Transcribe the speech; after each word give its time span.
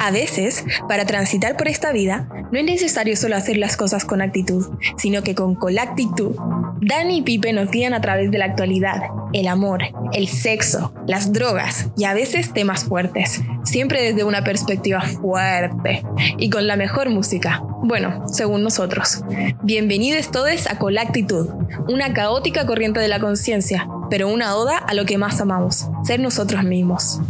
A 0.00 0.10
veces, 0.10 0.64
para 0.88 1.06
transitar 1.06 1.56
por 1.56 1.68
esta 1.68 1.92
vida, 1.92 2.28
no 2.52 2.58
es 2.58 2.64
necesario 2.64 3.16
solo 3.16 3.36
hacer 3.36 3.56
las 3.56 3.76
cosas 3.76 4.04
con 4.04 4.22
actitud, 4.22 4.66
sino 4.96 5.22
que 5.22 5.34
con 5.34 5.54
colactitud. 5.54 6.36
Dani 6.80 7.18
y 7.18 7.22
Pipe 7.22 7.52
nos 7.52 7.70
guían 7.70 7.92
a 7.92 8.00
través 8.00 8.30
de 8.30 8.38
la 8.38 8.44
actualidad, 8.46 9.02
el 9.32 9.48
amor, 9.48 9.82
el 10.12 10.28
sexo, 10.28 10.92
las 11.06 11.32
drogas 11.32 11.88
y 11.96 12.04
a 12.04 12.14
veces 12.14 12.52
temas 12.52 12.84
fuertes, 12.84 13.42
siempre 13.64 14.00
desde 14.02 14.24
una 14.24 14.44
perspectiva 14.44 15.00
fuerte 15.00 16.04
y 16.38 16.48
con 16.50 16.66
la 16.66 16.76
mejor 16.76 17.10
música. 17.10 17.62
Bueno, 17.82 18.28
según 18.28 18.62
nosotros. 18.62 19.22
Bienvenidos 19.62 20.30
todos 20.30 20.66
a 20.68 20.78
Colactitud, 20.78 21.48
una 21.88 22.12
caótica 22.12 22.66
corriente 22.66 23.00
de 23.00 23.08
la 23.08 23.18
conciencia, 23.18 23.88
pero 24.08 24.28
una 24.28 24.54
oda 24.56 24.78
a 24.78 24.94
lo 24.94 25.04
que 25.04 25.18
más 25.18 25.40
amamos, 25.40 25.88
ser 26.04 26.20
nosotros 26.20 26.64
mismos. 26.64 27.20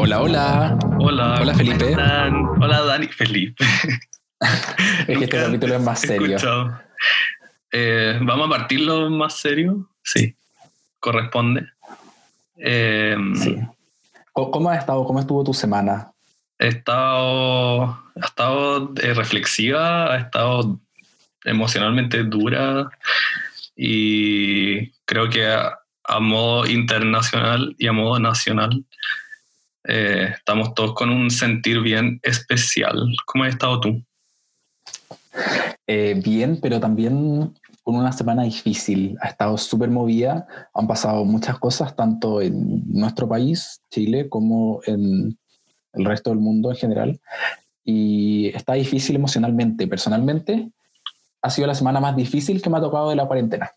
Hola, 0.00 0.22
hola. 0.22 0.78
Hola. 1.00 1.38
Hola, 1.40 1.54
Felipe. 1.54 1.92
Hola, 1.94 2.82
Dani. 2.82 3.08
Felipe. 3.08 3.64
es 5.08 5.18
que 5.18 5.24
este 5.24 5.42
capítulo 5.42 5.74
es 5.74 5.82
más 5.82 6.00
serio. 6.00 6.38
Eh, 7.72 8.16
Vamos 8.22 8.46
a 8.46 8.58
partirlo 8.58 9.10
más 9.10 9.40
serio. 9.40 9.90
Sí, 10.04 10.36
corresponde. 11.00 11.66
Eh, 12.56 13.16
sí. 13.34 13.58
¿Cómo 14.32 14.70
has 14.70 14.78
estado? 14.78 15.04
¿Cómo 15.04 15.18
estuvo 15.18 15.42
tu 15.42 15.52
semana? 15.52 16.12
He 16.60 16.68
estado, 16.68 17.82
ha 17.82 18.24
estado 18.24 18.94
eh, 19.02 19.14
reflexiva, 19.14 20.12
ha 20.12 20.18
estado 20.18 20.78
emocionalmente 21.44 22.22
dura 22.22 22.88
y 23.74 24.90
creo 25.06 25.28
que 25.28 25.44
a 25.44 26.20
modo 26.20 26.66
internacional 26.66 27.74
y 27.78 27.88
a 27.88 27.92
modo 27.92 28.20
nacional 28.20 28.84
eh, 29.88 30.34
estamos 30.36 30.74
todos 30.74 30.92
con 30.92 31.08
un 31.08 31.30
sentir 31.30 31.80
bien 31.80 32.20
especial. 32.22 33.08
¿Cómo 33.24 33.44
has 33.44 33.50
estado 33.50 33.80
tú? 33.80 34.04
Eh, 35.86 36.20
bien, 36.22 36.60
pero 36.60 36.78
también 36.78 37.54
con 37.82 37.96
una 37.96 38.12
semana 38.12 38.42
difícil. 38.42 39.16
Ha 39.22 39.28
estado 39.28 39.56
súper 39.56 39.88
movida. 39.88 40.46
Han 40.74 40.86
pasado 40.86 41.24
muchas 41.24 41.58
cosas, 41.58 41.96
tanto 41.96 42.42
en 42.42 42.82
nuestro 42.86 43.26
país, 43.26 43.80
Chile, 43.90 44.28
como 44.28 44.80
en 44.84 45.38
el 45.94 46.04
resto 46.04 46.28
del 46.28 46.38
mundo 46.38 46.70
en 46.70 46.76
general. 46.76 47.20
Y 47.82 48.48
está 48.48 48.74
difícil 48.74 49.16
emocionalmente. 49.16 49.86
Personalmente, 49.86 50.70
ha 51.40 51.48
sido 51.48 51.66
la 51.66 51.74
semana 51.74 51.98
más 51.98 52.14
difícil 52.14 52.60
que 52.60 52.68
me 52.68 52.76
ha 52.76 52.82
tocado 52.82 53.08
de 53.08 53.16
la 53.16 53.26
cuarentena. 53.26 53.70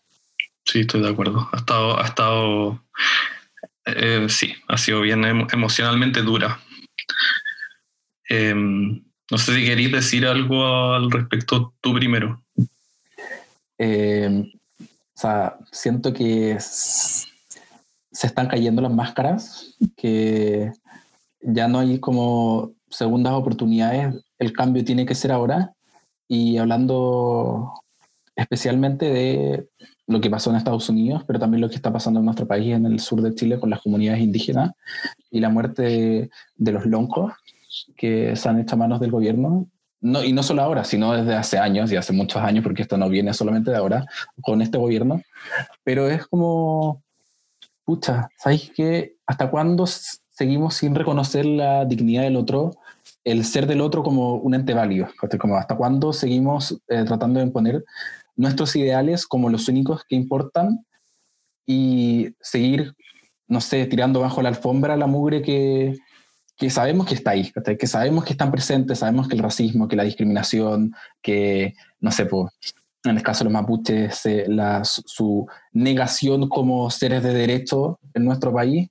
Sí, 0.66 0.80
estoy 0.80 1.00
de 1.00 1.08
acuerdo. 1.08 1.48
Ha 1.52 1.56
estado, 1.56 1.98
ha 1.98 2.04
estado 2.04 2.82
eh, 3.86 4.26
sí, 4.28 4.54
ha 4.68 4.78
sido 4.78 5.00
bien 5.00 5.24
emocionalmente 5.24 6.22
dura. 6.22 6.60
Em, 8.28 9.02
no 9.30 9.38
sé 9.38 9.54
si 9.54 9.64
queréis 9.64 9.92
decir 9.92 10.26
algo 10.26 10.94
al 10.94 11.10
respecto 11.10 11.74
tú 11.80 11.94
primero. 11.94 12.42
Em, 13.78 14.50
o 14.82 15.18
sea, 15.18 15.58
siento 15.70 16.12
que 16.12 16.56
se 16.58 18.26
están 18.26 18.48
cayendo 18.48 18.82
las 18.82 18.92
máscaras, 18.92 19.76
que 19.96 20.70
ya 21.40 21.68
no 21.68 21.80
hay 21.80 21.98
como 21.98 22.72
segundas 22.90 23.32
oportunidades, 23.32 24.14
el 24.38 24.52
cambio 24.52 24.84
tiene 24.84 25.06
que 25.06 25.14
ser 25.14 25.32
ahora. 25.32 25.72
Y 26.28 26.56
hablando 26.58 27.72
especialmente 28.36 29.06
de 29.10 29.68
lo 30.06 30.20
que 30.20 30.30
pasó 30.30 30.50
en 30.50 30.56
Estados 30.56 30.88
Unidos, 30.88 31.22
pero 31.26 31.38
también 31.38 31.60
lo 31.60 31.68
que 31.68 31.76
está 31.76 31.92
pasando 31.92 32.20
en 32.20 32.26
nuestro 32.26 32.46
país, 32.46 32.74
en 32.74 32.86
el 32.86 33.00
sur 33.00 33.22
de 33.22 33.34
Chile, 33.34 33.58
con 33.60 33.70
las 33.70 33.80
comunidades 33.80 34.20
indígenas 34.20 34.72
y 35.30 35.40
la 35.40 35.48
muerte 35.48 36.30
de, 36.56 36.72
los 36.72 36.86
loncos 36.86 37.32
que 37.96 38.36
se 38.36 38.48
han 38.48 38.60
hecho 38.60 38.74
a 38.74 38.78
manos 38.78 39.00
del 39.00 39.10
gobierno. 39.10 39.66
No, 40.00 40.24
y 40.24 40.32
no 40.32 40.42
solo 40.42 40.62
ahora, 40.62 40.82
sino 40.82 41.12
desde 41.12 41.34
hace 41.34 41.58
años 41.58 41.92
y 41.92 41.96
hace 41.96 42.12
muchos 42.12 42.42
años, 42.42 42.64
porque 42.64 42.82
esto 42.82 42.96
no 42.96 43.08
viene 43.08 43.32
solamente 43.32 43.70
de 43.70 43.76
ahora 43.76 44.04
con 44.40 44.60
este 44.60 44.76
gobierno, 44.76 45.22
pero 45.84 46.08
es 46.08 46.26
como, 46.26 47.02
pucha, 47.84 48.28
¿sabéis 48.36 48.72
qué? 48.74 49.16
¿Hasta 49.26 49.48
cuándo 49.48 49.86
seguimos 49.86 50.74
sin 50.74 50.96
reconocer 50.96 51.46
la 51.46 51.84
dignidad 51.84 52.22
del 52.22 52.36
otro, 52.36 52.72
el 53.22 53.44
ser 53.44 53.68
del 53.68 53.80
otro 53.80 54.02
como 54.02 54.34
un 54.34 54.54
ente 54.54 54.74
válido? 54.74 55.06
¿Hasta 55.56 55.76
cuándo 55.76 56.12
seguimos 56.12 56.72
eh, 56.88 57.04
tratando 57.04 57.38
de 57.38 57.46
imponer 57.46 57.84
nuestros 58.36 58.74
ideales 58.76 59.26
como 59.26 59.50
los 59.50 59.68
únicos 59.68 60.02
que 60.08 60.16
importan 60.16 60.84
y 61.66 62.34
seguir, 62.40 62.94
no 63.46 63.60
sé, 63.60 63.86
tirando 63.86 64.20
bajo 64.20 64.42
la 64.42 64.48
alfombra 64.48 64.96
la 64.96 65.06
mugre 65.06 65.42
que, 65.42 65.96
que 66.56 66.70
sabemos 66.70 67.06
que 67.06 67.14
está 67.14 67.32
ahí, 67.32 67.52
que 67.78 67.86
sabemos 67.86 68.24
que 68.24 68.32
están 68.32 68.50
presentes, 68.50 68.98
sabemos 69.00 69.28
que 69.28 69.36
el 69.36 69.42
racismo, 69.42 69.88
que 69.88 69.96
la 69.96 70.04
discriminación, 70.04 70.94
que, 71.20 71.74
no 72.00 72.10
sé, 72.10 72.26
pues, 72.26 72.52
en 73.04 73.16
el 73.16 73.22
caso 73.22 73.40
de 73.40 73.44
los 73.44 73.52
mapuches, 73.52 74.26
eh, 74.26 74.44
la, 74.48 74.84
su 74.84 75.46
negación 75.72 76.48
como 76.48 76.88
seres 76.90 77.22
de 77.22 77.34
derecho 77.34 77.98
en 78.14 78.24
nuestro 78.24 78.52
país, 78.52 78.88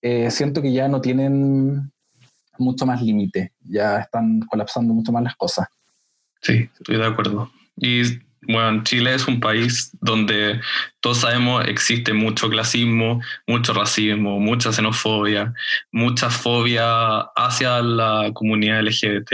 eh, 0.00 0.30
siento 0.30 0.62
que 0.62 0.72
ya 0.72 0.86
no 0.86 1.00
tienen 1.00 1.90
mucho 2.58 2.86
más 2.86 3.02
límite, 3.02 3.52
ya 3.60 3.98
están 3.98 4.40
colapsando 4.40 4.94
mucho 4.94 5.12
más 5.12 5.22
las 5.22 5.36
cosas. 5.36 5.66
Sí, 6.40 6.68
estoy 6.72 6.98
de 6.98 7.06
acuerdo. 7.06 7.50
Y 7.76 8.02
bueno, 8.42 8.82
Chile 8.84 9.14
es 9.14 9.26
un 9.26 9.40
país 9.40 9.90
donde 10.00 10.60
todos 11.00 11.18
sabemos 11.18 11.66
existe 11.66 12.12
mucho 12.12 12.48
clasismo, 12.48 13.20
mucho 13.46 13.72
racismo, 13.72 14.38
mucha 14.38 14.72
xenofobia, 14.72 15.52
mucha 15.92 16.30
fobia 16.30 17.20
hacia 17.36 17.80
la 17.82 18.30
comunidad 18.32 18.82
LGBT. 18.82 19.32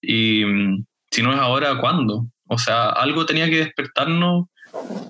Y 0.00 0.44
mm, 0.44 0.84
si 1.10 1.22
no 1.22 1.32
es 1.32 1.38
ahora, 1.38 1.78
¿cuándo? 1.78 2.26
O 2.46 2.58
sea, 2.58 2.90
algo 2.90 3.24
tenía 3.24 3.48
que 3.48 3.58
despertarnos. 3.58 4.46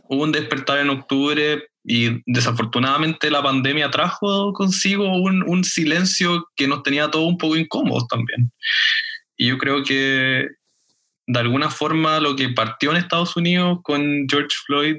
Hubo 0.08 0.22
un 0.22 0.32
despertar 0.32 0.78
en 0.78 0.90
octubre 0.90 1.64
y 1.84 2.22
desafortunadamente 2.26 3.30
la 3.30 3.42
pandemia 3.42 3.90
trajo 3.90 4.52
consigo 4.52 5.16
un, 5.16 5.64
silencio 5.64 6.48
que 6.54 6.68
nos 6.68 6.82
tenía 6.82 7.10
todo 7.10 7.22
un 7.22 7.38
poco 7.38 7.56
incómodos 7.56 8.06
también. 8.08 8.52
Y 9.36 9.48
yo 9.48 9.58
creo 9.58 9.82
que 9.82 10.48
de 11.26 11.40
alguna 11.40 11.70
forma 11.70 12.20
lo 12.20 12.34
que 12.36 12.48
partió 12.48 12.90
en 12.90 12.96
Estados 12.96 13.36
Unidos 13.36 13.78
con 13.82 14.26
George 14.28 14.56
Floyd 14.66 14.96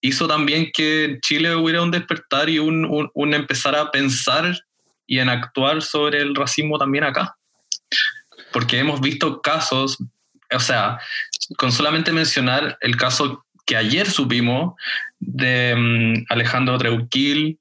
hizo 0.00 0.28
también 0.28 0.70
que 0.72 1.04
en 1.04 1.20
Chile 1.20 1.54
hubiera 1.56 1.82
un 1.82 1.90
despertar 1.90 2.48
y 2.48 2.58
un, 2.58 3.10
un, 3.12 3.34
empezar 3.34 3.74
a 3.74 3.90
pensar 3.90 4.56
y 5.06 5.18
en 5.18 5.28
actuar 5.28 5.82
sobre 5.82 6.20
el 6.20 6.34
racismo 6.34 6.78
también 6.78 7.04
acá. 7.04 7.36
Porque 8.52 8.78
hemos 8.78 9.00
visto 9.00 9.40
casos, 9.40 9.98
o 10.52 10.60
sea, 10.60 10.98
con 11.56 11.72
solamente 11.72 12.12
mencionar 12.12 12.78
el 12.80 12.96
caso 12.96 13.44
que 13.64 13.76
ayer 13.76 14.08
supimos 14.08 14.74
de 15.18 15.74
mm, 15.76 16.26
Alejandro 16.28 16.78
Treuquil, 16.78 17.58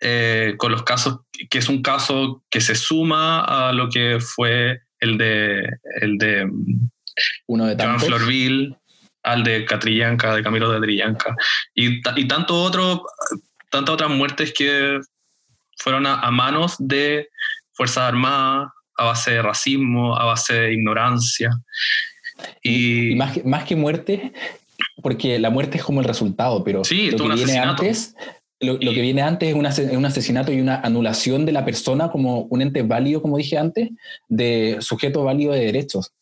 eh, 0.00 0.54
con 0.58 0.70
los 0.70 0.82
casos, 0.82 1.20
que 1.50 1.58
es 1.58 1.68
un 1.68 1.82
caso 1.82 2.44
que 2.50 2.60
se 2.60 2.74
suma 2.74 3.40
a 3.40 3.72
lo 3.72 3.88
que 3.88 4.18
fue 4.20 4.83
el 5.04 5.18
de, 5.18 5.78
el 6.00 6.18
de 6.18 6.50
uno 7.46 7.66
de 7.66 7.76
Joan 7.82 8.00
Florville, 8.00 8.76
al 9.22 9.44
de 9.44 9.64
Catrillanca, 9.64 10.34
de 10.34 10.42
Camilo 10.42 10.70
de 10.70 10.78
Catrillanca, 10.78 11.36
y, 11.74 12.00
y 12.16 12.28
tanto 12.28 12.62
otro, 12.62 13.04
tantas 13.70 13.94
otras 13.94 14.10
muertes 14.10 14.52
que 14.52 15.00
fueron 15.78 16.06
a, 16.06 16.30
manos 16.30 16.76
de 16.78 17.28
Fuerzas 17.72 18.04
Armadas, 18.04 18.70
a 18.96 19.04
base 19.04 19.32
de 19.32 19.42
racismo, 19.42 20.16
a 20.16 20.24
base 20.24 20.54
de 20.54 20.72
ignorancia. 20.72 21.50
Y, 22.62 23.14
más, 23.16 23.32
que, 23.32 23.44
más 23.44 23.64
que 23.64 23.76
muerte, 23.76 24.32
porque 25.02 25.38
la 25.38 25.50
muerte 25.50 25.78
es 25.78 25.84
como 25.84 26.00
el 26.00 26.06
resultado, 26.06 26.64
pero 26.64 26.84
sí, 26.84 27.10
lo 27.10 27.28
que 27.28 27.34
viene 27.34 27.58
antes 27.58 28.14
lo, 28.60 28.78
que 28.78 29.00
viene 29.00 29.22
antes 29.22 29.48
es, 29.48 29.54
un 29.54 30.06
asesinato 30.06 30.52
y 30.52 30.60
una 30.60 30.76
anulación 30.80 31.44
de 31.46 31.52
la 31.52 31.64
persona 31.64 32.10
como 32.10 32.42
un 32.42 32.62
ente 32.62 32.82
válido, 32.82 33.22
como 33.22 33.36
dije 33.36 33.58
antes, 33.58 33.90
de 34.28 34.78
sujeto 34.80 35.24
válido 35.24 35.52
de 35.52 35.66
derechos. 35.66 36.12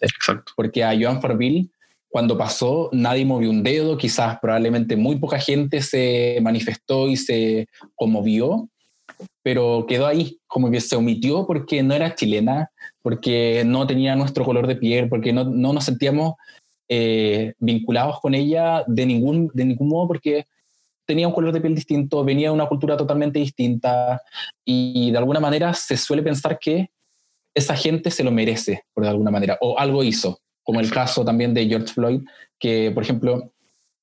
Exacto. 0.00 0.52
Porque 0.56 0.84
a 0.84 0.98
Joan 0.98 1.20
Farville, 1.20 1.68
cuando 2.08 2.38
pasó, 2.38 2.88
nadie 2.92 3.24
movió 3.24 3.50
un 3.50 3.62
dedo, 3.62 3.96
quizás 3.96 4.38
probablemente 4.40 4.96
muy 4.96 5.16
poca 5.16 5.38
gente 5.38 5.82
se 5.82 6.38
manifestó 6.42 7.08
y 7.08 7.16
se 7.16 7.68
conmovió, 7.94 8.68
pero 9.42 9.86
quedó 9.88 10.06
ahí, 10.06 10.38
como 10.46 10.70
que 10.70 10.80
se 10.80 10.96
omitió 10.96 11.46
porque 11.46 11.82
no 11.82 11.94
era 11.94 12.14
chilena, 12.14 12.70
porque 13.02 13.62
no 13.66 13.86
tenía 13.86 14.16
nuestro 14.16 14.44
color 14.44 14.66
de 14.66 14.76
piel, 14.76 15.08
porque 15.08 15.32
no, 15.32 15.44
no 15.44 15.72
nos 15.72 15.84
sentíamos 15.84 16.34
eh, 16.88 17.54
vinculados 17.58 18.20
con 18.20 18.34
ella 18.34 18.84
de 18.86 19.06
ningún, 19.06 19.50
de 19.54 19.64
ningún 19.64 19.88
modo, 19.88 20.08
porque 20.08 20.46
tenía 21.10 21.26
un 21.26 21.34
color 21.34 21.52
de 21.52 21.60
piel 21.60 21.74
distinto, 21.74 22.24
venía 22.24 22.50
de 22.50 22.54
una 22.54 22.68
cultura 22.68 22.96
totalmente 22.96 23.40
distinta 23.40 24.22
y 24.64 25.10
de 25.10 25.18
alguna 25.18 25.40
manera 25.40 25.74
se 25.74 25.96
suele 25.96 26.22
pensar 26.22 26.56
que 26.56 26.92
esa 27.52 27.74
gente 27.74 28.12
se 28.12 28.22
lo 28.22 28.30
merece, 28.30 28.84
por 28.94 29.02
de 29.02 29.10
alguna 29.10 29.32
manera, 29.32 29.58
o 29.60 29.76
algo 29.76 30.04
hizo, 30.04 30.38
como 30.62 30.78
el 30.78 30.88
caso 30.88 31.24
también 31.24 31.52
de 31.52 31.66
George 31.66 31.92
Floyd, 31.92 32.20
que 32.60 32.92
por 32.92 33.02
ejemplo, 33.02 33.52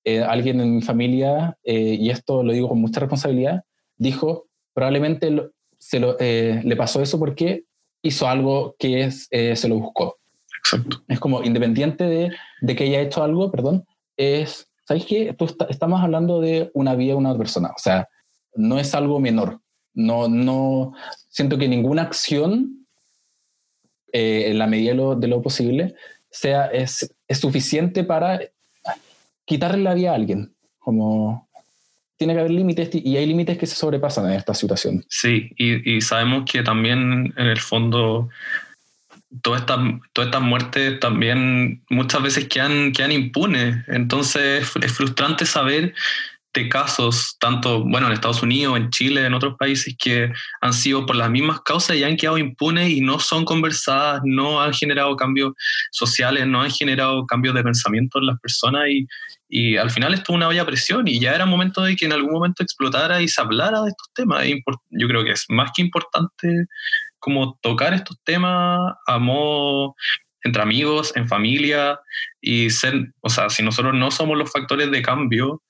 eh, 0.03 0.21
alguien 0.21 0.59
en 0.59 0.75
mi 0.75 0.81
familia, 0.81 1.57
eh, 1.63 1.95
y 1.97 2.09
esto 2.09 2.43
lo 2.43 2.51
digo 2.51 2.67
con 2.67 2.81
mucha 2.81 2.99
responsabilidad, 2.99 3.63
dijo, 3.95 4.47
probablemente 4.73 5.31
se 5.77 6.01
lo, 6.01 6.17
eh, 6.19 6.59
le 6.61 6.75
pasó 6.75 7.01
eso 7.01 7.17
porque 7.17 7.63
hizo 8.01 8.27
algo 8.27 8.75
que 8.77 9.03
es, 9.03 9.29
se 9.31 9.67
lo 9.69 9.75
buscó. 9.75 10.17
Exacto. 10.59 11.05
Es 11.07 11.21
como 11.21 11.41
independiente 11.41 12.03
de, 12.03 12.31
de 12.59 12.75
que 12.75 12.83
haya 12.83 12.99
hecho 12.99 13.23
algo, 13.23 13.49
perdón, 13.49 13.85
es, 14.17 14.66
¿sabes 14.87 15.05
qué? 15.05 15.35
Tú 15.37 15.45
estamos 15.69 16.01
hablando 16.01 16.39
de 16.39 16.71
una 16.73 16.95
vida 16.95 17.11
de 17.11 17.17
una 17.17 17.37
persona, 17.37 17.69
o 17.75 17.79
sea, 17.79 18.07
no 18.55 18.79
es 18.79 18.95
algo 18.95 19.19
menor. 19.19 19.59
No, 19.93 20.27
no, 20.27 20.93
siento 21.29 21.57
que 21.57 21.67
ninguna 21.67 22.03
acción, 22.03 22.85
eh, 24.13 24.45
en 24.47 24.59
la 24.59 24.67
medida 24.67 24.91
de 24.91 24.95
lo, 24.95 25.15
de 25.15 25.27
lo, 25.27 25.41
posible, 25.41 25.95
sea, 26.29 26.67
es, 26.67 27.13
es 27.27 27.39
suficiente 27.39 28.03
para 28.03 28.39
quitarle 29.43 29.83
la 29.83 29.95
vida 29.95 30.11
a 30.11 30.15
alguien. 30.15 30.53
Como 30.77 31.49
tiene 32.15 32.33
que 32.33 32.39
haber 32.39 32.51
límites 32.51 32.89
y 32.93 33.17
hay 33.17 33.25
límites 33.25 33.57
que 33.57 33.65
se 33.65 33.75
sobrepasan 33.75 34.25
en 34.27 34.33
esta 34.33 34.53
situación. 34.53 35.03
Sí, 35.09 35.51
y, 35.57 35.97
y 35.97 36.01
sabemos 36.01 36.49
que 36.49 36.63
también 36.63 37.33
en 37.35 37.45
el 37.47 37.59
fondo 37.59 38.29
todas 39.41 39.61
estas 39.61 39.79
toda 40.13 40.27
esta 40.27 40.39
muertes 40.39 40.99
también 40.99 41.83
muchas 41.89 42.21
veces 42.21 42.47
quedan, 42.47 42.91
quedan 42.91 43.11
impunes. 43.11 43.77
Entonces 43.87 44.69
es 44.81 44.93
frustrante 44.93 45.45
saber 45.45 45.93
de 46.57 46.69
casos, 46.69 47.37
tanto 47.39 47.83
bueno, 47.83 48.07
en 48.07 48.13
Estados 48.13 48.41
Unidos, 48.41 48.77
en 48.77 48.89
Chile, 48.89 49.25
en 49.25 49.33
otros 49.33 49.55
países, 49.57 49.95
que 49.97 50.31
han 50.61 50.73
sido 50.73 51.05
por 51.05 51.15
las 51.15 51.29
mismas 51.29 51.61
causas 51.61 51.95
y 51.95 52.03
han 52.03 52.17
quedado 52.17 52.37
impunes 52.37 52.89
y 52.89 53.01
no 53.01 53.19
son 53.19 53.45
conversadas, 53.45 54.21
no 54.23 54.61
han 54.61 54.73
generado 54.73 55.15
cambios 55.15 55.53
sociales, 55.91 56.47
no 56.47 56.61
han 56.61 56.71
generado 56.71 57.25
cambios 57.25 57.53
de 57.53 57.63
pensamiento 57.63 58.19
en 58.19 58.25
las 58.25 58.39
personas 58.39 58.85
y, 58.89 59.05
y 59.49 59.77
al 59.77 59.91
final 59.91 60.13
esto 60.13 60.31
es 60.31 60.35
una 60.35 60.47
valla 60.47 60.65
presión 60.65 61.07
y 61.07 61.19
ya 61.19 61.35
era 61.35 61.45
momento 61.45 61.83
de 61.83 61.95
que 61.95 62.05
en 62.05 62.13
algún 62.13 62.33
momento 62.33 62.63
explotara 62.63 63.21
y 63.21 63.27
se 63.27 63.39
hablara 63.39 63.81
de 63.81 63.89
estos 63.89 64.09
temas. 64.13 64.45
Yo 64.89 65.07
creo 65.07 65.23
que 65.23 65.31
es 65.31 65.45
más 65.49 65.71
que 65.75 65.83
importante 65.83 66.65
como 67.19 67.57
tocar 67.61 67.93
estos 67.93 68.17
temas 68.23 68.95
a 69.05 69.17
modo 69.19 69.95
entre 70.43 70.61
amigos, 70.61 71.13
en 71.15 71.27
familia 71.27 71.99
y 72.41 72.69
ser, 72.69 73.11
o 73.21 73.29
sea, 73.29 73.49
si 73.49 73.63
nosotros 73.63 73.93
no 73.93 74.11
somos 74.11 74.37
los 74.37 74.51
factores 74.51 74.89
de 74.91 75.01
cambio, 75.01 75.61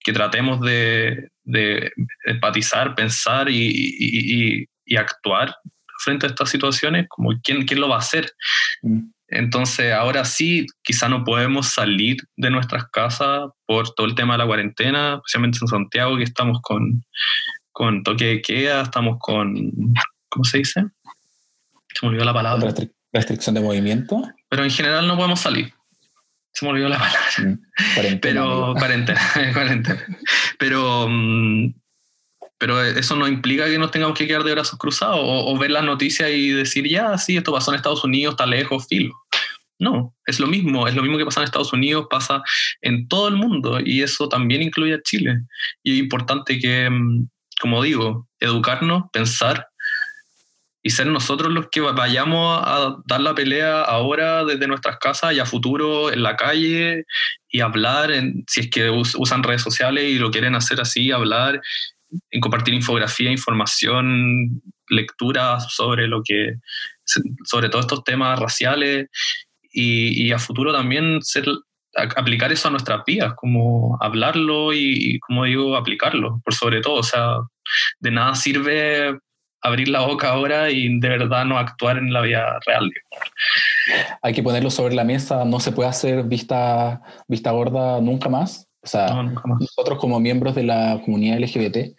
que 0.00 0.12
tratemos 0.12 0.60
de, 0.60 1.30
de 1.44 1.92
empatizar, 2.24 2.94
pensar 2.94 3.48
y, 3.50 4.66
y, 4.86 4.96
actuar 4.96 5.54
frente 6.02 6.26
a 6.26 6.30
estas 6.30 6.50
situaciones, 6.50 7.06
como 7.08 7.30
quién, 7.44 7.64
quién 7.64 7.80
lo 7.80 7.88
va 7.88 7.96
a 7.96 8.00
hacer. 8.00 8.32
Mm. 8.82 9.10
Entonces, 9.28 9.92
ahora 9.92 10.24
sí, 10.24 10.66
quizá 10.82 11.08
no 11.08 11.22
podemos 11.22 11.68
salir 11.68 12.16
de 12.36 12.50
nuestras 12.50 12.88
casas 12.90 13.50
por 13.66 13.94
todo 13.94 14.08
el 14.08 14.16
tema 14.16 14.34
de 14.34 14.38
la 14.38 14.46
cuarentena, 14.46 15.14
especialmente 15.16 15.58
en 15.62 15.68
Santiago, 15.68 16.16
que 16.16 16.24
estamos 16.24 16.60
con, 16.60 17.04
con 17.70 18.02
toque 18.02 18.24
de 18.24 18.42
queda, 18.42 18.82
estamos 18.82 19.18
con, 19.20 19.70
¿cómo 20.30 20.44
se 20.44 20.58
dice? 20.58 20.84
Se 21.94 22.06
me 22.06 22.08
olvidó 22.08 22.24
la 22.24 22.34
palabra. 22.34 22.72
restricción 23.12 23.54
de 23.54 23.60
movimiento. 23.60 24.22
Pero 24.48 24.64
en 24.64 24.70
general 24.70 25.06
no 25.06 25.16
podemos 25.16 25.40
salir. 25.40 25.74
Se 26.52 26.64
me 26.64 26.72
olvidó 26.72 26.88
la 26.88 26.98
palabra. 26.98 27.20
Mm, 27.38 28.18
pero 28.20 28.74
cuarentena, 28.78 29.20
cuarentena. 29.52 30.04
Pero, 30.58 31.06
mm, 31.08 31.74
pero 32.58 32.82
eso 32.82 33.16
no 33.16 33.28
implica 33.28 33.66
que 33.66 33.78
nos 33.78 33.90
tengamos 33.90 34.16
que 34.18 34.26
quedar 34.26 34.44
de 34.44 34.52
brazos 34.52 34.78
cruzados 34.78 35.18
o, 35.20 35.56
ver 35.58 35.70
las 35.70 35.84
noticias 35.84 36.30
y 36.30 36.50
decir, 36.50 36.88
ya, 36.88 37.16
sí, 37.18 37.36
esto 37.36 37.52
pasó 37.52 37.70
en 37.70 37.76
Estados 37.76 38.04
Unidos, 38.04 38.32
está 38.32 38.46
lejos, 38.46 38.86
filo. 38.88 39.14
No, 39.78 40.14
es 40.26 40.38
lo 40.38 40.46
mismo, 40.46 40.86
es 40.86 40.94
lo 40.94 41.02
mismo 41.02 41.16
que 41.16 41.24
pasa 41.24 41.40
en 41.40 41.44
Estados 41.44 41.72
Unidos, 41.72 42.06
pasa 42.10 42.42
en 42.82 43.08
todo 43.08 43.28
el 43.28 43.36
mundo 43.36 43.80
y 43.82 44.02
eso 44.02 44.28
también 44.28 44.60
incluye 44.60 44.92
a 44.92 45.02
Chile. 45.02 45.40
Y 45.82 45.92
es 45.94 45.98
importante 46.00 46.58
que, 46.58 46.90
mm, 46.90 47.28
como 47.60 47.82
digo, 47.82 48.28
educarnos, 48.40 49.04
pensar 49.10 49.69
y 50.82 50.90
ser 50.90 51.06
nosotros 51.06 51.52
los 51.52 51.68
que 51.68 51.80
vayamos 51.80 52.60
a 52.64 52.96
dar 53.04 53.20
la 53.20 53.34
pelea 53.34 53.82
ahora 53.82 54.44
desde 54.44 54.66
nuestras 54.66 54.98
casas 54.98 55.34
y 55.34 55.38
a 55.38 55.44
futuro 55.44 56.10
en 56.10 56.22
la 56.22 56.36
calle 56.36 57.04
y 57.50 57.60
hablar, 57.60 58.10
en, 58.10 58.44
si 58.48 58.60
es 58.60 58.70
que 58.70 58.88
usan 58.90 59.42
redes 59.42 59.62
sociales 59.62 60.04
y 60.04 60.18
lo 60.18 60.30
quieren 60.30 60.54
hacer 60.54 60.80
así, 60.80 61.10
hablar, 61.10 61.60
en 62.30 62.40
compartir 62.40 62.74
infografía, 62.74 63.30
información, 63.30 64.62
lectura 64.88 65.60
sobre 65.60 66.08
lo 66.08 66.22
que, 66.24 66.54
sobre 67.44 67.68
todos 67.68 67.84
estos 67.84 68.04
temas 68.04 68.38
raciales 68.38 69.08
y, 69.72 70.26
y 70.26 70.32
a 70.32 70.38
futuro 70.38 70.72
también 70.72 71.20
ser, 71.22 71.44
aplicar 71.94 72.52
eso 72.52 72.68
a 72.68 72.70
nuestras 72.70 73.04
vidas, 73.04 73.34
como 73.36 73.98
hablarlo 74.00 74.72
y, 74.72 75.18
como 75.20 75.44
digo, 75.44 75.76
aplicarlo, 75.76 76.40
por 76.44 76.54
sobre 76.54 76.80
todo, 76.80 76.94
o 76.94 77.02
sea, 77.02 77.36
de 77.98 78.10
nada 78.10 78.34
sirve 78.34 79.18
abrir 79.62 79.88
la 79.88 80.06
boca 80.06 80.30
ahora 80.30 80.70
y 80.70 80.98
de 80.98 81.08
verdad 81.08 81.44
no 81.44 81.58
actuar 81.58 81.98
en 81.98 82.12
la 82.12 82.22
vida 82.22 82.58
real. 82.66 82.90
Hay 84.22 84.32
que 84.32 84.42
ponerlo 84.42 84.70
sobre 84.70 84.94
la 84.94 85.04
mesa, 85.04 85.44
no 85.44 85.60
se 85.60 85.72
puede 85.72 85.88
hacer 85.88 86.24
vista, 86.24 87.02
vista 87.28 87.50
gorda 87.50 88.00
nunca 88.00 88.28
más. 88.28 88.68
O 88.82 88.86
sea, 88.86 89.22
nosotros 89.44 89.98
como 89.98 90.18
miembros 90.20 90.54
de 90.54 90.62
la 90.62 91.00
comunidad 91.04 91.38
LGBT 91.38 91.94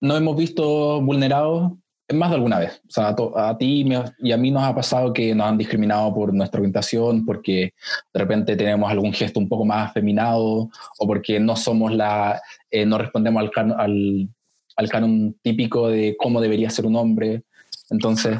nos 0.00 0.18
hemos 0.18 0.36
visto 0.36 1.00
vulnerados 1.02 1.72
más 2.12 2.30
de 2.30 2.36
alguna 2.36 2.58
vez. 2.58 2.80
O 2.88 2.90
sea, 2.90 3.14
a, 3.36 3.58
ti 3.58 3.86
y 4.18 4.32
a 4.32 4.36
mí 4.36 4.50
nos 4.50 4.62
ha 4.62 4.74
pasado 4.74 5.12
que 5.12 5.34
nos 5.34 5.46
han 5.46 5.58
discriminado 5.58 6.12
por 6.14 6.32
nuestra 6.32 6.60
orientación, 6.60 7.24
porque 7.24 7.74
de 8.12 8.20
repente 8.20 8.56
tenemos 8.56 8.90
algún 8.90 9.12
gesto 9.12 9.40
un 9.40 9.48
poco 9.48 9.64
más 9.64 9.90
afeminado 9.90 10.68
o 10.98 11.06
porque 11.06 11.40
no 11.40 11.56
somos 11.56 11.92
la, 11.92 12.40
eh, 12.70 12.84
no 12.86 12.98
respondemos 12.98 13.50
al, 13.56 13.72
al, 13.78 14.28
al 14.76 14.88
canon 14.88 15.36
típico 15.42 15.88
de 15.88 16.16
cómo 16.18 16.40
debería 16.40 16.70
ser 16.70 16.86
un 16.86 16.96
hombre. 16.96 17.42
Entonces, 17.90 18.38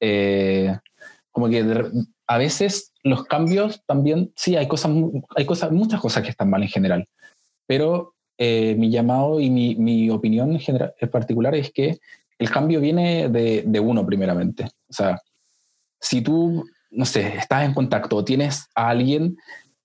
eh, 0.00 0.76
como 1.30 1.48
que 1.48 1.64
a 2.26 2.38
veces 2.38 2.92
los 3.02 3.24
cambios 3.24 3.82
también, 3.86 4.32
sí, 4.36 4.56
hay 4.56 4.68
cosas, 4.68 4.92
hay 5.36 5.46
cosas, 5.46 5.72
muchas 5.72 6.00
cosas 6.00 6.22
que 6.22 6.30
están 6.30 6.50
mal 6.50 6.62
en 6.62 6.68
general, 6.68 7.08
pero 7.66 8.14
eh, 8.36 8.74
mi 8.78 8.90
llamado 8.90 9.40
y 9.40 9.50
mi, 9.50 9.74
mi, 9.74 10.10
opinión 10.10 10.52
en, 10.52 10.60
general, 10.60 10.94
en 10.98 11.10
particular 11.10 11.54
es 11.54 11.72
que 11.72 11.98
el 12.38 12.50
cambio 12.50 12.80
viene 12.80 13.28
de, 13.28 13.64
de 13.66 13.80
uno 13.80 14.06
primeramente. 14.06 14.64
O 14.88 14.92
sea, 14.92 15.20
si 16.00 16.22
tú, 16.22 16.64
no 16.90 17.04
sé, 17.04 17.36
estás 17.36 17.64
en 17.64 17.74
contacto 17.74 18.16
o 18.16 18.24
tienes 18.24 18.66
a 18.74 18.90
alguien 18.90 19.36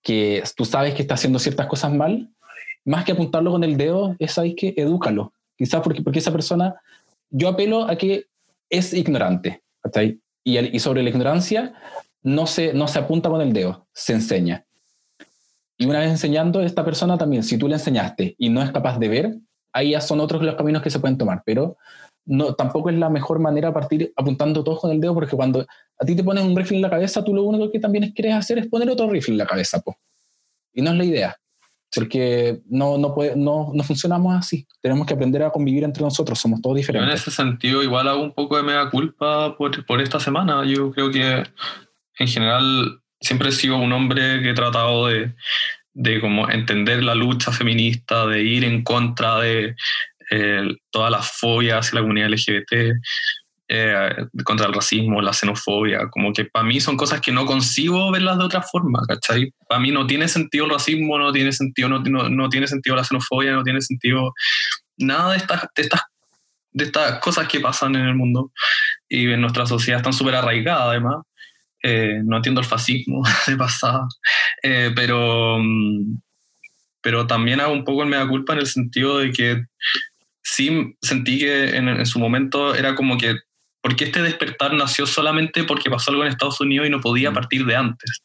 que 0.04 0.44
tú 0.56 0.66
sabes 0.66 0.94
que 0.94 1.02
está 1.02 1.16
haciendo 1.16 1.40
ciertas 1.40 1.68
cosas 1.68 1.94
mal, 1.94 2.30
más 2.86 3.06
que 3.06 3.14
apuntarlo 3.14 3.52
con 3.52 3.64
el 3.64 3.78
dedo, 3.78 4.16
es 4.20 4.38
ahí 4.38 4.56
que 4.56 4.74
edúcalo. 4.78 5.34
Quizás 5.58 5.82
porque, 5.82 6.02
porque 6.02 6.20
esa 6.20 6.32
persona, 6.32 6.76
yo 7.30 7.50
apelo 7.50 7.84
a 7.84 7.96
que 7.96 8.26
es 8.70 8.94
ignorante. 8.94 9.62
Y, 10.44 10.58
y, 10.58 10.80
sobre 10.80 11.04
la 11.04 11.10
ignorancia 11.10 11.74
no 12.22 12.48
se, 12.48 12.74
no 12.74 12.88
se 12.88 13.00
apunta 13.00 13.30
con 13.30 13.42
el 13.42 13.54
dedo, 13.54 13.88
se 13.94 14.14
enseña. 14.14 14.66
Y 15.78 15.86
una 15.86 16.00
vez 16.00 16.10
enseñando, 16.10 16.62
esta 16.62 16.84
persona 16.86 17.18
también, 17.18 17.44
si 17.44 17.58
tú 17.58 17.68
le 17.68 17.76
enseñaste 17.76 18.36
y 18.38 18.50
no 18.50 18.62
es 18.62 18.72
capaz 18.72 18.98
de 18.98 19.08
ver, 19.08 19.38
ahí 19.74 19.92
ya 19.92 20.02
son 20.02 20.20
otros 20.20 20.42
los 20.42 20.56
caminos 20.56 20.82
que 20.82 20.90
se 20.90 21.00
pueden 21.00 21.18
tomar. 21.18 21.44
Pero 21.46 21.78
no, 22.26 22.56
tampoco 22.56 22.90
es 22.90 22.98
la 22.98 23.10
mejor 23.10 23.40
manera 23.40 23.74
partir 23.74 24.14
apuntando 24.16 24.64
todos 24.64 24.80
con 24.80 24.92
el 24.92 25.02
dedo, 25.02 25.14
porque 25.14 25.36
cuando 25.36 25.66
a 26.00 26.06
ti 26.06 26.16
te 26.16 26.24
pones 26.24 26.44
un 26.44 26.56
rifle 26.56 26.78
en 26.78 26.82
la 26.82 26.90
cabeza, 26.90 27.24
tú 27.24 27.34
lo 27.34 27.44
único 27.44 27.72
que 27.72 27.80
también 27.80 28.12
quieres 28.12 28.36
hacer 28.36 28.60
es 28.60 28.68
poner 28.68 28.90
otro 28.90 29.10
rifle 29.10 29.34
en 29.34 29.38
la 29.40 29.46
cabeza. 29.46 29.82
Po. 29.82 29.98
Y 30.74 30.82
no 30.82 30.92
es 30.92 30.98
la 30.98 31.06
idea 31.06 31.38
porque 31.94 32.60
no, 32.70 32.98
no, 32.98 33.14
puede, 33.14 33.36
no, 33.36 33.72
no, 33.74 33.84
funcionamos 33.84 34.36
así. 34.36 34.68
Tenemos 34.82 35.06
que 35.06 35.14
aprender 35.14 35.44
a 35.44 35.52
convivir 35.52 35.84
entre 35.84 36.04
nosotros, 36.04 36.40
somos 36.40 36.62
todos 36.62 36.78
diferentes. 36.78 37.10
en 37.10 37.16
ese 37.16 37.32
sentido, 37.32 37.84
igual 37.84 38.08
hago 38.08 38.22
un 38.22 38.34
poco 38.34 38.58
de 38.58 38.64
mega 38.64 38.90
culpa 38.90 39.56
por, 39.58 39.86
por, 39.86 40.02
esta 40.02 40.20
semana. 40.20 40.66
Yo 40.66 40.92
creo 40.92 41.12
que 41.12 41.44
en 42.20 42.28
general 42.28 43.00
siempre 43.22 43.50
he 43.50 43.52
sido 43.52 43.78
un 43.78 43.92
hombre 43.94 44.42
que 44.42 44.50
he 44.50 44.54
tratado 44.54 45.08
de, 45.08 45.34
de 45.94 46.20
como 46.20 46.50
entender 46.50 47.04
la 47.04 47.16
lucha 47.16 47.52
feminista, 47.52 48.26
de 48.28 48.44
ir 48.44 48.64
en 48.64 48.84
contra 48.84 49.40
de 49.40 49.76
eh, 50.32 50.76
todas 50.90 51.12
las 51.12 51.32
fobias 51.32 51.80
hacia 51.80 52.00
la 52.00 52.02
comunidad 52.02 52.30
LGBT. 52.30 52.98
Eh, 53.70 54.28
contra 54.44 54.68
el 54.68 54.74
racismo, 54.74 55.22
la 55.22 55.32
xenofobia, 55.32 56.10
como 56.10 56.34
que 56.34 56.44
para 56.46 56.66
mí 56.66 56.82
son 56.82 56.98
cosas 56.98 57.22
que 57.22 57.32
no 57.32 57.46
consigo 57.46 58.12
verlas 58.12 58.38
de 58.38 58.44
otra 58.44 58.62
forma, 58.62 59.00
¿cachai? 59.08 59.54
Para 59.70 59.80
mí 59.80 59.90
no 59.90 60.06
tiene 60.06 60.28
sentido 60.28 60.66
el 60.66 60.72
racismo, 60.72 61.18
no 61.18 61.32
tiene 61.32 61.54
sentido, 61.54 61.88
no, 61.88 62.00
no, 62.02 62.50
tiene 62.50 62.68
sentido 62.68 62.98
la 62.98 63.06
xenofobia, 63.06 63.54
no 63.54 63.64
tiene 63.64 63.82
sentido 63.82 64.34
nada 64.98 65.32
de 65.32 65.38
estas, 65.38 65.62
de 65.76 65.82
estas, 65.82 66.02
de 66.72 66.84
estas 66.84 67.20
cosas 67.20 67.48
que 67.48 67.62
pasan 67.62 67.96
en 67.96 68.06
el 68.06 68.16
mundo 68.16 68.52
y 69.08 69.32
en 69.32 69.40
nuestra 69.40 69.66
sociedad 69.66 70.02
están 70.02 70.14
súper 70.14 70.36
arraigadas 70.36 70.90
además. 70.90 71.24
Eh, 71.82 72.22
no 72.24 72.38
entiendo 72.38 72.62
el 72.62 72.68
fascismo 72.68 73.24
de 73.48 73.58
pasada, 73.58 74.08
eh, 74.62 74.92
pero, 74.96 75.58
mm, 75.60 76.18
pero 77.02 77.28
también 77.28 77.62
hago 77.62 77.74
un 77.74 77.86
poco 77.86 78.04
el 78.04 78.10
mea 78.10 78.28
culpa 78.28 78.54
en 78.54 78.60
el 78.60 78.68
sentido 78.68 79.20
de 79.20 79.32
que 79.32 79.64
sí 80.42 80.96
sentí 81.02 81.40
que 81.40 81.76
en, 81.76 81.88
en, 81.90 82.06
su 82.06 82.20
momento 82.20 82.76
era 82.76 82.96
como 82.96 83.18
que 83.18 83.36
porque 83.84 84.06
este 84.06 84.22
despertar 84.22 84.74
nació 84.74 85.06
solamente 85.06 85.66
porque 85.66 85.90
pasó 85.90 86.10
algo 86.10 86.24
en 86.24 86.30
Estados 86.30 86.62
Unidos 86.62 86.88
y 86.88 86.90
no 86.90 87.02
podía 87.02 87.32
mm. 87.32 87.34
partir 87.34 87.66
de 87.66 87.76
antes. 87.76 88.24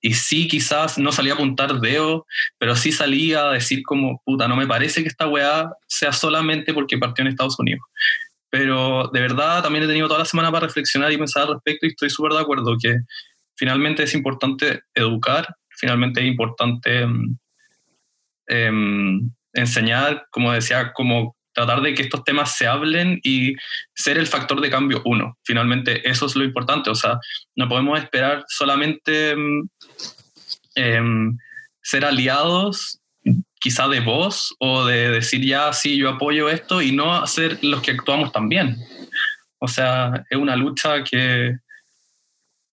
y 0.00 0.14
sí 0.14 0.48
quizás 0.48 0.98
no 0.98 1.12
salía 1.12 1.32
a 1.32 1.34
apuntar 1.34 1.78
dedo, 1.80 2.26
pero 2.58 2.74
sí 2.74 2.90
salía 2.90 3.48
a 3.48 3.52
decir 3.52 3.82
como, 3.84 4.22
puta, 4.24 4.48
no 4.48 4.56
me 4.56 4.66
parece 4.66 5.02
que 5.02 5.08
esta 5.08 5.28
weá 5.28 5.70
sea 5.86 6.12
solamente 6.12 6.72
porque 6.72 6.96
partió 6.96 7.22
en 7.22 7.28
Estados 7.28 7.58
Unidos. 7.58 7.82
Pero 8.48 9.10
de 9.12 9.20
verdad 9.20 9.62
también 9.62 9.84
he 9.84 9.88
tenido 9.88 10.08
toda 10.08 10.20
la 10.20 10.24
semana 10.24 10.50
para 10.50 10.66
reflexionar 10.66 11.12
y 11.12 11.18
pensar 11.18 11.42
al 11.42 11.54
respecto 11.54 11.86
y 11.86 11.90
estoy 11.90 12.08
súper 12.08 12.32
de 12.32 12.40
acuerdo 12.40 12.76
que 12.80 12.96
finalmente 13.56 14.04
es 14.04 14.14
importante 14.14 14.80
educar, 14.94 15.54
finalmente 15.68 16.20
es 16.20 16.26
importante 16.26 17.06
mm, 17.06 17.38
em, 18.46 19.30
enseñar, 19.52 20.26
como 20.30 20.52
decía, 20.52 20.92
como 20.94 21.35
tratar 21.56 21.80
de 21.80 21.94
que 21.94 22.02
estos 22.02 22.22
temas 22.22 22.54
se 22.54 22.66
hablen 22.66 23.18
y 23.22 23.54
ser 23.94 24.18
el 24.18 24.26
factor 24.26 24.60
de 24.60 24.68
cambio 24.68 25.00
uno. 25.06 25.38
Finalmente 25.42 26.06
eso 26.08 26.26
es 26.26 26.36
lo 26.36 26.44
importante, 26.44 26.90
o 26.90 26.94
sea, 26.94 27.18
no 27.56 27.66
podemos 27.66 27.98
esperar 27.98 28.44
solamente 28.46 29.34
em, 30.74 31.38
ser 31.82 32.04
aliados 32.04 33.00
quizá 33.58 33.88
de 33.88 34.00
voz 34.00 34.54
o 34.58 34.84
de 34.84 35.10
decir 35.10 35.44
ya, 35.44 35.72
sí, 35.72 35.96
yo 35.96 36.10
apoyo 36.10 36.50
esto 36.50 36.82
y 36.82 36.92
no 36.92 37.26
ser 37.26 37.58
los 37.64 37.80
que 37.80 37.92
actuamos 37.92 38.32
también. 38.32 38.76
O 39.58 39.66
sea, 39.66 40.26
es 40.28 40.36
una 40.36 40.56
lucha 40.56 41.02
que, 41.02 41.56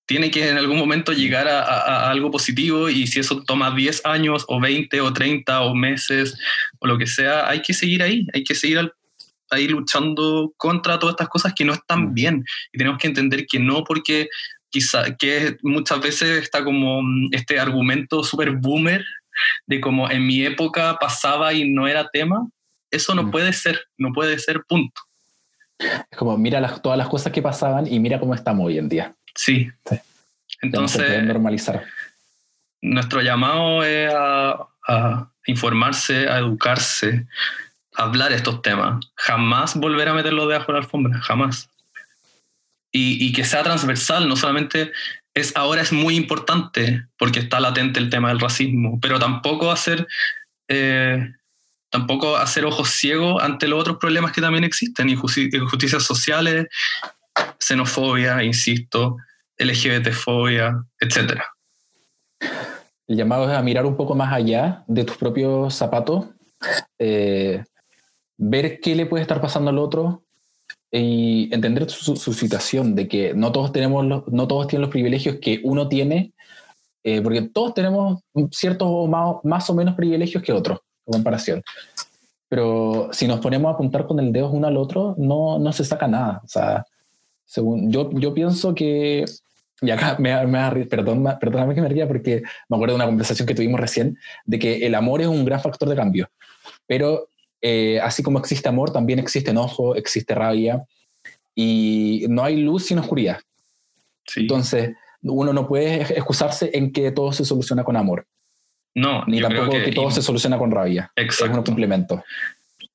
tiene 0.05 0.31
que 0.31 0.49
en 0.49 0.57
algún 0.57 0.77
momento 0.77 1.13
llegar 1.13 1.47
a, 1.47 2.09
algo 2.09 2.29
positivo 2.29 2.89
y 2.89 3.07
si 3.07 3.19
eso 3.19 3.43
toma 3.43 3.73
10 3.73 4.05
años 4.05 4.45
o 4.47 4.59
20 4.59 5.01
o 5.01 5.13
30 5.13 5.61
o 5.61 5.75
meses 5.75 6.37
o 6.79 6.87
lo 6.87 6.97
que 6.97 7.07
sea, 7.07 7.47
hay 7.47 7.61
que 7.61 7.73
seguir 7.73 8.03
ahí, 8.03 8.27
hay 8.33 8.43
que 8.43 8.55
seguir 8.55 8.91
ahí 9.49 9.67
luchando 9.67 10.53
contra 10.57 10.99
todas 10.99 11.13
estas 11.13 11.29
cosas 11.29 11.53
que 11.55 11.65
no 11.65 11.73
están 11.73 12.07
mm. 12.07 12.13
bien 12.13 12.45
y 12.71 12.77
tenemos 12.77 12.99
que 12.99 13.07
entender 13.07 13.45
que 13.45 13.59
no 13.59 13.83
porque 13.83 14.27
quizá 14.69 15.15
que 15.15 15.57
muchas 15.61 16.01
veces 16.01 16.41
está 16.41 16.63
como 16.63 17.01
mm, 17.01 17.29
este 17.31 17.59
argumento 17.59 18.23
súper 18.23 18.51
boomer 18.51 19.05
de 19.67 19.79
como 19.79 20.09
en 20.09 20.25
mi 20.25 20.45
época 20.45 20.97
pasaba 20.99 21.53
y 21.53 21.69
no 21.69 21.87
era 21.87 22.09
tema, 22.09 22.47
eso 22.91 23.15
no 23.15 23.23
mm. 23.23 23.31
puede 23.31 23.53
ser, 23.53 23.79
no 23.97 24.11
puede 24.11 24.37
ser 24.39 24.63
punto. 24.67 25.01
Es 25.79 26.17
como 26.17 26.37
mira 26.37 26.59
las, 26.59 26.81
todas 26.81 26.97
las 26.97 27.07
cosas 27.07 27.31
que 27.31 27.41
pasaban 27.41 27.91
y 27.91 27.99
mira 27.99 28.19
cómo 28.19 28.35
estamos 28.35 28.67
hoy 28.67 28.77
en 28.77 28.89
día. 28.89 29.15
Sí. 29.35 29.71
Entonces, 30.61 31.23
normalizar. 31.23 31.85
Nuestro 32.81 33.21
llamado 33.21 33.83
es 33.83 34.13
a, 34.15 35.29
informarse, 35.45 36.27
a 36.27 36.37
educarse, 36.39 37.25
a 37.95 38.03
hablar 38.03 38.31
estos 38.31 38.61
temas. 38.61 39.05
Jamás 39.15 39.75
volver 39.75 40.09
a 40.09 40.13
meterlo 40.13 40.47
debajo 40.47 40.67
de 40.67 40.73
la 40.73 40.85
alfombra, 40.85 41.19
jamás. 41.21 41.69
Y, 42.91 43.25
y, 43.25 43.31
que 43.33 43.43
sea 43.43 43.63
transversal, 43.63 44.27
no 44.29 44.35
solamente 44.35 44.91
es 45.33 45.55
ahora 45.55 45.81
es 45.81 45.91
muy 45.91 46.15
importante 46.15 47.07
porque 47.17 47.39
está 47.39 47.59
latente 47.59 47.99
el 47.99 48.11
tema 48.11 48.29
del 48.29 48.39
racismo, 48.39 48.99
pero 49.01 49.17
tampoco 49.17 49.71
hacer 49.71 50.07
eh, 50.67 51.33
tampoco 51.89 52.37
hacer 52.37 52.65
ojos 52.65 52.89
ciegos 52.89 53.41
ante 53.43 53.67
los 53.67 53.79
otros 53.79 53.97
problemas 53.97 54.31
que 54.31 54.41
también 54.41 54.63
existen, 54.63 55.09
injusticias 55.09 56.03
sociales, 56.03 56.67
xenofobia, 57.59 58.43
insisto, 58.43 59.17
LGBTfobia, 59.57 60.83
etc. 60.99 61.41
El 63.07 63.17
llamado 63.17 63.49
es 63.49 63.57
a 63.57 63.61
mirar 63.61 63.85
un 63.85 63.95
poco 63.95 64.15
más 64.15 64.33
allá 64.33 64.83
de 64.87 65.03
tus 65.03 65.17
propios 65.17 65.73
zapatos, 65.73 66.25
eh, 66.99 67.63
ver 68.37 68.79
qué 68.79 68.95
le 68.95 69.05
puede 69.05 69.21
estar 69.21 69.41
pasando 69.41 69.69
al 69.69 69.79
otro 69.79 70.23
y 70.91 71.53
entender 71.53 71.89
su, 71.89 72.15
situación, 72.15 72.95
de 72.95 73.07
que 73.07 73.33
no 73.33 73.51
todos, 73.51 73.71
tenemos 73.71 74.05
no 74.05 74.47
todos 74.47 74.67
tienen 74.67 74.83
los 74.83 74.91
privilegios 74.91 75.37
que 75.41 75.59
uno 75.63 75.87
tiene, 75.87 76.33
eh, 77.03 77.21
porque 77.21 77.41
todos 77.41 77.73
tenemos 77.73 78.21
ciertos 78.51 79.09
más, 79.09 79.35
más 79.43 79.69
o 79.69 79.73
menos 79.73 79.95
privilegios 79.95 80.41
que 80.41 80.53
otros, 80.53 80.79
en 81.05 81.13
comparación. 81.13 81.63
Pero 82.47 83.09
si 83.11 83.27
nos 83.27 83.39
ponemos 83.39 83.69
a 83.69 83.73
apuntar 83.73 84.05
con 84.05 84.19
el 84.19 84.31
dedo 84.31 84.51
uno 84.51 84.67
al 84.67 84.77
otro, 84.77 85.15
no, 85.17 85.59
no 85.59 85.73
se 85.73 85.83
saca 85.83 86.07
nada. 86.07 86.41
O 86.43 86.47
sea, 86.47 86.85
según, 87.45 87.91
yo, 87.91 88.09
yo 88.13 88.33
pienso 88.33 88.73
que, 88.73 89.25
y 89.81 89.91
acá 89.91 90.17
me, 90.19 90.45
me 90.47 90.85
perdón, 90.85 91.25
perdóname 91.39 91.75
que 91.75 91.81
me 91.81 91.89
ría 91.89 92.07
porque 92.07 92.43
me 92.69 92.77
acuerdo 92.77 92.93
de 92.93 92.95
una 92.95 93.05
conversación 93.05 93.47
que 93.47 93.55
tuvimos 93.55 93.79
recién, 93.79 94.17
de 94.45 94.59
que 94.59 94.85
el 94.85 94.95
amor 94.95 95.21
es 95.21 95.27
un 95.27 95.45
gran 95.45 95.61
factor 95.61 95.89
de 95.89 95.95
cambio, 95.95 96.29
pero 96.87 97.27
eh, 97.61 97.99
así 98.01 98.23
como 98.23 98.39
existe 98.39 98.69
amor, 98.69 98.91
también 98.91 99.19
existe 99.19 99.51
enojo, 99.51 99.95
existe 99.95 100.35
rabia, 100.35 100.83
y 101.55 102.25
no 102.29 102.43
hay 102.43 102.57
luz 102.57 102.85
sin 102.87 102.99
oscuridad. 102.99 103.39
Entonces, 104.35 104.95
uno 105.21 105.53
no 105.53 105.67
puede 105.67 106.01
excusarse 106.01 106.71
en 106.73 106.91
que 106.91 107.11
todo 107.11 107.31
se 107.31 107.45
soluciona 107.45 107.83
con 107.83 107.95
amor. 107.95 108.25
No, 108.95 109.25
ni 109.25 109.41
tampoco 109.41 109.71
que, 109.71 109.91
todo 109.91 110.11
se 110.11 110.21
soluciona 110.21 110.57
con 110.57 110.71
rabia. 110.71 111.11
Exacto. 111.15 111.53
Es 111.53 111.57
un 111.57 111.63
complemento 111.63 112.23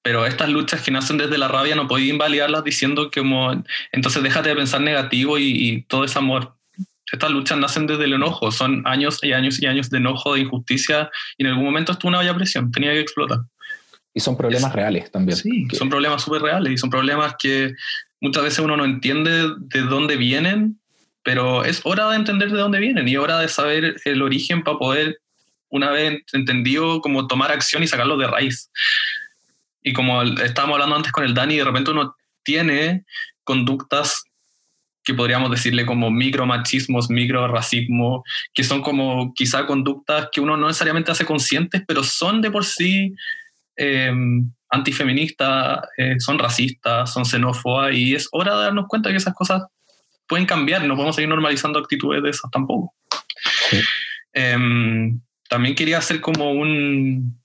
pero 0.03 0.27
estas 0.27 0.49
luchas 0.49 0.83
que 0.83 0.91
nacen 0.91 1.19
desde 1.19 1.39
la 1.39 1.49
rabia 1.49 1.75
no 1.75 1.89
podéis 1.89 2.11
invalidarlas 2.11 2.65
diciendo 2.65 3.11
que 3.11 3.21
como, 3.21 3.63
entonces 3.93 4.23
déjate 4.23 4.51
de 4.51 4.57
pensar 4.57 4.81
negativo 4.81 5.39
y, 5.39 5.85
todo 5.89 6.05
es 6.05 6.17
amor. 6.17 6.55
Estas 7.11 7.31
luchas 7.31 7.59
nacen 7.59 7.87
desde 7.87 8.05
el 8.05 8.13
enojo, 8.13 8.51
son 8.53 8.83
años 8.87 9.19
y 9.23 9.33
años 9.33 9.61
y 9.63 9.67
años 9.67 9.89
de 9.91 9.99
enojo, 9.99 10.35
de 10.35 10.41
injusticia, 10.41 11.11
y 11.39 11.45
en 11.45 11.51
algún 11.51 11.65
momento 11.65 11.93
estuvo 11.93 12.11
una 12.11 12.19
valla 12.19 12.35
presión, 12.35 12.71
tenía 12.71 12.93
que 12.93 13.01
explotar. 13.01 13.41
Y 14.13 14.21
son 14.21 14.37
problemas 14.37 14.73
reales 14.73 15.11
también. 15.11 15.37
Sí, 15.37 15.67
son 15.73 15.89
problemas 15.89 16.23
súper 16.23 16.43
reales 16.43 16.73
y 16.73 16.77
son 16.77 16.91
problemas 16.91 17.35
que 17.39 17.75
muchas 18.21 18.43
veces 18.43 18.59
uno 18.59 18.77
no 18.77 18.85
entiende 18.85 19.49
de 19.59 19.81
dónde 19.83 20.17
vienen, 20.17 20.79
pero 21.23 21.65
es 21.65 21.81
hora 21.85 22.11
de 22.11 22.17
entender 22.17 22.51
de 22.51 22.59
dónde 22.59 22.79
vienen 22.79 23.09
y 23.09 23.17
hora 23.17 23.39
de 23.39 23.49
saber 23.49 23.97
el 24.05 24.23
origen 24.23 24.63
para 24.63 24.79
poder, 24.79 25.21
una 25.69 25.91
vez 25.91 26.23
entendido, 26.33 27.01
como 27.01 27.27
tomar 27.27 27.53
acción 27.53 27.83
y 27.83 27.87
sacarlo 27.87 28.17
de 28.17 28.27
raíz. 28.27 28.71
Y 29.89 29.95
como 29.95 30.23
estábamos 30.23 30.75
hablando 30.75 30.97
antes 30.97 31.13
con 31.13 31.25
el 31.25 31.33
Dani, 31.33 31.57
de 31.57 31.65
repente 31.65 31.91
uno 31.91 32.15
tiene 32.43 33.07
conductas 33.43 34.23
que 35.03 35.15
podríamos 35.15 35.51
decirle 35.51 35.87
como 35.87 36.11
micromachismos, 36.11 37.09
micro 37.09 37.49
racismo, 37.49 38.23
que 38.53 38.65
son 38.65 38.83
como 38.83 39.33
quizá 39.33 39.65
conductas 39.65 40.29
que 40.31 40.43
uno 40.43 40.59
no 40.59 40.67
necesariamente 40.67 41.11
hace 41.11 41.25
conscientes, 41.25 41.83
pero 41.89 42.05
son 42.05 42.43
de 42.43 42.51
por 42.51 42.67
sí 42.67 43.15
eh, 43.77 44.13
antifeministas, 44.69 45.81
eh, 45.97 46.17
son 46.19 46.39
racistas, 46.39 47.11
son 47.11 47.25
xenófobas, 47.25 47.95
y 47.95 48.15
es 48.15 48.29
hora 48.33 48.55
de 48.55 48.65
darnos 48.65 48.89
cuenta 48.89 49.09
que 49.09 49.17
esas 49.17 49.33
cosas 49.33 49.63
pueden 50.27 50.45
cambiar, 50.45 50.85
no 50.85 50.97
podemos 50.97 51.17
seguir 51.17 51.31
normalizando 51.31 51.79
actitudes 51.79 52.23
de 52.23 52.29
esas 52.29 52.51
tampoco. 52.51 52.95
Em, 54.35 55.19
también 55.49 55.75
quería 55.75 55.97
hacer 55.97 56.21
como 56.21 56.53
un, 56.53 57.38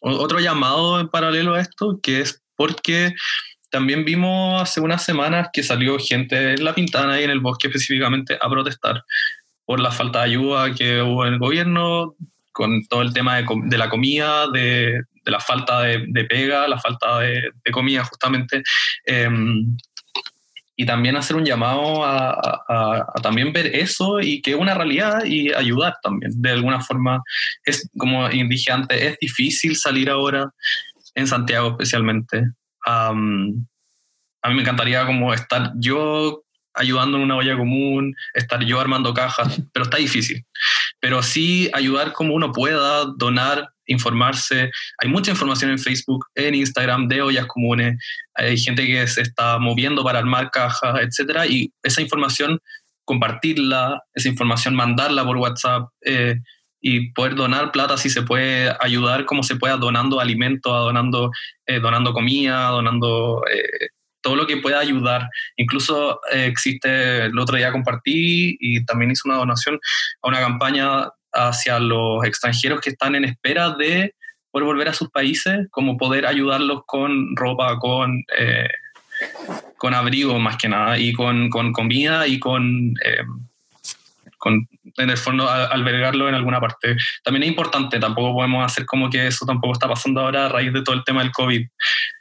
otro 0.00 0.40
llamado 0.40 1.00
en 1.00 1.08
paralelo 1.08 1.54
a 1.54 1.60
esto, 1.60 1.98
que 2.02 2.20
es 2.20 2.42
porque 2.56 3.14
también 3.70 4.04
vimos 4.04 4.62
hace 4.62 4.80
unas 4.80 5.04
semanas 5.04 5.48
que 5.52 5.62
salió 5.62 5.98
gente 5.98 6.54
en 6.54 6.64
La 6.64 6.74
Pintana 6.74 7.20
y 7.20 7.24
en 7.24 7.30
el 7.30 7.40
bosque 7.40 7.68
específicamente 7.68 8.38
a 8.40 8.48
protestar 8.48 9.04
por 9.64 9.80
la 9.80 9.90
falta 9.90 10.20
de 10.20 10.24
ayuda 10.24 10.74
que 10.74 11.02
hubo 11.02 11.26
en 11.26 11.34
el 11.34 11.38
gobierno, 11.38 12.14
con 12.52 12.84
todo 12.86 13.02
el 13.02 13.12
tema 13.12 13.36
de, 13.36 13.78
la 13.78 13.90
comida, 13.90 14.48
de, 14.50 15.02
la 15.26 15.40
falta 15.40 15.82
de, 15.82 16.24
pega, 16.24 16.66
la 16.66 16.80
falta 16.80 17.20
de, 17.20 17.52
comida 17.70 18.02
justamente. 18.04 18.62
Em, 19.04 19.76
y 20.80 20.86
también 20.86 21.16
hacer 21.16 21.34
un 21.34 21.44
llamado 21.44 22.04
a, 22.04 23.04
también 23.20 23.52
ver 23.52 23.66
eso 23.74 24.20
y 24.20 24.40
que 24.40 24.52
es 24.52 24.56
una 24.56 24.74
realidad 24.74 25.24
y 25.24 25.52
ayudar 25.52 25.96
también. 26.04 26.30
De 26.36 26.52
alguna 26.52 26.80
forma, 26.80 27.20
es 27.64 27.90
como 27.98 28.28
dije 28.28 28.70
antes, 28.70 29.02
es 29.02 29.18
difícil 29.18 29.74
salir 29.74 30.08
ahora 30.08 30.48
en 31.16 31.26
Santiago 31.26 31.70
especialmente. 31.70 32.44
a 32.86 33.12
mí 33.12 34.54
me 34.54 34.60
encantaría 34.60 35.04
como 35.04 35.34
estar 35.34 35.72
yo 35.80 36.44
ayudando 36.74 37.16
en 37.16 37.24
una 37.24 37.36
olla 37.36 37.56
común, 37.56 38.14
estar 38.34 38.64
yo 38.64 38.78
armando 38.78 39.12
cajas, 39.12 39.60
pero 39.72 39.82
está 39.82 39.96
difícil. 39.96 40.46
Pero 41.00 41.24
sí 41.24 41.68
ayudar 41.74 42.12
como 42.12 42.34
uno 42.34 42.52
pueda, 42.52 43.04
donar 43.16 43.68
informarse. 43.88 44.70
Hay 44.98 45.08
mucha 45.08 45.32
información 45.32 45.72
en 45.72 45.78
Facebook, 45.78 46.26
en 46.34 46.54
Instagram 46.54 47.08
de 47.08 47.22
ollas 47.22 47.46
comunes. 47.46 47.96
Hay 48.34 48.56
gente 48.56 48.86
que 48.86 49.06
se 49.08 49.22
está 49.22 49.58
moviendo 49.58 50.04
para 50.04 50.20
armar 50.20 50.50
cajas, 50.50 51.00
etcétera. 51.00 51.46
Y 51.46 51.72
esa 51.82 52.00
información, 52.00 52.60
compartirla, 53.04 54.00
esa 54.14 54.28
información, 54.28 54.76
mandarla 54.76 55.24
por 55.24 55.38
WhatsApp 55.38 55.88
eh, 56.04 56.36
y 56.80 57.12
poder 57.12 57.34
donar 57.34 57.72
plata 57.72 57.96
si 57.96 58.08
se 58.08 58.22
puede 58.22 58.72
ayudar 58.80 59.24
como 59.24 59.42
se 59.42 59.56
pueda, 59.56 59.76
donando 59.76 60.20
alimentos, 60.20 60.72
donando, 60.72 61.32
eh, 61.66 61.80
donando 61.80 62.12
comida, 62.12 62.68
donando 62.68 63.42
eh, 63.52 63.88
todo 64.20 64.36
lo 64.36 64.46
que 64.46 64.58
pueda 64.58 64.78
ayudar. 64.78 65.28
Incluso 65.56 66.20
existe, 66.30 67.24
el 67.26 67.38
otro 67.38 67.56
día 67.56 67.72
compartí 67.72 68.56
y 68.60 68.84
también 68.84 69.10
hice 69.10 69.22
una 69.24 69.36
donación 69.38 69.78
a 70.22 70.28
una 70.28 70.40
campaña 70.40 71.08
hacia 71.38 71.78
los 71.78 72.24
extranjeros 72.24 72.80
que 72.80 72.90
están 72.90 73.14
en 73.14 73.24
espera 73.24 73.70
de 73.70 74.14
poder 74.50 74.66
volver 74.66 74.88
a 74.88 74.94
sus 74.94 75.10
países, 75.10 75.66
como 75.70 75.96
poder 75.96 76.26
ayudarlos 76.26 76.82
con 76.86 77.36
ropa, 77.36 77.78
con, 77.78 78.24
eh, 78.38 78.68
con 79.76 79.94
abrigo 79.94 80.38
más 80.38 80.56
que 80.56 80.68
nada, 80.68 80.98
y 80.98 81.12
con, 81.12 81.50
con 81.50 81.72
comida 81.72 82.26
y 82.26 82.38
con, 82.38 82.94
eh, 83.04 83.24
con 84.38 84.66
en 84.96 85.10
el 85.10 85.16
fondo 85.16 85.48
albergarlo 85.48 86.28
en 86.28 86.34
alguna 86.34 86.60
parte. 86.60 86.96
También 87.22 87.44
es 87.44 87.48
importante, 87.50 87.98
tampoco 87.98 88.34
podemos 88.34 88.64
hacer 88.64 88.86
como 88.86 89.08
que 89.10 89.26
eso 89.26 89.46
tampoco 89.46 89.74
está 89.74 89.88
pasando 89.88 90.20
ahora 90.20 90.46
a 90.46 90.48
raíz 90.48 90.72
de 90.72 90.82
todo 90.82 90.96
el 90.96 91.04
tema 91.04 91.22
del 91.22 91.32
COVID, 91.32 91.66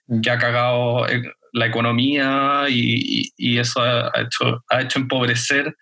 mm. 0.07 0.21
que 0.21 0.29
ha 0.29 0.37
cagado 0.37 1.07
eh, 1.07 1.21
la 1.53 1.65
economía 1.65 2.65
y, 2.69 3.31
y, 3.35 3.57
eso 3.57 3.81
ha, 3.81 4.11
hecho, 4.21 4.63
ha 4.69 4.81
hecho 4.81 4.99
empobrecer 4.99 5.75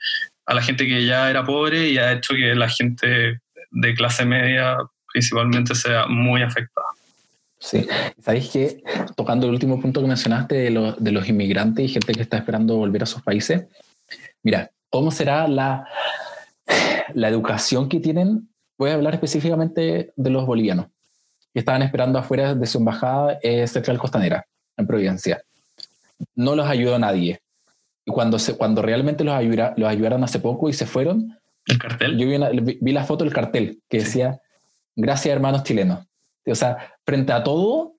a 0.46 0.54
la 0.54 0.62
gente 0.62 0.88
que 0.88 1.06
ya 1.06 1.30
era 1.30 1.44
pobre 1.44 1.90
y 1.90 1.98
ha 1.98 2.14
hecho 2.14 2.34
que 2.34 2.56
la 2.56 2.70
gente 2.70 3.40
de 3.72 3.94
clase 3.96 4.26
media 4.26 4.78
principalmente 5.12 5.76
sea 5.76 6.08
muy 6.08 6.42
afectada. 6.42 6.88
Sí, 7.60 7.88
sabéis 8.22 8.50
que 8.50 8.84
tocando 9.16 9.48
el 9.48 9.54
último 9.54 9.82
punto 9.82 10.02
que 10.02 10.08
mencionaste 10.08 10.56
de, 10.56 10.94
de 10.98 11.12
los 11.12 11.28
inmigrantes 11.28 11.86
y 11.86 11.90
gente 11.90 12.14
que 12.14 12.22
está 12.22 12.38
esperando 12.38 12.76
volver 12.78 13.04
a 13.04 13.08
sus 13.08 13.22
países, 13.24 13.66
mira, 14.44 14.70
¿cómo 14.90 15.10
será 15.10 15.48
la, 15.48 15.88
la 17.14 17.28
educación 17.30 17.90
que 17.90 18.00
tienen? 18.00 18.50
Voy 18.78 18.92
a 18.92 18.96
hablar 18.96 19.16
específicamente 19.16 20.14
de 20.16 20.30
los 20.30 20.46
bolivianos 20.46 20.88
que 21.56 21.60
estaban 21.60 21.82
esperando 21.82 22.20
afuera 22.20 22.54
de 22.54 22.66
su 22.66 22.80
embajada 22.80 23.40
eh, 23.42 23.66
central 23.66 23.98
costanera, 23.98 24.46
en 24.76 24.86
Providencia. 24.86 25.42
No 26.36 26.54
los 26.54 26.68
ayudó 26.68 27.00
nadie. 27.00 27.40
Y 28.06 28.12
cuando, 28.12 28.38
se, 28.38 28.56
cuando 28.56 28.82
realmente 28.82 29.24
los, 29.24 29.36
los 29.78 29.90
ayudaron 29.90 30.24
hace 30.24 30.40
poco 30.40 30.70
y 30.70 30.74
se 30.74 30.86
fueron, 30.86 31.36
¿El 31.68 31.80
cartel? 31.80 32.18
Yo 32.18 32.28
vi, 32.28 32.78
vi 32.80 32.92
la 32.92 33.04
foto 33.04 33.24
del 33.24 33.34
cartel 33.34 33.82
que 33.90 34.00
decía, 34.00 34.40
gracias 34.96 35.34
hermanos 35.34 35.64
chilenos. 35.64 36.06
O 36.46 36.56
sea, 36.56 36.94
frente 37.04 37.34
a 37.34 37.44
todo, 37.44 37.96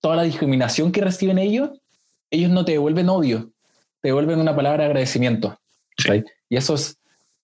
toda 0.00 0.16
la 0.16 0.22
discriminación 0.22 0.92
que 0.92 1.02
reciben 1.02 1.38
ellos, 1.38 1.70
ellos 2.30 2.50
no 2.50 2.64
te 2.64 2.72
devuelven 2.72 3.10
odio, 3.10 3.50
te 4.00 4.08
devuelven 4.08 4.40
una 4.40 4.56
palabra 4.56 4.84
de 4.84 4.90
agradecimiento. 4.90 5.58
Y 6.48 6.56
eso 6.56 6.74
es, 6.74 6.98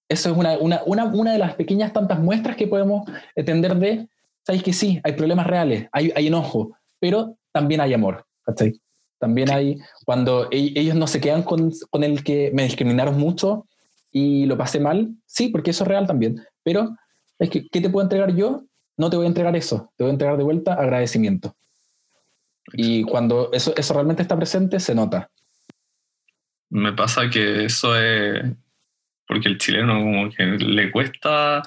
eso 0.08 0.30
es 0.30 0.36
una, 0.36 0.56
una, 0.58 0.80
una, 0.86 1.04
una, 1.04 1.32
de 1.32 1.38
las 1.38 1.54
pequeñas 1.54 1.92
tantas 1.92 2.18
muestras 2.18 2.56
que 2.56 2.66
podemos 2.66 3.08
entender 3.36 3.76
de, 3.76 4.08
¿sabes 4.42 4.62
que 4.62 4.72
sí? 4.72 5.00
Hay 5.04 5.12
problemas 5.12 5.46
reales, 5.46 5.86
hay, 5.92 6.12
hay 6.16 6.28
enojo, 6.28 6.72
pero 6.98 7.36
también 7.52 7.82
hay 7.82 7.92
amor. 7.92 8.24
También 9.18 9.50
hay, 9.50 9.78
cuando 10.04 10.48
e, 10.50 10.72
ellos 10.76 10.94
no 10.94 11.06
se 11.06 11.20
quedan 11.20 11.42
con, 11.42 11.72
con 11.90 12.04
el 12.04 12.22
que 12.22 12.50
me 12.54 12.64
discriminaron 12.64 13.18
mucho 13.18 13.66
y 14.10 14.46
lo 14.46 14.56
pasé 14.56 14.80
mal, 14.80 15.14
sí, 15.26 15.48
porque 15.48 15.70
eso 15.70 15.84
es 15.84 15.88
real 15.88 16.06
también, 16.06 16.42
pero 16.62 16.96
es 17.38 17.50
que, 17.50 17.68
¿qué 17.68 17.80
te 17.80 17.90
puedo 17.90 18.04
entregar 18.04 18.34
yo? 18.34 18.64
no 18.98 19.08
te 19.08 19.16
voy 19.16 19.24
a 19.24 19.28
entregar 19.28 19.56
eso, 19.56 19.92
te 19.96 20.04
voy 20.04 20.10
a 20.10 20.12
entregar 20.12 20.36
de 20.36 20.44
vuelta 20.44 20.74
agradecimiento. 20.74 21.56
Y 22.72 23.04
cuando 23.04 23.50
eso, 23.52 23.72
eso 23.74 23.94
realmente 23.94 24.20
está 24.20 24.36
presente, 24.36 24.78
se 24.78 24.94
nota. 24.94 25.30
Me 26.68 26.92
pasa 26.92 27.30
que 27.30 27.64
eso 27.64 27.96
es 27.96 28.44
porque 29.26 29.48
el 29.48 29.58
chileno 29.58 30.00
como 30.00 30.30
que 30.30 30.44
le 30.44 30.90
cuesta 30.90 31.62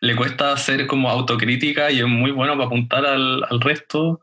le 0.00 0.16
cuesta 0.16 0.52
hacer 0.52 0.86
como 0.86 1.08
autocrítica 1.08 1.90
y 1.90 2.00
es 2.00 2.06
muy 2.06 2.32
bueno 2.32 2.54
para 2.54 2.66
apuntar 2.66 3.06
al, 3.06 3.44
al 3.48 3.60
resto 3.60 4.20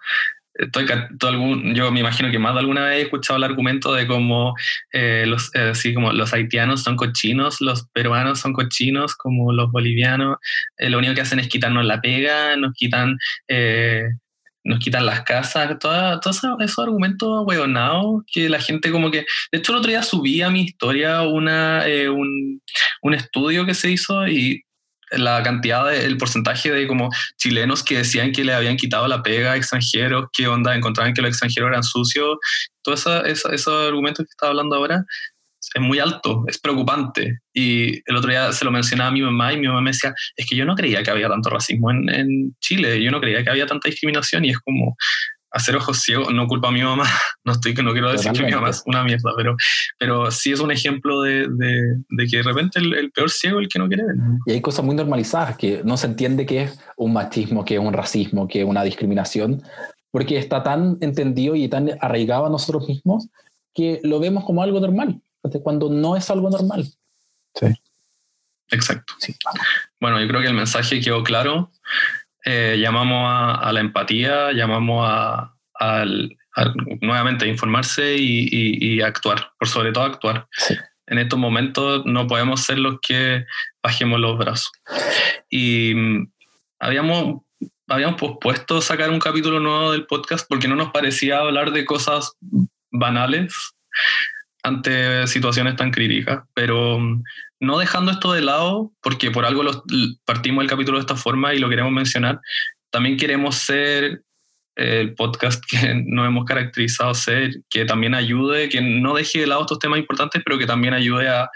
Estoy, 0.53 0.86
algún, 1.22 1.74
yo 1.75 1.91
me 1.91 2.01
imagino 2.01 2.29
que 2.29 2.39
más 2.39 2.53
de 2.53 2.60
alguna 2.60 2.86
vez 2.86 2.98
he 2.98 3.01
escuchado 3.03 3.38
el 3.38 3.43
argumento 3.43 3.93
de 3.93 4.05
cómo 4.05 4.53
eh, 4.91 5.24
los, 5.25 5.53
eh, 5.55 5.70
así 5.72 5.93
como 5.93 6.12
los 6.12 6.34
haitianos 6.34 6.84
son 6.84 6.98
cochinos, 6.98 7.62
los 7.62 7.88
peruanos 7.93 8.39
son 8.39 8.51
cochinos, 8.51 9.15
como 9.15 9.53
los 9.53 9.72
bolivianos, 9.72 10.38
eh, 10.77 10.89
lo 10.89 10.98
único 10.98 11.13
que 11.13 11.22
hacen 11.22 11.39
es 11.39 11.48
quitarnos 11.48 11.86
la 11.86 12.01
pega, 12.01 12.58
nos 12.58 12.74
quitan, 12.74 13.17
nos 14.63 14.79
quitan 14.79 15.05
las 15.05 15.24
casas, 15.24 15.79
todos 15.79 16.38
eso, 16.38 16.58
esos 16.60 16.79
argumentos 16.79 17.43
huevonados 17.46 18.24
que 18.31 18.50
la 18.50 18.60
gente 18.60 18.91
como 18.91 19.10
que... 19.10 19.25
De 19.51 19.60
hecho, 19.60 19.72
el 19.72 19.79
otro 19.79 19.89
día 19.89 20.03
subí 20.03 20.41
a 20.41 20.50
mi 20.50 20.63
historia 20.63 21.22
una, 21.22 21.86
un, 22.10 22.62
un 23.01 23.13
estudio 23.13 23.65
que 23.65 23.74
se 23.74 23.89
hizo 23.89 24.27
y 24.27 24.63
la 25.12 25.44
cantidad, 25.44 25.94
el 25.94 26.18
porcentaje 26.18 26.72
de 26.72 26.88
como 26.88 27.10
chilenos 27.38 27.84
que 27.84 27.98
decían 27.98 28.32
que 28.32 28.44
le 28.44 28.53
habían 28.53 28.77
quitado 28.77 29.08
la 29.08 29.22
pega 29.22 29.53
a 29.53 29.58
extranjeros, 29.58 30.25
qué 30.34 30.48
onda, 30.48 30.75
encontraban 30.75 31.13
que 31.13 31.22
los 31.22 31.30
extranjeros 31.30 31.70
eran 31.70 31.84
sucios, 31.84 32.38
todos 32.82 33.06
esos 33.25 33.88
argumentos 33.88 34.25
que 34.25 34.32
estaba 34.32 34.51
hablando 34.51 34.75
ahora, 34.75 35.03
es 35.74 35.82
muy 35.82 36.00
alto, 36.00 36.44
es 36.48 36.58
preocupante. 36.58 37.39
Y 37.53 37.98
el 38.10 38.15
otro 38.18 38.30
día 38.30 38.51
se 38.51 38.66
lo 38.66 38.72
mencionaba 38.72 39.09
a 39.09 39.14
mi 39.14 39.22
mamá 39.22 39.53
y 39.53 39.57
mi 39.57 39.68
mamá 39.68 39.81
me 39.81 39.92
decía, 39.92 40.14
es 40.35 40.46
que 40.48 40.55
yo 40.55 40.66
no 40.66 40.75
creía 40.75 41.03
que 41.03 41.12
había 41.12 41.29
tanto 41.29 41.50
racismo 41.50 41.92
en, 41.92 42.09
en 42.09 42.55
Chile, 42.59 43.01
yo 43.01 43.12
no 43.12 43.22
creía 43.22 43.44
que 43.44 43.50
había 43.50 43.68
tanta 43.68 43.88
discriminación 43.88 44.44
y 44.46 44.50
es 44.50 44.59
como, 44.59 44.96
hacer 45.51 45.75
ojos 45.75 46.01
ciegos, 46.01 46.33
no 46.33 46.48
culpa 46.48 46.70
a 46.70 46.72
mi 46.72 46.81
mamá, 46.81 47.05
no 47.44 47.51
estoy 47.51 47.74
que 47.74 47.83
no 47.83 47.92
quiero 47.92 48.11
decir 48.11 48.31
que 48.31 48.44
mi 48.44 48.51
mamá 48.51 48.70
es 48.70 48.83
una 48.85 49.03
mierda, 49.03 49.31
pero, 49.35 49.55
pero 50.00 50.31
sí 50.31 50.51
es 50.51 50.59
un 50.59 50.72
ejemplo 50.72 51.22
de, 51.22 51.48
de, 51.50 52.27
que 52.27 52.37
de 52.37 52.44
repente 52.44 52.79
el, 52.79 53.11
peor 53.11 53.29
ciego 53.29 53.59
es 53.59 53.66
el 53.66 53.70
que 53.70 53.79
no 53.79 53.87
quiere 53.87 54.05
ver. 54.05 54.16
Y 54.46 54.53
hay 54.53 54.61
cosas 54.61 54.85
muy 54.85 54.96
normalizadas 54.96 55.57
que 55.57 55.81
no 55.83 55.98
se 55.98 56.07
entiende 56.07 56.46
que 56.46 56.64
es 56.64 56.79
un 56.96 57.14
machismo, 57.14 57.66
que 57.66 57.75
es 57.75 57.79
un 57.79 57.94
racismo, 57.94 58.48
que 58.48 58.61
es 58.61 58.66
una 58.66 58.83
discriminación, 58.83 59.61
porque 60.11 60.37
está 60.37 60.64
tan 60.64 60.98
entendido 61.01 61.55
y 61.55 61.68
tan 61.68 61.92
arraigado 62.00 62.46
a 62.46 62.50
nosotros 62.50 62.87
mismos 62.87 63.27
que 63.74 64.00
lo 64.03 64.20
vemos 64.20 64.44
como 64.46 64.64
algo 64.64 64.79
normal, 64.79 65.22
cuando 65.64 65.90
no 65.90 66.16
es 66.16 66.29
algo 66.29 66.50
normal. 66.50 66.87
Sí. 67.55 67.68
Exacto. 68.72 69.14
Sí. 69.20 69.35
Bueno, 70.00 70.20
yo 70.20 70.27
creo 70.27 70.42
que 70.42 70.48
el 70.48 70.53
mensaje 70.53 71.01
quedó 71.01 71.24
claro. 71.24 71.72
Eh, 72.46 72.77
llamamos 72.80 73.27
a, 73.27 73.72
la 73.72 73.80
empatía, 73.80 74.51
llamamos 74.51 75.08
a, 75.08 75.54
nuevamente 77.01 77.46
a 77.46 77.48
informarse 77.48 78.16
y, 78.18 79.01
actuar, 79.01 79.51
por 79.60 79.68
sobre 79.68 79.92
todo 79.92 80.06
actuar. 80.06 80.48
En 81.08 81.18
estos 81.18 81.38
momentos 81.38 82.06
no 82.06 82.27
podemos 82.27 82.62
ser 82.62 82.80
los 82.80 83.00
que 83.01 83.46
bajemos 83.84 84.20
los 84.20 84.38
brazos. 84.38 84.72
Y 85.50 85.94
mm, 85.94 86.32
habíamos, 86.80 87.42
habíamos 87.88 88.20
pospuesto 88.20 88.82
sacar 88.82 89.10
un 89.10 89.20
capítulo 89.20 89.60
nuevo 89.60 89.92
del 89.92 90.06
podcast 90.06 90.48
porque 90.48 90.68
no 90.68 90.75
nos 90.75 90.92
parecía 90.92 91.40
hablar 91.40 91.72
de 91.72 91.86
cosas 91.86 92.38
banales 92.92 93.54
ante 94.63 95.27
situaciones 95.27 95.75
tan 95.75 95.91
críticas, 95.91 96.43
pero 96.53 97.00
mm, 97.00 97.24
no 97.61 97.77
dejando 97.77 98.11
esto 98.11 98.33
de 98.33 98.41
lado, 98.41 98.91
porque 99.01 99.31
por 99.31 99.45
algo 99.45 99.63
partimos 100.25 100.63
el 100.63 100.69
capítulo 100.69 100.97
de 100.97 101.01
esta 101.01 101.15
forma 101.15 101.53
y 101.53 101.59
lo 101.59 101.69
queremos 101.69 101.91
mencionar, 101.91 102.39
también 102.89 103.17
queremos 103.17 103.55
ser 103.55 104.24
el 104.75 105.13
podcast 105.15 105.63
que 105.69 105.93
nos 106.05 106.27
hemos 106.27 106.45
caracterizado 106.45 107.13
ser, 107.13 107.61
que 107.69 107.85
también 107.85 108.15
ayude, 108.15 108.69
que 108.69 108.81
no 108.81 109.13
deje 109.15 109.39
de 109.39 109.47
lado 109.47 109.61
estos 109.61 109.79
temas 109.79 110.00
importantes, 110.00 110.41
pero 110.43 110.57
que 110.57 110.65
también 110.65 110.93
ayude 110.93 111.29
a 111.29 111.50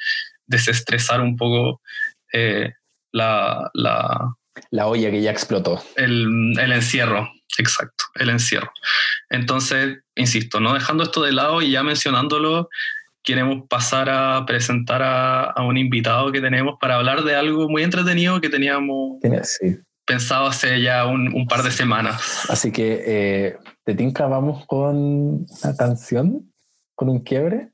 desestresar 0.48 1.22
un 1.22 1.36
poco 1.36 1.82
eh, 2.34 2.74
la, 3.12 3.70
la, 3.74 4.36
la, 4.72 4.88
olla 4.88 5.10
que 5.10 5.22
ya 5.22 5.32
explotó. 5.32 5.84
El, 5.96 6.54
el 6.60 6.72
encierro, 6.72 7.30
exacto, 7.58 8.06
el 8.16 8.30
encierro. 8.30 8.72
Entonces, 9.30 10.00
insisto, 10.16 10.60
no 10.60 10.74
dejando 10.74 11.04
esto 11.04 11.24
de 11.24 11.32
lado 11.32 11.62
y 11.62 11.72
ya 11.72 11.84
mencionándolo, 11.84 12.70
queremos 13.24 13.68
pasar 13.68 14.10
a 14.10 14.46
presentar 14.46 15.02
a, 15.04 15.54
un 15.64 15.78
invitado 15.78 16.32
que 16.32 16.42
tenemos 16.42 16.76
para 16.80 16.96
hablar 16.96 17.24
de 17.24 17.36
algo 17.36 17.68
muy 17.70 17.84
entretenido 17.84 18.40
que 18.40 18.50
teníamos 18.50 19.20
pensado 20.06 20.46
hace 20.46 20.82
ya 20.82 21.08
un, 21.08 21.48
par 21.48 21.64
de 21.64 21.72
semanas. 21.72 22.50
Así 22.50 22.72
que, 22.72 23.04
eh, 23.06 23.58
de 23.86 23.96
Tinka, 23.96 24.28
vamos 24.28 24.66
con 24.68 25.46
una 25.64 25.76
canción, 25.78 26.52
con 26.94 27.10
un 27.10 27.24
quiebre. 27.24 27.70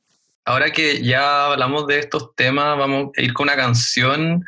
Ahora 0.45 0.71
que 0.71 1.03
ya 1.03 1.47
hablamos 1.47 1.86
de 1.88 1.99
estos 1.99 2.34
temas, 2.36 2.77
vamos 2.77 3.12
a 3.17 3.21
ir 3.21 3.34
con 3.34 3.45
una 3.45 3.55
canción 3.55 4.43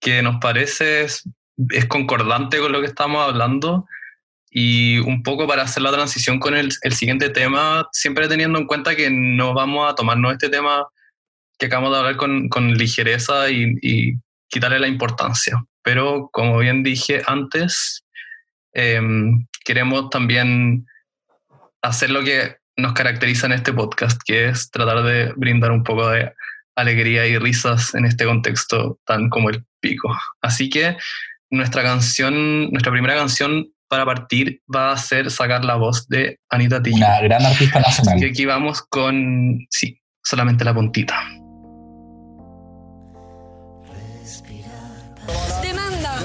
que 0.00 0.22
nos 0.22 0.36
parece 0.40 1.06
es 1.70 1.86
concordante 1.86 2.58
con 2.58 2.72
lo 2.72 2.80
que 2.80 2.86
estamos 2.86 3.26
hablando 3.26 3.86
y 4.54 4.98
un 4.98 5.22
poco 5.22 5.46
para 5.46 5.62
hacer 5.62 5.82
la 5.82 5.90
transición 5.90 6.38
con 6.38 6.54
el, 6.54 6.68
el, 6.82 6.92
siguiente 6.92 7.30
tema, 7.30 7.88
siempre 7.90 8.28
teniendo 8.28 8.58
en 8.58 8.66
cuenta 8.66 8.94
que 8.94 9.08
no 9.10 9.54
vamos 9.54 9.90
a 9.90 9.94
tomarnos 9.94 10.32
este 10.32 10.50
tema 10.50 10.86
que 11.58 11.66
acabamos 11.66 11.92
de 11.92 11.98
hablar 11.98 12.16
con, 12.16 12.50
con 12.50 12.74
ligereza 12.74 13.50
y, 13.50 13.78
y, 13.80 14.12
quitarle 14.48 14.78
la 14.78 14.88
importancia. 14.88 15.64
Pero 15.82 16.28
como 16.30 16.58
bien 16.58 16.82
dije 16.82 17.22
antes, 17.26 18.04
em, 18.74 19.46
queremos 19.64 20.10
también 20.10 20.86
hacer 21.80 22.10
lo 22.10 22.22
que 22.22 22.58
nos 22.76 22.92
caracteriza 22.92 23.46
en 23.46 23.52
este 23.52 23.72
podcast, 23.72 24.20
que 24.22 24.48
es 24.48 24.70
tratar 24.70 25.02
de 25.02 25.32
brindar 25.36 25.70
un 25.70 25.82
poco 25.82 26.10
de 26.10 26.30
alegría 26.76 27.26
y 27.26 27.38
risas 27.38 27.94
en 27.94 28.04
este 28.04 28.26
contexto 28.26 28.98
tan 29.06 29.30
como 29.30 29.48
el 29.48 29.64
pico. 29.80 30.14
Así 30.42 30.68
que 30.68 30.98
nuestra 31.48 31.82
canción, 31.82 32.70
nuestra 32.70 32.92
primera 32.92 33.14
canción 33.14 33.72
para 33.92 34.06
partir 34.06 34.62
va 34.74 34.92
a 34.92 34.96
ser 34.96 35.30
sacar 35.30 35.66
la 35.66 35.74
voz 35.74 36.08
de 36.08 36.38
Anita 36.48 36.82
Tilly. 36.82 36.96
Una 36.96 37.20
gran 37.20 37.44
artista 37.44 37.78
nacional. 37.78 38.22
Y 38.22 38.24
aquí 38.24 38.46
vamos 38.46 38.80
con, 38.88 39.66
sí, 39.68 40.00
solamente 40.24 40.64
la 40.64 40.72
puntita. 40.72 41.14
Demanda. 45.60 46.22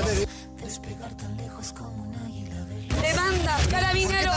Demanda, 3.02 3.58
carabinero. 3.70 4.32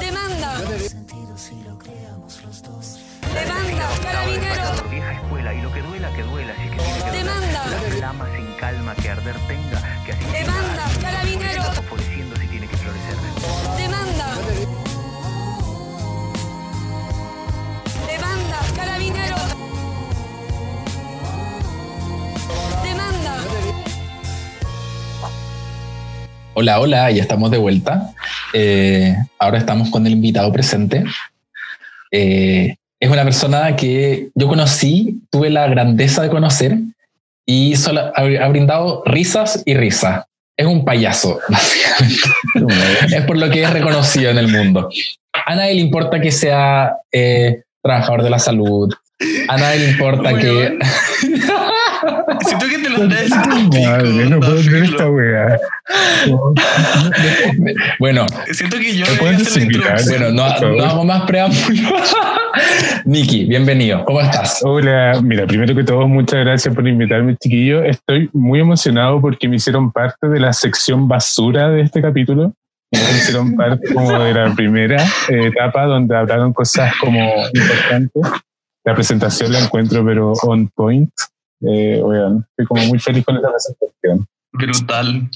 Demanda. 0.00 0.54
si 1.36 1.54
lo 1.62 1.78
creamos 1.78 2.42
los 2.42 2.62
dos. 2.64 2.98
Demanda, 3.32 3.88
carabinero. 4.02 4.90
Vieja 4.90 5.12
escuela 5.12 5.54
y 5.54 5.62
lo 5.62 5.72
que 5.72 5.82
duela, 5.82 6.12
que 6.16 6.22
duela. 6.24 6.52
Que 6.56 6.70
que 6.70 7.16
Demanda. 7.16 7.66
Las 7.70 7.94
flamas 7.94 8.28
sin 8.34 8.46
calma 8.58 8.96
que 8.96 9.08
arder 9.08 9.36
tenga. 9.46 9.67
Hola, 26.60 26.80
hola, 26.80 27.08
ya 27.12 27.22
estamos 27.22 27.52
de 27.52 27.56
vuelta. 27.58 28.10
Eh, 28.52 29.14
ahora 29.38 29.58
estamos 29.58 29.90
con 29.90 30.04
el 30.08 30.12
invitado 30.14 30.52
presente. 30.52 31.04
Eh, 32.10 32.74
es 32.98 33.08
una 33.08 33.22
persona 33.22 33.76
que 33.76 34.30
yo 34.34 34.48
conocí, 34.48 35.20
tuve 35.30 35.50
la 35.50 35.68
grandeza 35.68 36.20
de 36.20 36.30
conocer 36.30 36.78
y 37.46 37.76
solo, 37.76 38.00
ha, 38.12 38.22
ha 38.44 38.48
brindado 38.48 39.04
risas 39.06 39.62
y 39.66 39.74
risas. 39.74 40.24
Es 40.56 40.66
un 40.66 40.84
payaso, 40.84 41.38
básicamente. 41.48 43.16
es 43.16 43.22
por 43.22 43.36
lo 43.36 43.48
que 43.50 43.62
es 43.62 43.70
reconocido 43.70 44.32
en 44.32 44.38
el 44.38 44.48
mundo. 44.48 44.88
A 45.46 45.54
nadie 45.54 45.74
le 45.74 45.80
importa 45.82 46.20
que 46.20 46.32
sea 46.32 46.96
eh, 47.12 47.62
trabajador 47.80 48.24
de 48.24 48.30
la 48.30 48.40
salud. 48.40 48.92
A 49.46 49.56
nadie 49.56 49.78
le 49.78 49.90
importa 49.90 50.32
Bueno. 50.32 50.40
que... 50.40 50.78
Siento 52.46 52.66
que 52.66 52.78
te 52.78 52.90
lo 52.90 53.06
diciendo 53.06 53.80
Madre, 53.84 54.30
no 54.30 54.40
puedo 54.40 54.60
creer 54.60 54.84
esta 54.84 55.10
wea. 55.10 55.58
bueno, 57.98 58.26
Siento 58.52 58.78
que 58.78 58.96
yo 58.96 59.06
¿Me 59.06 59.12
debería 59.12 59.38
puedes 59.38 59.56
hacer 59.86 60.20
la 60.20 60.28
bueno, 60.28 60.60
no, 60.60 60.76
no 60.76 60.84
hago 60.84 61.04
más 61.04 61.22
preámbulos. 61.22 62.14
Niki, 63.04 63.44
bienvenido. 63.44 64.04
¿Cómo 64.04 64.20
estás? 64.20 64.60
Hola, 64.62 65.20
mira, 65.22 65.46
primero 65.46 65.74
que 65.74 65.84
todo, 65.84 66.06
muchas 66.06 66.40
gracias 66.40 66.74
por 66.74 66.86
invitarme, 66.86 67.36
chiquillo. 67.36 67.82
Estoy 67.82 68.30
muy 68.32 68.60
emocionado 68.60 69.20
porque 69.20 69.48
me 69.48 69.56
hicieron 69.56 69.92
parte 69.92 70.28
de 70.28 70.40
la 70.40 70.52
sección 70.52 71.08
basura 71.08 71.68
de 71.70 71.82
este 71.82 72.02
capítulo. 72.02 72.52
Me 72.90 72.98
hicieron 72.98 73.54
parte 73.54 73.92
como 73.92 74.18
de 74.18 74.32
la 74.32 74.54
primera 74.54 75.02
eh, 75.28 75.48
etapa 75.48 75.84
donde 75.84 76.16
hablaron 76.16 76.52
cosas 76.52 76.94
como 77.00 77.18
importantes. 77.52 78.22
La 78.84 78.94
presentación 78.94 79.52
la 79.52 79.60
encuentro, 79.60 80.04
pero 80.04 80.32
on 80.42 80.68
point. 80.68 81.10
Eh, 81.60 82.00
oigan, 82.02 82.46
estoy 82.50 82.66
como 82.66 82.82
muy 82.84 82.98
feliz 82.98 83.24
con 83.24 83.36
esta 83.36 83.50
presentación. 83.50 84.26
Brutal. 84.52 85.28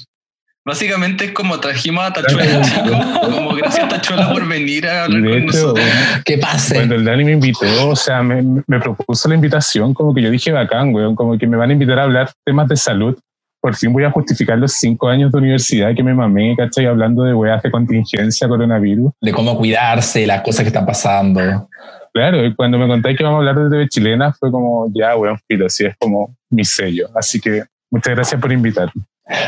Básicamente 0.64 1.24
es 1.24 1.32
como 1.32 1.58
trajimos 1.58 2.04
a 2.04 2.12
Tachuela, 2.12 2.62
chicos. 2.62 3.35
Como 3.35 3.54
gracias 3.54 3.85
a 3.85 3.88
Tachuela 3.88 4.32
por 4.32 4.46
venir 4.46 4.87
a 4.87 5.04
hablar 5.04 5.22
de 5.22 5.28
con 5.28 5.38
hecho, 5.38 5.56
nosotros. 5.56 5.87
¿Qué 6.24 6.38
pase? 6.38 6.74
Cuando 6.76 6.94
el 6.94 7.04
Dani 7.04 7.24
me 7.24 7.32
invitó, 7.32 7.88
o 7.88 7.96
sea, 7.96 8.22
me, 8.22 8.62
me 8.66 8.78
propuso 8.78 9.28
la 9.28 9.35
invitación, 9.35 9.92
como 9.92 10.14
que 10.14 10.22
yo 10.22 10.30
dije 10.30 10.52
bacán, 10.52 10.94
weón, 10.94 11.16
como 11.16 11.37
que 11.37 11.46
me 11.48 11.56
van 11.56 11.70
a 11.70 11.72
invitar 11.72 11.98
a 11.98 12.04
hablar 12.04 12.30
temas 12.44 12.68
de 12.68 12.76
salud. 12.76 13.18
Por 13.61 13.74
fin 13.74 13.92
voy 13.92 14.04
a 14.04 14.11
justificar 14.11 14.58
los 14.58 14.72
cinco 14.72 15.08
años 15.08 15.32
de 15.32 15.38
universidad 15.38 15.94
que 15.94 16.02
me 16.02 16.14
mamé, 16.14 16.54
¿cachai? 16.56 16.87
Hablando 16.87 17.24
de 17.24 17.35
weas 17.35 17.62
de 17.62 17.70
contingencia, 17.70 18.48
coronavirus. 18.48 19.12
de 19.20 19.32
cómo 19.32 19.56
cuidarse, 19.56 20.26
las 20.26 20.42
cosas 20.42 20.62
que 20.62 20.68
están 20.68 20.87
pasando. 20.87 21.68
Claro, 22.14 22.44
y 22.44 22.55
cuando 22.55 22.79
me 22.79 22.87
contáis 22.87 23.16
que 23.16 23.25
vamos 23.25 23.37
a 23.37 23.40
hablar 23.40 23.59
de 23.59 23.70
TV 23.70 23.88
chilena, 23.88 24.33
fue 24.33 24.51
como, 24.51 24.90
ya, 24.94 25.16
weón, 25.16 25.38
filo, 25.48 25.68
sí, 25.70 25.87
es 25.87 25.96
como 25.98 26.37
mi 26.51 26.64
sello. 26.64 27.09
Así 27.14 27.40
que 27.40 27.62
muchas 27.90 28.14
gracias 28.14 28.40
por 28.40 28.53
invitarme. 28.53 29.03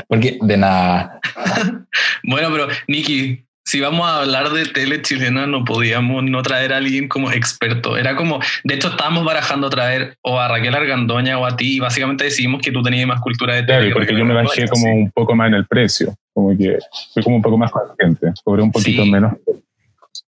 Porque 0.08 0.38
de 0.40 0.56
nada. 0.56 1.20
Bueno, 2.26 2.48
pero 2.50 2.68
Niki, 2.88 3.44
si 3.66 3.80
vamos 3.80 4.06
a 4.08 4.20
hablar 4.22 4.48
de 4.50 4.64
tele 4.66 5.02
chilena, 5.02 5.46
no 5.46 5.62
podíamos 5.64 6.24
no 6.24 6.42
traer 6.42 6.72
a 6.72 6.78
alguien 6.78 7.06
como 7.06 7.30
experto. 7.30 7.98
Era 7.98 8.16
como, 8.16 8.40
de 8.64 8.74
hecho, 8.74 8.88
estábamos 8.88 9.24
barajando 9.26 9.68
traer 9.68 10.16
o 10.22 10.38
a 10.40 10.48
Raquel 10.48 10.74
Argandoña 10.74 11.38
o 11.38 11.44
a 11.44 11.54
ti, 11.56 11.76
y 11.76 11.80
básicamente 11.80 12.24
decidimos 12.24 12.62
que 12.62 12.72
tú 12.72 12.82
tenías 12.82 13.06
más 13.06 13.20
cultura 13.20 13.54
de 13.56 13.62
tele. 13.64 13.78
Claro, 13.90 13.94
porque 13.94 14.12
yo 14.12 14.24
me 14.24 14.32
Argandoña, 14.32 14.48
bajé 14.48 14.68
como 14.68 14.84
sí. 14.84 14.90
un 14.90 15.10
poco 15.10 15.34
más 15.34 15.48
en 15.48 15.54
el 15.54 15.66
precio, 15.66 16.14
como 16.32 16.56
que 16.56 16.78
fui 17.12 17.22
como 17.22 17.36
un 17.36 17.42
poco 17.42 17.58
más 17.58 17.70
consciente, 17.70 18.32
cobré 18.42 18.62
un 18.62 18.72
poquito 18.72 19.02
Sí. 19.02 19.10
menos. 19.10 19.34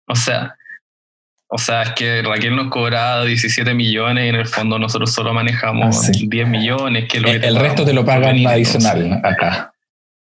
O 0.07 0.14
sea, 0.14 0.55
o 1.55 1.59
sea, 1.59 1.83
es 1.83 1.91
que 1.91 2.23
Raquel 2.23 2.57
nos 2.57 2.69
cobraba 2.69 3.25
17 3.27 3.75
millones 3.75 4.25
y 4.25 4.29
en 4.29 4.37
el 4.37 4.47
fondo 4.47 4.79
nosotros 4.79 5.12
solo 5.12 5.35
manejamos 5.35 5.97
Ah, 6.09 6.12
sí. 6.15 6.27
10 6.27 6.49
millones. 6.49 7.07
Que 7.11 7.21
lo 7.21 7.29
que 7.29 7.37
El, 7.37 7.57
resto 7.57 7.85
te 7.85 7.93
lo 7.93 8.05
pagan 8.07 8.47
adicional 8.47 9.03
entonces. 9.03 9.25
acá. 9.33 9.73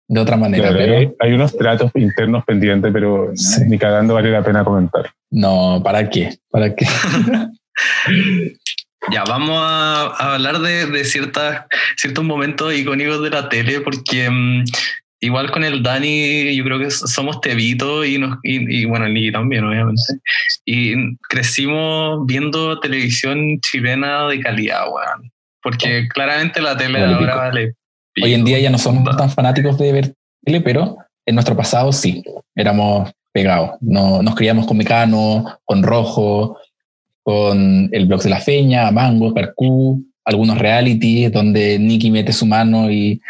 De 0.08 0.20
otra 0.20 0.36
manera, 0.36 0.64
Claro, 0.70 0.78
pero 0.78 0.96
hay, 0.98 1.12
hay 1.20 1.32
unos 1.32 1.56
tratos 1.56 1.92
internos 1.94 2.44
pendientes, 2.44 2.90
pero 2.92 3.30
Sí. 3.36 3.62
ni 3.68 3.78
cagando 3.78 4.14
vale 4.14 4.30
la 4.32 4.42
pena 4.42 4.64
comentar. 4.64 5.10
no, 5.30 5.80
¿para 5.84 6.10
qué? 6.10 6.36
¿Para 6.50 6.74
qué? 6.74 6.86
Ya, 9.10 9.24
vamos 9.24 9.58
a, 9.60 10.12
a 10.16 10.34
hablar 10.34 10.60
de, 10.60 10.86
de 10.86 11.04
ciertas, 11.04 11.64
ciertos 11.96 12.22
momentos 12.24 12.72
icónicos 12.72 13.20
de 13.22 13.30
la 13.30 13.48
tele, 13.48 13.80
porque 13.80 14.30
mm, 14.30 14.64
igual 15.22 15.50
con 15.50 15.64
el 15.64 15.82
Dani, 15.82 16.54
yo 16.54 16.64
creo 16.64 16.78
que 16.78 16.90
somos 16.90 17.40
tebitos 17.40 18.06
y, 18.06 18.18
nos, 18.18 18.38
y, 18.42 18.82
y, 18.82 18.84
bueno, 18.84 19.06
el 19.06 19.14
Niki 19.14 19.32
también, 19.32 19.64
obviamente. 19.64 20.02
Y 20.64 21.16
crecimos 21.28 22.26
viendo 22.26 22.78
televisión 22.80 23.58
chilena 23.60 24.26
de 24.26 24.40
calidad, 24.40 24.84
weón. 24.92 25.30
Porque 25.62 26.08
claramente 26.08 26.60
la 26.60 26.76
tele 26.76 27.00
Vale 27.00 27.14
ahora 27.14 27.26
pico. 27.26 27.38
vale. 27.38 27.74
Hoy 28.20 28.34
en 28.34 28.44
día 28.44 28.58
ya 28.58 28.70
no 28.70 28.78
somos 28.78 29.16
tan 29.16 29.30
fanáticos 29.30 29.78
de 29.78 29.92
ver 29.92 30.14
tele, 30.44 30.60
pero 30.60 30.98
en 31.24 31.36
nuestro 31.36 31.56
pasado 31.56 31.92
sí, 31.92 32.22
éramos 32.56 33.10
pegados. 33.32 33.78
No, 33.80 34.22
nos 34.22 34.34
criamos 34.34 34.66
con 34.66 34.76
Mecano, 34.76 35.60
con 35.64 35.84
Rojo, 35.84 36.58
con 37.22 37.88
el 37.92 38.06
blog 38.06 38.22
de 38.22 38.30
la 38.30 38.40
Feña, 38.40 38.90
Mango, 38.90 39.32
Percú, 39.32 40.04
algunos 40.24 40.58
reality 40.58 41.28
donde 41.28 41.78
Nicky 41.78 42.10
mete 42.10 42.32
su 42.32 42.46
mano 42.46 42.90
y 42.90 43.20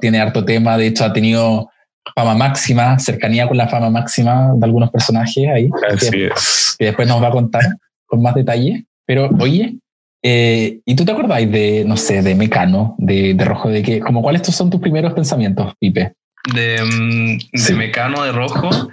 tiene 0.00 0.20
harto 0.20 0.44
tema. 0.44 0.76
De 0.76 0.86
hecho, 0.86 1.04
ha 1.04 1.12
tenido 1.12 1.70
fama 2.14 2.34
máxima, 2.34 2.98
cercanía 2.98 3.48
con 3.48 3.56
la 3.56 3.68
fama 3.68 3.90
máxima 3.90 4.52
de 4.54 4.64
algunos 4.64 4.90
personajes 4.90 5.48
ahí. 5.48 5.70
Así 5.88 6.10
que, 6.10 6.26
es. 6.26 6.76
que 6.78 6.86
después 6.86 7.08
nos 7.08 7.22
va 7.22 7.28
a 7.28 7.32
contar 7.32 7.62
con 8.06 8.22
más 8.22 8.34
detalle. 8.34 8.84
Pero 9.06 9.30
oye, 9.38 9.76
eh, 10.22 10.80
¿y 10.84 10.94
tú 10.94 11.04
te 11.04 11.12
acordáis 11.12 11.50
de, 11.50 11.84
no 11.86 11.96
sé, 11.96 12.22
de 12.22 12.34
Mecano, 12.34 12.94
de, 12.98 13.34
de 13.34 13.44
Rojo, 13.44 13.68
de 13.68 13.82
qué? 13.82 14.00
Como 14.00 14.22
cuáles 14.22 14.42
son 14.46 14.70
tus 14.70 14.80
primeros 14.80 15.12
pensamientos, 15.14 15.72
Pipe? 15.78 16.14
De, 16.54 16.82
mm, 16.82 17.38
de 17.52 17.58
Sí. 17.58 17.74
Mecano 17.74 18.22
de 18.24 18.32
Rojo. 18.32 18.90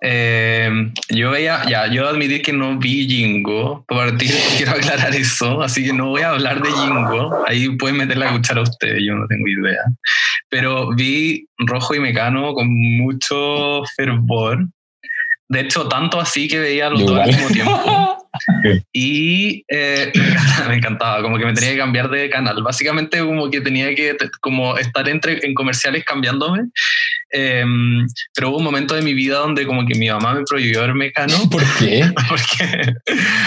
Eh, 0.00 0.90
yo 1.10 1.30
veía, 1.30 1.62
ya, 1.68 1.86
yo 1.86 2.08
admití 2.08 2.42
que 2.42 2.52
no 2.52 2.78
vi 2.78 3.06
Jingo. 3.08 3.84
Por 3.86 4.10
partir, 4.10 4.30
quiero 4.56 4.72
aclarar 4.72 5.14
eso. 5.14 5.62
Así 5.62 5.84
que 5.84 5.92
no 5.92 6.08
voy 6.08 6.22
a 6.22 6.30
hablar 6.30 6.62
de 6.62 6.70
Jingo. 6.70 7.44
Ahí 7.46 7.68
pueden 7.76 7.98
meter 7.98 8.18
la 8.18 8.32
cuchara 8.32 8.62
ustedes, 8.62 9.02
yo 9.06 9.14
no 9.14 9.26
tengo 9.26 9.46
idea. 9.46 9.82
Pero 10.48 10.94
vi 10.94 11.46
Rojo 11.58 11.94
y 11.94 12.00
Mecano 12.00 12.52
con 12.52 12.68
mucho 12.68 13.82
fervor. 13.96 14.66
De 15.48 15.60
hecho, 15.60 15.86
tanto 15.88 16.20
así 16.20 16.48
que 16.48 16.58
veía 16.58 16.90
los 16.90 17.00
Yo 17.00 17.06
dos 17.06 17.18
al 17.20 17.26
mismo 17.28 17.48
tiempo. 17.48 18.18
Y 18.92 19.64
eh, 19.68 20.12
me 20.68 20.76
encantaba, 20.76 21.22
como 21.22 21.38
que 21.38 21.44
me 21.44 21.52
tenía 21.52 21.72
que 21.72 21.78
cambiar 21.78 22.10
de 22.10 22.30
canal. 22.30 22.62
Básicamente 22.62 23.20
como 23.20 23.50
que 23.50 23.60
tenía 23.60 23.94
que 23.94 24.16
como 24.40 24.76
estar 24.78 25.08
entre, 25.08 25.44
en 25.46 25.54
comerciales 25.54 26.04
cambiándome. 26.04 26.70
Eh, 27.34 27.64
pero 28.34 28.50
hubo 28.50 28.58
un 28.58 28.64
momento 28.64 28.94
de 28.94 29.00
mi 29.00 29.14
vida 29.14 29.38
donde 29.38 29.66
como 29.66 29.86
que 29.86 29.98
mi 29.98 30.10
mamá 30.10 30.34
me 30.34 30.42
prohibió 30.44 30.82
ver 30.82 30.92
Mecano 30.92 31.34
¿Por 31.50 31.62
qué? 31.78 32.04
porque 32.28 32.94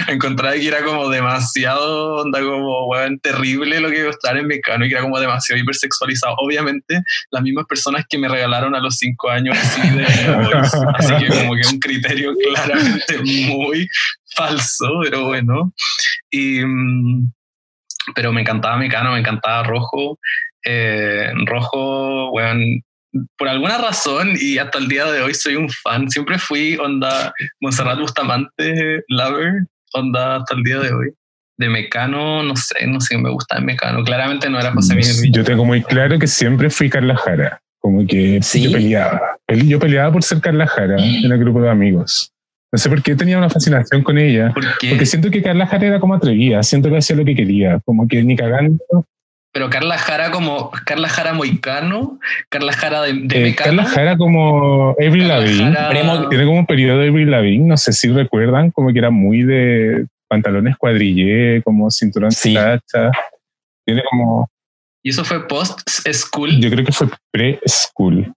encontraba 0.07 0.55
que 0.55 0.67
era 0.67 0.83
como 0.83 1.07
demasiado, 1.09 2.15
onda 2.23 2.41
como, 2.41 2.87
weón, 2.87 3.19
terrible 3.19 3.79
lo 3.79 3.89
que 3.89 3.99
iba 3.99 4.07
a 4.07 4.11
estar 4.11 4.37
en 4.37 4.47
Mecano 4.47 4.85
y 4.85 4.89
que 4.89 4.95
era 4.95 5.03
como 5.03 5.19
demasiado 5.19 5.61
hipersexualizado. 5.61 6.35
Obviamente, 6.37 7.01
las 7.31 7.43
mismas 7.43 7.65
personas 7.67 8.05
que 8.09 8.17
me 8.17 8.27
regalaron 8.27 8.75
a 8.75 8.79
los 8.79 8.97
cinco 8.97 9.29
años 9.29 9.55
así 9.57 9.87
de. 9.89 10.03
Así 10.03 11.13
que 11.17 11.27
como 11.27 11.55
que 11.55 11.67
un 11.67 11.79
criterio 11.79 12.33
claramente 12.35 13.19
muy 13.19 13.87
falso, 14.35 14.99
pero 15.03 15.25
bueno. 15.27 15.73
Y, 16.31 16.59
mm, 16.65 17.31
pero 18.15 18.31
me 18.31 18.41
encantaba 18.41 18.77
Mecano, 18.77 19.13
me 19.13 19.19
encantaba 19.19 19.63
Rojo. 19.63 20.19
Eh, 20.65 21.31
Rojo, 21.45 22.31
weón, 22.31 22.81
por 23.37 23.47
alguna 23.47 23.77
razón 23.77 24.33
y 24.39 24.57
hasta 24.57 24.77
el 24.79 24.87
día 24.87 25.05
de 25.11 25.21
hoy 25.21 25.33
soy 25.33 25.55
un 25.55 25.69
fan. 25.69 26.09
Siempre 26.09 26.37
fui 26.37 26.75
onda 26.77 27.33
Monserrat 27.61 27.99
Bustamante 27.99 29.03
lover, 29.07 29.65
onda 29.93 30.37
hasta 30.37 30.55
el 30.55 30.63
día 30.63 30.79
de 30.79 30.93
hoy. 30.93 31.11
De 31.57 31.69
Mecano, 31.69 32.43
no 32.43 32.53
sé, 32.57 32.85
no 32.85 32.99
sé, 32.99 33.17
me 33.17 33.29
gusta 33.29 33.55
de 33.55 33.61
Mecano. 33.61 34.03
Claramente 34.03 34.49
no 34.49 34.59
era 34.59 34.73
José 34.73 34.93
Miguel 34.95 35.15
Villa. 35.21 35.37
Yo 35.37 35.43
tengo 35.45 35.63
muy 35.63 35.81
claro 35.81 36.19
que 36.19 36.27
siempre 36.27 36.69
fui 36.69 36.89
Carla 36.89 37.15
Jara. 37.15 37.61
Como 37.79 38.05
que 38.05 38.39
¿Sí? 38.41 38.63
yo 38.63 38.71
peleaba. 38.73 39.21
Pele- 39.47 39.67
Yo 39.67 39.79
peleaba 39.79 40.11
por 40.11 40.21
ser 40.23 40.41
Carla 40.41 40.67
Jara 40.67 40.97
en 40.97 41.31
el 41.31 41.37
grupo 41.37 41.61
de 41.61 41.69
amigos. 41.69 42.33
No 42.75 42.77
sé 42.77 42.89
por 42.89 43.01
qué 43.01 43.15
tenía 43.15 43.37
una 43.37 43.49
fascinación 43.49 44.03
con 44.03 44.17
ella. 44.17 44.51
¿Por 44.53 44.65
qué? 44.79 44.89
Porque 44.89 45.05
siento 45.05 45.31
que 45.31 45.41
Carla 45.41 45.65
Jara 45.65 45.87
era 45.87 45.99
como 46.01 46.13
atrevida, 46.13 46.61
siento 46.61 46.89
que 46.89 46.97
hacía 46.97 47.15
lo 47.15 47.23
que 47.23 47.33
quería, 47.33 47.79
como 47.85 48.05
que 48.05 48.21
ni 48.21 48.35
cagando. 48.35 48.83
Pero 49.53 49.69
Carla 49.69 49.97
Jara 49.97 50.29
como 50.31 50.71
Carla 50.85 51.07
Jara 51.07 51.33
Moicano, 51.33 52.19
Carla 52.49 52.73
Jara 52.73 53.01
de, 53.03 53.13
de 53.13 53.37
Eh, 53.39 53.43
Mecano. 53.43 53.77
Carla 53.77 53.85
Jara 53.85 54.17
como 54.17 54.89
Avril 54.99 55.29
Lavigne. 55.29 55.71
Jara- 55.73 56.27
Tiene 56.29 56.43
como 56.45 56.59
un 56.59 56.65
periodo 56.65 56.99
de 56.99 57.07
Avril 57.07 57.31
Lavigne, 57.31 57.65
no 57.65 57.77
sé 57.77 57.93
si 57.93 58.09
recuerdan, 58.09 58.71
como 58.71 58.91
que 58.91 58.99
era 58.99 59.09
muy 59.09 59.43
de 59.43 60.05
pantalones 60.27 60.75
cuadrillé, 60.75 61.61
como 61.63 61.89
cinturón 61.89 62.33
Sí. 62.33 62.53
tacha. 62.55 63.11
Tiene 63.85 64.03
como, 64.09 64.49
Y 65.01 65.11
eso 65.11 65.23
fue 65.23 65.47
post 65.47 65.79
school. 66.11 66.59
yo 66.59 66.69
creo 66.69 66.83
que 66.83 66.91
fue 66.91 67.07
pre-school. 67.31 68.33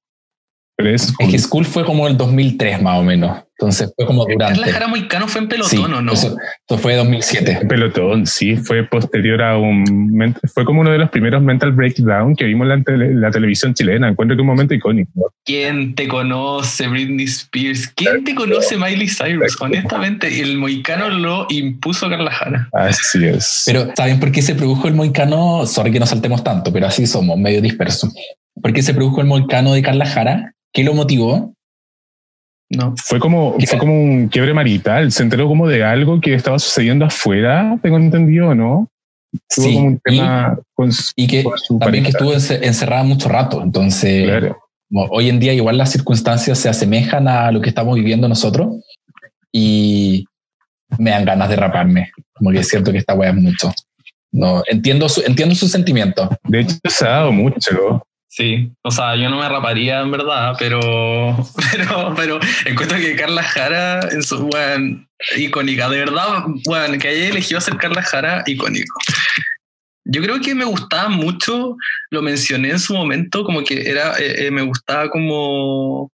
Pre-school. 0.76 1.26
Es 1.26 1.32
que 1.32 1.38
School 1.40 1.64
fue 1.64 1.84
como 1.84 2.06
el 2.06 2.16
2003 2.16 2.80
más 2.80 3.00
o 3.00 3.02
menos. 3.02 3.42
Entonces 3.60 3.92
fue 3.96 4.06
como 4.06 4.24
durante. 4.24 4.54
Carla 4.60 4.72
Jara 4.72 4.86
Moicano 4.86 5.26
fue 5.26 5.40
en 5.40 5.48
Sí, 5.50 5.56
pelotón, 5.76 5.94
¿o 5.94 6.00
no? 6.02 6.12
eso, 6.12 6.36
eso 6.68 6.78
fue 6.78 6.94
2007. 6.94 7.66
Pelotón, 7.68 8.24
sí, 8.24 8.56
fue 8.56 8.84
posterior 8.84 9.42
a 9.42 9.58
un. 9.58 10.34
Fue 10.54 10.64
como 10.64 10.82
uno 10.82 10.92
de 10.92 10.98
los 10.98 11.10
primeros 11.10 11.42
mental 11.42 11.72
breakdown 11.72 12.36
que 12.36 12.44
vimos 12.44 12.64
en 12.66 12.68
la, 12.68 12.78
tele- 12.84 13.14
la 13.14 13.30
televisión 13.32 13.74
chilena. 13.74 14.08
Encuentro 14.08 14.36
que 14.36 14.42
un 14.42 14.46
momento 14.46 14.74
icónico. 14.74 15.32
¿Quién 15.44 15.96
te 15.96 16.06
conoce 16.06 16.86
Britney 16.86 17.24
Spears? 17.26 17.88
¿Quién 17.88 18.22
te 18.22 18.36
conoce 18.36 18.76
Miley 18.76 19.08
Cyrus? 19.08 19.56
Honestamente, 19.60 20.40
el 20.40 20.56
moicano 20.56 21.08
lo 21.08 21.46
impuso 21.50 22.08
Carla 22.08 22.30
Jara. 22.30 22.68
Así 22.72 23.24
es. 23.24 23.64
Pero 23.66 23.88
¿saben 23.96 24.20
por 24.20 24.30
qué 24.30 24.40
se 24.40 24.54
produjo 24.54 24.86
el 24.86 24.94
moicano? 24.94 25.66
Sorry 25.66 25.90
que 25.90 25.98
no 25.98 26.06
saltemos 26.06 26.44
tanto, 26.44 26.72
pero 26.72 26.86
así 26.86 27.06
somos, 27.08 27.36
medio 27.36 27.60
dispersos. 27.60 28.14
¿Por 28.62 28.72
qué 28.72 28.82
se 28.82 28.94
produjo 28.94 29.20
el 29.20 29.26
moicano 29.26 29.72
de 29.72 29.82
Carla 29.82 30.06
Jara? 30.06 30.54
¿Qué 30.72 30.84
lo 30.84 30.94
motivó? 30.94 31.54
No. 32.70 32.94
fue 33.02 33.18
como, 33.18 33.56
fue 33.66 33.78
como 33.78 33.94
un 34.02 34.28
quiebre 34.28 34.52
marital. 34.52 35.10
Se 35.10 35.22
enteró 35.22 35.48
como 35.48 35.66
de 35.66 35.82
algo 35.84 36.20
que 36.20 36.34
estaba 36.34 36.58
sucediendo 36.58 37.04
afuera, 37.06 37.78
tengo 37.82 37.96
entendido, 37.96 38.54
¿no? 38.54 38.88
Tuvo 39.54 39.66
Sí, 39.66 39.74
como 39.74 39.86
un 39.86 39.94
y- 39.94 39.98
tema 40.18 40.58
con 40.74 40.92
su, 40.92 41.12
y 41.16 41.26
que 41.26 41.44
con 41.44 41.58
su 41.58 41.78
también 41.78 42.04
que 42.04 42.12
pareja. 42.12 42.34
estuvo 42.36 42.56
ence- 42.56 42.64
encerrada 42.66 43.02
mucho 43.04 43.28
rato. 43.28 43.62
Entonces, 43.62 44.26
Claro. 44.26 44.58
hoy 45.10 45.28
en 45.30 45.38
día 45.40 45.52
igual 45.54 45.78
las 45.78 45.90
circunstancias 45.92 46.58
se 46.58 46.68
asemejan 46.68 47.26
a 47.28 47.50
lo 47.52 47.60
que 47.60 47.68
estamos 47.70 47.94
viviendo 47.94 48.28
nosotros 48.28 48.76
y 49.52 50.24
me 50.98 51.10
dan 51.10 51.24
ganas 51.24 51.48
de 51.48 51.56
raparme. 51.56 52.10
Como 52.34 52.50
que 52.50 52.62
siento 52.64 52.92
que 52.92 52.98
esta 52.98 53.14
weá 53.14 53.30
es 53.30 53.36
mucho. 53.36 53.72
No, 54.30 54.62
entiendo 54.66 55.08
su, 55.08 55.22
entiendo 55.22 55.54
sus 55.54 55.70
sentimientos. 55.70 56.28
De 56.44 56.60
hecho, 56.60 56.76
se 56.84 57.06
ha 57.06 57.10
dado 57.10 57.32
mucho. 57.32 58.02
Sí, 58.28 58.70
o 58.82 58.90
sea, 58.90 59.16
yo 59.16 59.30
no 59.30 59.38
me 59.38 59.48
raparía 59.48 60.00
en 60.00 60.10
verdad, 60.10 60.54
pero, 60.58 60.80
pero, 61.72 62.14
pero 62.14 62.38
encuentro 62.66 62.98
que 62.98 63.16
Carla 63.16 63.42
Jara 63.42 64.00
en 64.12 64.22
su 64.22 64.46
weón, 64.46 65.08
icónica, 65.36 65.88
de 65.88 65.98
verdad, 65.98 66.44
weón, 66.66 66.98
que 66.98 67.08
haya 67.08 67.28
elegido 67.28 67.60
ser 67.60 67.76
Carla 67.78 68.02
Jara 68.02 68.42
icónico. 68.46 68.94
Yo 70.04 70.22
creo 70.22 70.40
que 70.40 70.54
me 70.54 70.64
gustaba 70.64 71.08
mucho, 71.08 71.76
lo 72.10 72.22
mencioné 72.22 72.70
en 72.70 72.78
su 72.78 72.94
momento, 72.94 73.44
como 73.44 73.62
que 73.62 73.90
era, 73.90 74.18
eh, 74.18 74.46
eh, 74.46 74.50
me 74.50 74.62
gustaba 74.62 75.10
como 75.10 76.10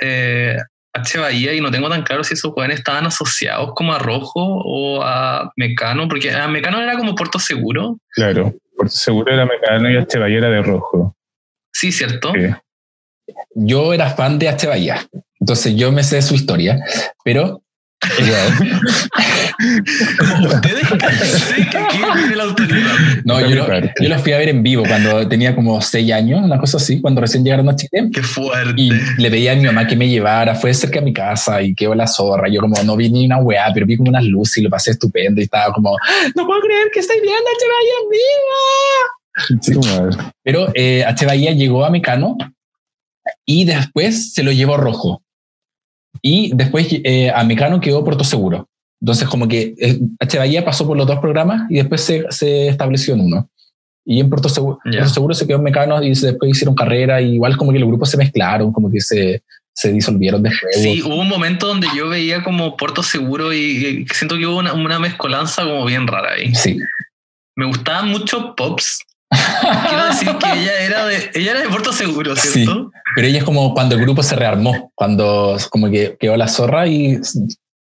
eh, 0.00 0.56
H. 0.92 1.18
Bahía 1.18 1.54
y 1.54 1.60
no 1.60 1.70
tengo 1.70 1.88
tan 1.88 2.02
claro 2.02 2.24
si 2.24 2.34
esos 2.34 2.52
weones 2.56 2.78
estaban 2.78 3.06
asociados 3.06 3.72
como 3.74 3.92
a 3.92 3.98
Rojo 3.98 4.42
o 4.42 5.02
a 5.02 5.52
Mecano, 5.56 6.08
porque 6.08 6.32
a 6.32 6.48
Mecano 6.48 6.80
era 6.80 6.96
como 6.96 7.14
Puerto 7.14 7.38
Seguro, 7.38 7.98
Claro. 8.12 8.54
Por 8.76 8.90
seguro 8.90 9.32
era 9.32 9.44
Mecano 9.44 9.90
y 9.90 9.96
H. 9.96 10.18
era 10.18 10.48
de 10.50 10.62
rojo. 10.62 11.16
Sí, 11.78 11.92
¿cierto? 11.92 12.32
Sí. 12.34 13.34
Yo 13.54 13.92
era 13.92 14.10
fan 14.10 14.38
de 14.38 14.48
H. 14.48 14.66
Bahía, 14.66 15.06
entonces 15.40 15.74
yo 15.76 15.92
me 15.92 16.02
sé 16.02 16.20
su 16.22 16.34
historia, 16.34 16.78
pero 17.24 17.62
Ustedes 20.46 20.88
cállense, 20.98 21.68
que 22.30 22.36
la 22.36 22.44
autoridad. 22.44 22.92
no, 23.24 23.40
yo, 23.40 23.56
lo- 23.56 23.66
yo 24.00 24.08
los 24.08 24.22
fui 24.22 24.32
a 24.32 24.38
ver 24.38 24.50
en 24.50 24.62
vivo 24.62 24.84
cuando 24.86 25.26
tenía 25.28 25.54
como 25.54 25.80
seis 25.82 26.12
años, 26.12 26.40
una 26.42 26.58
cosa 26.60 26.76
así, 26.76 27.00
cuando 27.00 27.20
recién 27.20 27.42
llegaron 27.44 27.68
a 27.68 27.74
Chile. 27.74 28.08
Qué 28.14 28.22
fuerte. 28.22 28.72
Y 28.80 28.90
le 29.20 29.30
pedí 29.30 29.48
a 29.48 29.56
mi 29.56 29.64
mamá 29.64 29.86
que 29.86 29.96
me 29.96 30.08
llevara, 30.08 30.54
fue 30.54 30.72
cerca 30.74 31.00
de 31.00 31.06
mi 31.06 31.12
casa 31.12 31.60
y 31.60 31.74
quedó 31.74 31.92
la 31.96 32.06
zorra. 32.06 32.48
Yo 32.48 32.60
como 32.60 32.80
no 32.84 32.96
vi 32.96 33.10
ni 33.10 33.26
una 33.26 33.38
weá, 33.38 33.66
pero 33.74 33.84
vi 33.84 33.96
como 33.96 34.10
unas 34.10 34.22
luces 34.24 34.58
y 34.58 34.62
lo 34.62 34.70
pasé 34.70 34.92
estupendo 34.92 35.40
y 35.40 35.44
estaba 35.44 35.72
como, 35.72 35.96
no 36.36 36.46
puedo 36.46 36.60
creer 36.60 36.88
que 36.92 37.00
estoy 37.00 37.16
viendo 37.20 37.36
a. 37.36 37.42
Bahía 37.42 37.94
en 38.02 38.08
vivo. 38.10 39.17
Sí. 39.60 39.72
Pero 40.42 40.68
eh, 40.74 41.04
H. 41.04 41.26
Bahía 41.26 41.52
llegó 41.52 41.84
a 41.84 41.90
Mecano 41.90 42.36
y 43.46 43.64
después 43.64 44.32
se 44.32 44.42
lo 44.42 44.52
llevó 44.52 44.76
Rojo. 44.76 45.22
Y 46.22 46.52
después 46.54 46.88
eh, 46.90 47.30
a 47.30 47.44
Mecano 47.44 47.80
quedó 47.80 48.04
Puerto 48.04 48.24
Seguro. 48.24 48.68
Entonces 49.00 49.28
como 49.28 49.46
que 49.46 49.74
eh, 49.78 50.00
H. 50.18 50.38
Bahía 50.38 50.64
pasó 50.64 50.86
por 50.86 50.96
los 50.96 51.06
dos 51.06 51.18
programas 51.20 51.70
y 51.70 51.76
después 51.76 52.00
se, 52.00 52.24
se 52.30 52.68
estableció 52.68 53.14
en 53.14 53.20
uno. 53.20 53.50
Y 54.04 54.20
en 54.20 54.28
Puerto 54.30 54.48
Seguro, 54.48 54.78
Ya. 54.86 54.92
Puerto 55.00 55.08
Seguro 55.14 55.34
se 55.34 55.46
quedó 55.46 55.58
en 55.58 55.64
Mecano 55.64 56.02
y 56.02 56.14
se- 56.14 56.28
después 56.28 56.50
hicieron 56.50 56.74
carrera. 56.74 57.20
Y 57.20 57.34
igual 57.34 57.56
como 57.56 57.72
que 57.72 57.78
los 57.78 57.88
grupos 57.88 58.10
se 58.10 58.16
mezclaron, 58.16 58.72
como 58.72 58.90
que 58.90 59.00
se, 59.00 59.42
se 59.74 59.92
disolvieron 59.92 60.42
después. 60.42 60.74
Sí, 60.82 61.02
hubo 61.02 61.20
un 61.20 61.28
momento 61.28 61.68
donde 61.68 61.86
yo 61.94 62.08
veía 62.08 62.42
como 62.42 62.76
Puerto 62.76 63.02
Seguro 63.02 63.52
y, 63.52 63.58
y 63.58 64.06
siento 64.14 64.36
que 64.38 64.46
hubo 64.46 64.58
una, 64.58 64.72
una 64.72 64.98
mezcolanza 64.98 65.62
como 65.62 65.84
bien 65.84 66.06
rara 66.06 66.32
ahí. 66.32 66.54
Sí. 66.54 66.78
Me 67.54 67.66
gustaba 67.66 68.02
mucho 68.02 68.54
Pops. 68.56 69.00
Quiero 69.30 70.06
decir 70.06 70.28
que 70.38 70.52
ella 70.60 70.80
era 70.80 71.06
de, 71.06 71.30
ella 71.34 71.50
era 71.52 71.60
de 71.60 71.68
Puerto 71.68 71.92
Seguro, 71.92 72.34
Sí. 72.36 72.48
¿cierto? 72.48 72.90
Pero 73.14 73.26
ella 73.26 73.38
es 73.38 73.44
como 73.44 73.74
cuando 73.74 73.94
el 73.96 74.00
grupo 74.02 74.22
se 74.22 74.36
rearmó, 74.36 74.92
cuando 74.94 75.56
como 75.70 75.90
que 75.90 76.16
quedó 76.18 76.36
la 76.36 76.48
zorra 76.48 76.86
y... 76.86 77.18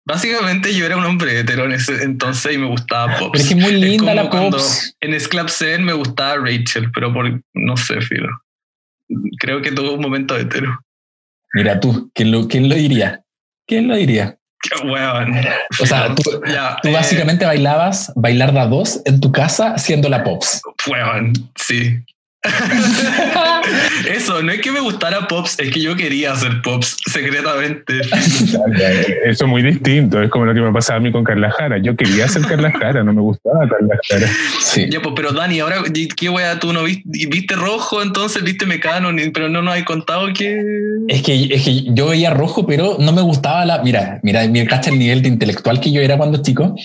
Básicamente 0.05 0.75
yo 0.75 0.85
era 0.85 0.97
un 0.97 1.05
hombre 1.05 1.39
hetero 1.39 1.63
en 1.63 1.71
ese 1.71 2.03
entonces 2.03 2.53
y 2.53 2.57
me 2.57 2.67
gustaba 2.67 3.17
Pops. 3.17 3.31
Pero 3.31 3.43
es 3.43 3.49
que 3.49 3.55
muy 3.55 3.71
linda 3.73 4.13
la 4.13 4.29
Pops. 4.29 4.95
En 4.99 5.17
Sclap 5.19 5.47
7 5.47 5.79
me 5.79 5.93
gustaba 5.93 6.35
Rachel, 6.37 6.91
pero 6.93 7.13
por, 7.13 7.41
no 7.53 7.77
sé, 7.77 8.01
filo. 8.01 8.29
Creo 9.39 9.61
que 9.61 9.71
tuvo 9.71 9.93
un 9.93 10.01
momento 10.01 10.37
hetero. 10.37 10.77
Mira 11.53 11.79
tú, 11.79 12.11
¿quién 12.13 12.31
lo, 12.31 12.47
quién 12.47 12.67
lo 12.67 12.75
diría? 12.75 13.23
¿Quién 13.65 13.87
lo 13.87 13.95
diría? 13.95 14.37
Qué 14.81 14.87
weón. 14.87 15.35
O 15.79 15.85
sea, 15.85 16.15
tú, 16.15 16.41
Ya, 16.47 16.77
tú 16.81 16.89
eh, 16.89 16.93
básicamente 16.93 17.45
bailabas 17.45 18.11
bailar 18.15 18.53
da 18.53 18.65
dos 18.65 19.01
en 19.05 19.19
tu 19.19 19.31
casa 19.31 19.77
siendo 19.77 20.09
la 20.09 20.23
Pops. 20.23 20.61
Weón, 20.87 21.33
sí. 21.55 22.03
Eso, 24.09 24.41
no 24.43 24.51
es 24.51 24.59
que 24.59 24.71
me 24.71 24.81
gustara 24.81 25.27
Pops, 25.27 25.59
es 25.59 25.71
que 25.71 25.79
yo 25.79 25.95
quería 25.95 26.33
hacer 26.33 26.61
Pops 26.61 26.97
secretamente. 27.05 28.01
Eso 29.25 29.45
es 29.45 29.49
muy 29.49 29.61
distinto. 29.61 30.21
Es 30.21 30.29
como 30.29 30.45
lo 30.45 30.53
que 30.53 30.61
me 30.61 30.71
pasaba 30.71 30.97
a 30.97 30.99
mí 30.99 31.11
con 31.11 31.23
Carla 31.23 31.51
Jara. 31.51 31.77
Yo 31.77 31.95
quería 31.95 32.27
ser 32.27 32.41
Carla 32.43 32.71
Jara, 32.71 33.03
no 33.03 33.13
me 33.13 33.21
gustaba 33.21 33.67
Carla 33.67 33.97
Jara. 34.09 34.27
Sí. 34.59 34.87
Ya, 34.89 35.01
pues, 35.01 35.13
pero 35.15 35.31
Dani, 35.31 35.59
ahora, 35.59 35.77
¿qué 36.15 36.29
wea 36.29 36.59
tú 36.59 36.73
no 36.73 36.83
viste? 36.83 37.03
¿Viste 37.05 37.55
rojo 37.55 38.01
entonces? 38.01 38.43
¿Viste 38.43 38.65
mecano? 38.65 39.09
Pero 39.33 39.49
no 39.49 39.61
nos 39.61 39.73
hay 39.73 39.83
contado 39.83 40.27
que. 40.33 40.61
Es 41.07 41.21
que, 41.21 41.45
es 41.45 41.63
que 41.63 41.83
yo 41.93 42.07
veía 42.07 42.31
rojo, 42.31 42.67
pero 42.67 42.97
no 42.99 43.13
me 43.13 43.21
gustaba 43.21 43.65
la. 43.65 43.81
Mira, 43.83 44.19
mira, 44.23 44.45
mira, 44.47 44.81
el 44.85 44.99
nivel 44.99 45.21
de 45.21 45.29
intelectual 45.29 45.79
que 45.79 45.91
yo 45.91 46.01
era 46.01 46.17
cuando 46.17 46.41
chico, 46.41 46.75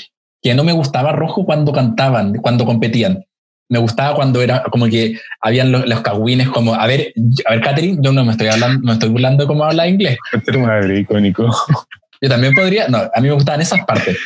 que 0.42 0.55
no 0.55 0.64
me 0.64 0.73
gustaba 0.73 1.12
rojo 1.12 1.44
cuando 1.44 1.73
cantaban, 1.73 2.35
cuando 2.35 2.64
competían. 2.64 3.25
Me 3.68 3.78
gustaba 3.78 4.14
cuando 4.14 4.40
era 4.42 4.62
como 4.64 4.87
que 4.87 5.18
habían 5.40 5.70
los, 5.70 5.87
los 5.87 6.00
cagüines, 6.00 6.48
como, 6.48 6.74
a 6.74 6.87
ver, 6.87 7.12
a 7.44 7.50
ver, 7.52 7.61
Catherine, 7.61 7.98
yo 8.00 8.12
no 8.12 8.24
me 8.24 8.33
estoy 8.33 8.48
hablando, 8.48 8.81
no 8.83 8.92
estoy 8.92 9.11
burlando 9.11 9.46
como 9.46 9.64
habla 9.64 9.88
inglés. 9.88 10.16
Este 10.33 10.57
madre 10.57 11.00
icónico. 11.00 11.48
Yo 12.20 12.28
también 12.28 12.52
podría, 12.52 12.88
no, 12.88 12.98
a 12.98 13.20
mí 13.20 13.28
me 13.28 13.35
gustaban 13.35 13.61
esas 13.61 13.85
partes. 13.85 14.18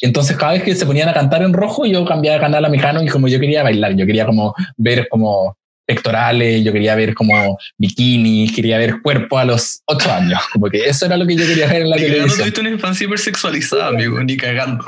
Entonces, 0.00 0.36
cada 0.36 0.52
vez 0.54 0.64
que 0.64 0.74
se 0.74 0.84
ponían 0.84 1.08
a 1.08 1.14
cantar 1.14 1.42
en 1.42 1.52
rojo, 1.52 1.86
yo 1.86 2.04
cambiaba 2.04 2.38
de 2.38 2.40
canal 2.40 2.64
a 2.64 2.68
mecano 2.68 3.02
y 3.02 3.06
como 3.06 3.28
yo 3.28 3.38
quería 3.38 3.62
bailar, 3.62 3.94
yo 3.94 4.04
quería 4.04 4.26
como 4.26 4.52
ver 4.76 5.06
como 5.08 5.56
pectorales, 5.86 6.64
yo 6.64 6.72
quería 6.72 6.96
ver 6.96 7.14
como 7.14 7.56
bikinis, 7.78 8.52
quería 8.52 8.76
ver 8.78 9.00
cuerpo 9.00 9.38
a 9.38 9.44
los 9.44 9.80
ocho 9.86 10.12
años. 10.12 10.40
Como 10.52 10.68
que 10.68 10.84
eso 10.86 11.06
era 11.06 11.16
lo 11.16 11.26
que 11.26 11.36
yo 11.36 11.46
quería 11.46 11.68
ver 11.68 11.82
en 11.82 11.90
la 11.90 11.96
televisión. 11.96 12.40
tuviste 12.40 12.60
una 12.60 12.70
infancia 12.70 13.04
hipersexualizada, 13.04 13.88
amigo, 13.88 14.22
ni 14.22 14.36
cagando. 14.36 14.84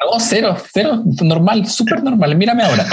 No, 0.00 0.20
cero, 0.20 0.56
cero, 0.72 1.02
normal, 1.22 1.66
súper 1.66 2.02
normal. 2.02 2.36
Mírame 2.36 2.62
ahora. 2.62 2.86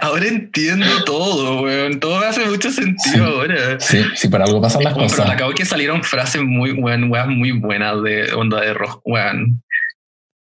Ahora 0.00 0.26
entiendo 0.26 1.04
todo, 1.04 1.62
weón. 1.62 2.00
Todo 2.00 2.18
me 2.18 2.26
hace 2.26 2.44
mucho 2.46 2.70
sentido 2.70 3.26
ahora. 3.26 3.78
Sí, 3.78 4.02
sí, 4.14 4.28
por 4.28 4.42
algo 4.42 4.60
pasan 4.60 4.82
las 4.82 4.94
Bueno, 4.94 5.08
pero 5.08 5.22
cosas. 5.22 5.34
acabo 5.34 5.52
que 5.52 5.64
salieron 5.64 6.02
frases 6.02 6.42
muy, 6.42 6.72
weón, 6.72 7.08
muy 7.38 7.52
buenas 7.52 8.02
de 8.02 8.32
onda 8.32 8.60
de 8.60 8.74
rojo, 8.74 9.00
weón. 9.04 9.62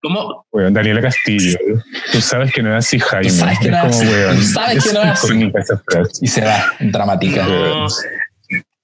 ¿Cómo? 0.03 0.47
Weón, 0.53 0.75
Daniela 0.75 1.01
Castillo. 1.03 1.57
Tú 2.13 2.21
sabes 2.21 2.53
que 2.53 2.63
no 2.63 2.77
es 2.77 2.85
así, 2.85 2.99
Jaime. 2.99 3.29
Tú 3.29 3.35
sabes 3.35 3.59
que 3.61 3.71
no 3.71 3.77
es 3.79 3.85
es 3.85 3.91
como, 3.91 4.03
así. 4.03 4.07
weón. 4.09 4.37
Tú 4.37 4.43
sabes 4.43 4.85
que 4.85 4.93
no 4.93 5.03
es 5.03 5.71
así. 5.71 6.19
Y 6.23 6.27
se 6.29 6.41
va, 6.45 6.73
dramática. 6.81 7.47
No. 7.47 7.87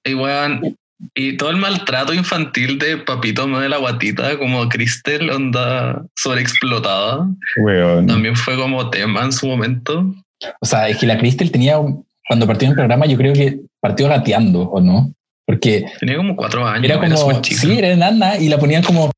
Y 0.05 0.13
weón, 0.13 0.77
y 1.15 1.37
todo 1.37 1.49
el 1.49 1.57
maltrato 1.57 2.13
infantil 2.13 2.77
de 2.79 2.97
Papito 2.97 3.47
me 3.47 3.59
de 3.59 3.69
la 3.69 3.77
guatita, 3.77 4.37
como 4.37 4.67
Cristel, 4.69 5.29
onda 5.29 6.03
sobreexplotada, 6.15 7.27
Weón. 7.57 8.07
también 8.07 8.35
fue 8.35 8.55
como 8.57 8.89
tema 8.89 9.23
en 9.23 9.31
su 9.31 9.47
momento. 9.47 10.13
O 10.61 10.65
sea, 10.65 10.89
es 10.89 10.97
que 10.97 11.05
la 11.05 11.17
Cristel 11.17 11.51
tenía, 11.51 11.77
un- 11.79 12.05
cuando 12.27 12.47
partió 12.47 12.65
en 12.65 12.71
el 12.71 12.75
programa, 12.77 13.05
yo 13.05 13.17
creo 13.17 13.33
que 13.33 13.59
partió 13.81 14.07
gateando, 14.07 14.61
¿o 14.63 14.79
no? 14.81 15.13
Porque 15.45 15.85
Tenía 15.99 16.15
como 16.17 16.35
cuatro 16.35 16.65
años, 16.65 16.85
era 16.85 16.95
era 17.05 17.15
como, 17.15 17.41
chica. 17.41 17.59
sí, 17.61 17.77
era 17.77 17.89
enana 17.89 18.37
y 18.37 18.47
la 18.49 18.57
ponían 18.57 18.81
como 18.83 19.11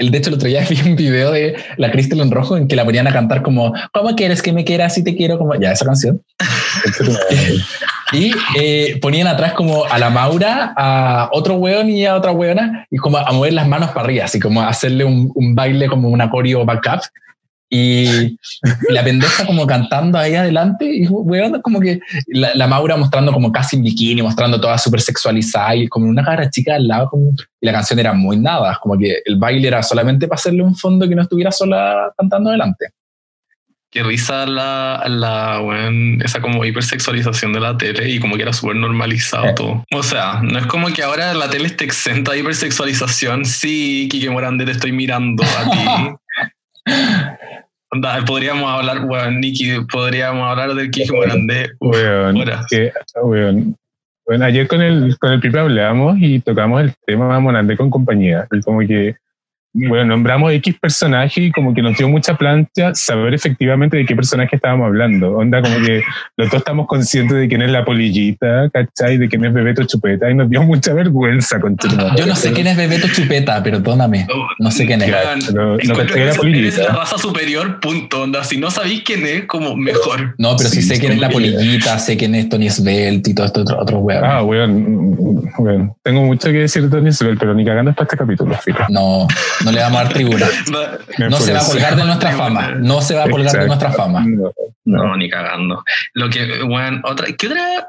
El, 0.00 0.10
de 0.12 0.18
hecho, 0.18 0.30
el 0.30 0.36
otro 0.36 0.48
día 0.48 0.64
vi 0.70 0.80
un 0.88 0.94
video 0.96 1.32
de 1.32 1.56
la 1.76 1.90
Crystal 1.90 2.20
en 2.20 2.30
rojo 2.30 2.56
en 2.56 2.68
que 2.68 2.76
la 2.76 2.84
ponían 2.84 3.06
a 3.08 3.12
cantar 3.12 3.42
como 3.42 3.72
¿Cómo 3.92 4.14
quieres 4.14 4.42
que 4.42 4.52
me 4.52 4.64
quieras 4.64 4.94
si 4.94 5.02
te 5.04 5.16
quiero? 5.16 5.38
Como 5.38 5.54
ya, 5.56 5.72
esa 5.72 5.84
canción. 5.86 6.20
y 8.12 8.32
eh, 8.56 8.98
ponían 9.00 9.26
atrás 9.26 9.52
como 9.52 9.84
a 9.84 9.98
la 9.98 10.10
Maura, 10.10 10.72
a 10.76 11.28
otro 11.32 11.54
weón 11.54 11.90
y 11.90 12.06
a 12.06 12.16
otra 12.16 12.32
weona, 12.32 12.86
y 12.90 12.96
como 12.96 13.18
a 13.18 13.30
mover 13.32 13.52
las 13.52 13.68
manos 13.68 13.90
para 13.90 14.02
arriba, 14.02 14.24
así 14.24 14.40
como 14.40 14.60
a 14.60 14.68
hacerle 14.68 15.04
un, 15.04 15.30
un 15.34 15.54
baile 15.54 15.88
como 15.88 16.08
un 16.08 16.28
coreo 16.28 16.64
backup. 16.64 17.00
Y 17.70 18.38
la 18.88 19.04
pendeja 19.04 19.44
como 19.44 19.66
cantando 19.66 20.16
ahí 20.16 20.34
adelante, 20.34 20.86
y 20.90 21.06
weón, 21.06 21.60
como 21.60 21.80
que 21.80 22.00
la, 22.28 22.54
la 22.54 22.66
Maura 22.66 22.96
mostrando 22.96 23.30
como 23.30 23.52
casi 23.52 23.76
en 23.76 23.82
bikini, 23.82 24.22
mostrando 24.22 24.58
toda 24.58 24.78
súper 24.78 25.02
sexualizada 25.02 25.76
y 25.76 25.86
como 25.86 26.06
una 26.06 26.24
cara 26.24 26.48
chica 26.48 26.76
al 26.76 26.88
lado, 26.88 27.10
como, 27.10 27.34
y 27.60 27.66
la 27.66 27.72
canción 27.72 27.98
era 27.98 28.14
muy 28.14 28.38
nada, 28.38 28.78
como 28.80 28.96
que 28.96 29.18
el 29.22 29.36
baile 29.36 29.68
era 29.68 29.82
solamente 29.82 30.26
para 30.26 30.38
hacerle 30.38 30.62
un 30.62 30.74
fondo 30.74 31.06
que 31.06 31.14
no 31.14 31.20
estuviera 31.20 31.52
sola 31.52 32.10
cantando 32.16 32.48
adelante. 32.48 32.86
Qué 33.90 34.02
risa 34.02 34.44
la, 34.46 35.02
la 35.08 35.60
weón, 35.62 36.20
esa 36.22 36.40
como 36.42 36.62
hipersexualización 36.64 37.54
de 37.54 37.60
la 37.60 37.76
tele 37.78 38.08
y 38.10 38.20
como 38.20 38.36
que 38.36 38.42
era 38.42 38.52
súper 38.52 38.76
normalizado 38.76 39.46
Eh. 39.46 39.54
todo. 39.56 39.84
O 39.92 40.02
sea, 40.02 40.40
no 40.42 40.58
es 40.58 40.66
como 40.66 40.88
que 40.88 41.02
ahora 41.02 41.32
la 41.32 41.48
tele 41.48 41.66
esté 41.66 41.84
exenta 41.84 42.32
de 42.32 42.40
hipersexualización. 42.40 43.46
Sí, 43.46 44.06
Kike 44.10 44.28
Morande, 44.28 44.66
te 44.66 44.72
estoy 44.72 44.92
mirando 44.92 45.42
a 45.42 45.70
ti. 45.70 45.78
Podríamos 48.26 48.70
hablar, 48.70 49.04
weón, 49.04 49.40
Nikki, 49.40 49.80
podríamos 49.90 50.48
hablar 50.50 50.74
del 50.74 50.90
Kike 50.90 51.12
Morande. 51.12 51.70
Weón. 51.80 53.76
Bueno, 54.26 54.44
ayer 54.44 54.68
con 54.68 54.82
el, 54.82 55.16
con 55.18 55.32
el 55.32 55.40
Pipe 55.40 55.58
hablamos 55.58 56.18
y 56.20 56.38
tocamos 56.40 56.82
el 56.82 56.92
tema 57.06 57.40
Monandé 57.40 57.78
con 57.78 57.88
compañía. 57.88 58.46
Como 58.62 58.80
que, 58.80 59.16
bueno, 59.72 60.06
nombramos 60.06 60.52
X 60.52 60.76
personaje 60.80 61.42
y 61.42 61.52
como 61.52 61.74
que 61.74 61.82
nos 61.82 61.96
dio 61.96 62.08
mucha 62.08 62.36
plancha 62.36 62.94
saber 62.94 63.34
efectivamente 63.34 63.96
de 63.96 64.06
qué 64.06 64.16
personaje 64.16 64.56
estábamos 64.56 64.86
hablando. 64.86 65.36
Onda, 65.36 65.60
como 65.60 65.76
que 65.84 66.02
los 66.36 66.50
dos 66.50 66.58
estamos 66.60 66.86
conscientes 66.86 67.36
de 67.36 67.48
quién 67.48 67.62
es 67.62 67.70
la 67.70 67.84
polillita, 67.84 68.70
¿cachai? 68.70 69.18
De 69.18 69.28
quién 69.28 69.44
es 69.44 69.52
Bebeto 69.52 69.84
Chupeta 69.84 70.30
y 70.30 70.34
nos 70.34 70.48
dio 70.48 70.62
mucha 70.62 70.94
vergüenza 70.94 71.60
con 71.60 71.76
Yo 72.16 72.26
no 72.26 72.34
sé 72.34 72.52
quién 72.52 72.66
es 72.66 72.76
Bebeto 72.76 73.08
Chupeta, 73.08 73.62
perdóname. 73.62 74.26
No 74.58 74.70
sé 74.70 74.86
quién 74.86 75.02
es. 75.02 75.54
No 75.54 75.76
que 75.76 76.32
polillita. 76.36 76.84
la 76.84 76.94
raza 76.94 77.18
superior, 77.18 77.78
punto. 77.80 78.22
Onda, 78.22 78.42
si 78.44 78.56
no 78.58 78.70
sabéis 78.70 79.02
quién 79.02 79.26
es, 79.26 79.44
como 79.44 79.76
mejor. 79.76 80.34
No, 80.38 80.56
pero 80.56 80.70
sí, 80.70 80.78
Sí, 80.82 80.94
sé 80.94 81.00
quién 81.00 81.12
es 81.12 81.18
la 81.18 81.28
polillita, 81.28 81.98
sé 81.98 82.16
quién 82.16 82.34
es 82.34 82.48
Tony 82.48 82.70
Svelte 82.70 83.30
y 83.30 83.34
todo 83.34 83.46
esto 83.46 83.60
otro, 83.62 83.80
otro 83.80 83.98
weón. 83.98 84.24
Ah, 84.24 84.42
weón. 84.42 85.94
Tengo 86.02 86.22
mucho 86.22 86.48
que 86.48 86.58
decir 86.58 86.84
de 86.84 86.88
Tony 86.88 87.08
Isabel, 87.08 87.36
pero 87.38 87.54
ni 87.54 87.64
cagando 87.64 87.92
para 87.92 88.04
este 88.04 88.16
capítulo, 88.16 88.54
fíjate. 88.54 88.92
No, 88.92 89.26
no 89.64 89.72
le 89.72 89.80
vamos 89.80 90.00
a 90.00 90.04
dar 90.04 90.12
tribuna. 90.12 90.46
No 91.18 91.36
se 91.38 91.52
va 91.52 91.60
a 91.60 91.64
colgar 91.64 91.96
de 91.96 92.04
nuestra 92.04 92.32
fama. 92.32 92.74
No 92.78 93.00
se 93.00 93.14
va 93.14 93.24
a 93.24 93.30
colgar 93.30 93.52
de 93.52 93.66
nuestra 93.66 93.92
fama. 93.92 94.24
No, 94.26 94.52
no. 94.84 95.04
No, 95.04 95.16
ni 95.16 95.28
cagando. 95.28 95.82
Lo 96.14 96.30
que, 96.30 96.62
bueno, 96.62 97.00
otra, 97.04 97.26
¿qué 97.36 97.46
otra? 97.46 97.88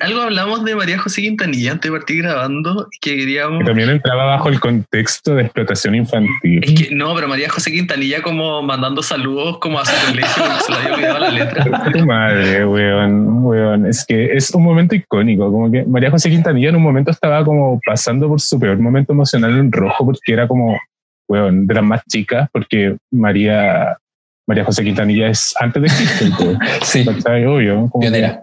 Algo 0.00 0.22
hablamos 0.22 0.64
de 0.64 0.74
María 0.76 0.98
José 0.98 1.22
Quintanilla 1.22 1.72
antes 1.72 1.90
de 1.90 1.96
partir 1.96 2.22
grabando, 2.22 2.88
que 3.00 3.16
queríamos... 3.16 3.60
Que 3.60 3.64
también 3.64 3.88
entraba 3.88 4.24
bajo 4.24 4.48
el 4.48 4.60
contexto 4.60 5.34
de 5.34 5.42
explotación 5.44 5.94
infantil. 5.94 6.60
Es 6.62 6.74
que 6.74 6.94
no, 6.94 7.14
pero 7.14 7.28
María 7.28 7.48
José 7.48 7.72
Quintanilla 7.72 8.22
como 8.22 8.62
mandando 8.62 9.02
saludos 9.02 9.58
como 9.58 9.78
a 9.78 9.84
su 9.86 10.06
colegio, 10.06 10.44
se 10.66 10.72
le 10.72 10.78
había 10.78 10.94
olvidado 10.94 11.18
la 11.18 11.30
letra. 11.30 11.92
Tu 11.92 12.06
madre, 12.06 12.66
weón, 12.66 13.44
weón. 13.44 13.86
Es 13.86 14.04
que 14.04 14.34
es 14.34 14.50
un 14.50 14.64
momento 14.64 14.94
icónico. 14.94 15.50
Como 15.50 15.70
que 15.70 15.84
María 15.84 16.10
José 16.10 16.28
Quintanilla 16.30 16.68
en 16.68 16.76
un 16.76 16.82
momento 16.82 17.10
estaba 17.10 17.44
como 17.44 17.80
pasando 17.84 18.28
por 18.28 18.40
su 18.40 18.60
peor 18.60 18.78
momento 18.78 19.12
emocional 19.12 19.56
en 19.56 19.72
rojo 19.72 20.04
porque 20.04 20.32
era 20.32 20.46
como, 20.46 20.78
weón, 21.30 21.66
de 21.68 21.74
las 21.74 21.84
más 21.84 22.02
chicas, 22.10 22.48
porque 22.52 22.96
María, 23.12 23.96
María 24.48 24.64
José 24.64 24.82
Quintanilla 24.82 25.28
es 25.28 25.54
antes 25.60 25.80
de 25.80 25.88
Cristo. 25.88 26.58
Sí. 26.82 27.06
Obvio. 27.08 27.88
Como 27.88 28.00
que, 28.00 28.10
pionera. 28.10 28.42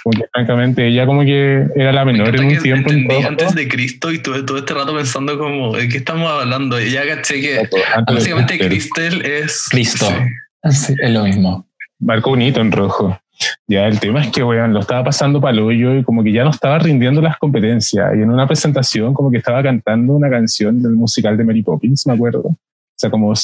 como 0.00 0.20
que, 0.20 0.28
francamente 0.32 0.86
ella 0.86 1.06
como 1.06 1.22
que 1.22 1.66
era 1.74 1.92
la 1.92 2.04
Me 2.04 2.12
menor 2.12 2.36
en 2.36 2.44
un 2.44 2.62
tiempo 2.62 2.92
en 2.92 3.10
antes 3.26 3.54
de 3.56 3.66
Cristo 3.66 4.12
y 4.12 4.20
tuve 4.20 4.44
todo 4.44 4.58
este 4.58 4.74
rato 4.74 4.94
pensando 4.94 5.36
como, 5.36 5.76
¿de 5.76 5.88
qué 5.88 5.96
estamos 5.96 6.30
hablando? 6.30 6.80
Y 6.80 6.92
ya 6.92 7.04
caché 7.04 7.40
que 7.40 7.58
Antes 7.96 8.14
básicamente. 8.14 8.58
Cristel 8.60 9.22
es... 9.26 9.66
Cristo. 9.68 10.06
sí. 10.06 10.70
Sí, 10.70 10.94
es 11.02 11.10
lo 11.10 11.24
mismo. 11.24 11.68
marcó 11.98 12.30
un 12.30 12.42
hito 12.42 12.60
en 12.60 12.70
rojo. 12.70 13.18
Ya, 13.66 13.86
el 13.86 13.98
tema 13.98 14.22
es 14.22 14.30
que, 14.30 14.42
weón, 14.42 14.72
lo 14.72 14.80
estaba 14.80 15.04
pasando 15.04 15.40
para 15.40 15.62
hoyo 15.62 15.94
y 15.94 16.04
como 16.04 16.22
que 16.22 16.32
ya 16.32 16.44
no 16.44 16.50
estaba 16.50 16.78
rindiendo 16.78 17.20
las 17.20 17.38
competencias. 17.38 18.12
Y 18.16 18.22
en 18.22 18.30
una 18.30 18.46
presentación 18.46 19.14
como 19.14 19.30
que 19.30 19.38
estaba 19.38 19.62
cantando 19.62 20.14
una 20.14 20.30
canción 20.30 20.82
del 20.82 20.92
musical 20.92 21.36
de 21.36 21.44
Mary 21.44 21.62
Poppins, 21.62 22.06
me 22.06 22.14
acuerdo. 22.14 22.56
Sea, 23.04 23.10
como. 23.10 23.34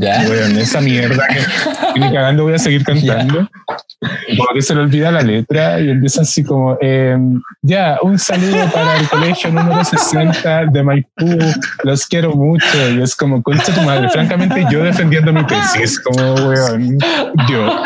Ya. 0.00 0.24
Weón, 0.28 0.56
esa 0.56 0.80
mierda 0.80 1.26
que 1.28 2.00
ni 2.00 2.12
cagando 2.12 2.44
voy 2.44 2.54
a 2.54 2.58
seguir 2.58 2.84
cantando. 2.84 3.48
Y 4.28 4.36
Como 4.36 4.48
que 4.54 4.62
se 4.62 4.74
le 4.74 4.80
olvida 4.82 5.10
la 5.10 5.22
letra 5.22 5.80
y 5.80 5.90
empieza 5.90 6.22
así 6.22 6.42
como, 6.42 6.76
eh, 6.80 7.16
ya, 7.62 7.98
un 8.02 8.18
saludo 8.18 8.70
para 8.72 8.96
el 8.98 9.08
colegio 9.08 9.50
número 9.50 9.84
60 9.84 10.66
de 10.66 10.82
Maipú, 10.82 11.38
los 11.84 12.06
quiero 12.06 12.32
mucho. 12.32 12.90
Y 12.90 13.02
es 13.02 13.14
como, 13.14 13.42
concha 13.42 13.72
tu 13.74 13.80
madre. 13.82 14.08
Francamente, 14.10 14.64
yo 14.70 14.82
defendiendo 14.82 15.32
mi 15.32 15.44
tesis, 15.46 16.00
como, 16.00 16.34
weón, 16.34 16.98
yo. 17.48 17.84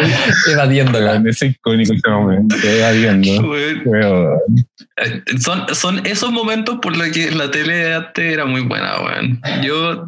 Evadiéndola. 0.53 1.13
Weón, 1.13 1.29
es 1.29 1.43
icónico 1.43 1.93
este 1.93 2.11
momento, 2.11 2.57
evadiendo. 2.65 3.49
Weón, 3.49 3.83
Weón. 3.85 4.39
Son, 5.41 5.63
son 5.75 6.05
esos 6.07 6.33
momentos 6.33 6.79
por 6.83 6.97
los 6.97 7.09
que 7.09 7.31
la 7.31 7.51
tele 7.51 7.75
de 7.77 7.95
antes 7.95 8.33
era 8.33 8.45
muy 8.47 8.63
buena, 8.63 9.01
weón. 9.03 9.41
Yo 9.63 10.05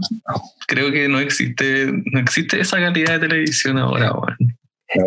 creo 0.67 0.91
que 0.91 1.09
no 1.09 1.21
existe, 1.21 1.93
no 2.07 2.19
existe 2.21 2.61
esa 2.61 2.79
calidad 2.79 3.21
de 3.21 3.29
televisión 3.29 3.79
ahora, 3.79 4.13
weón. 4.13 4.37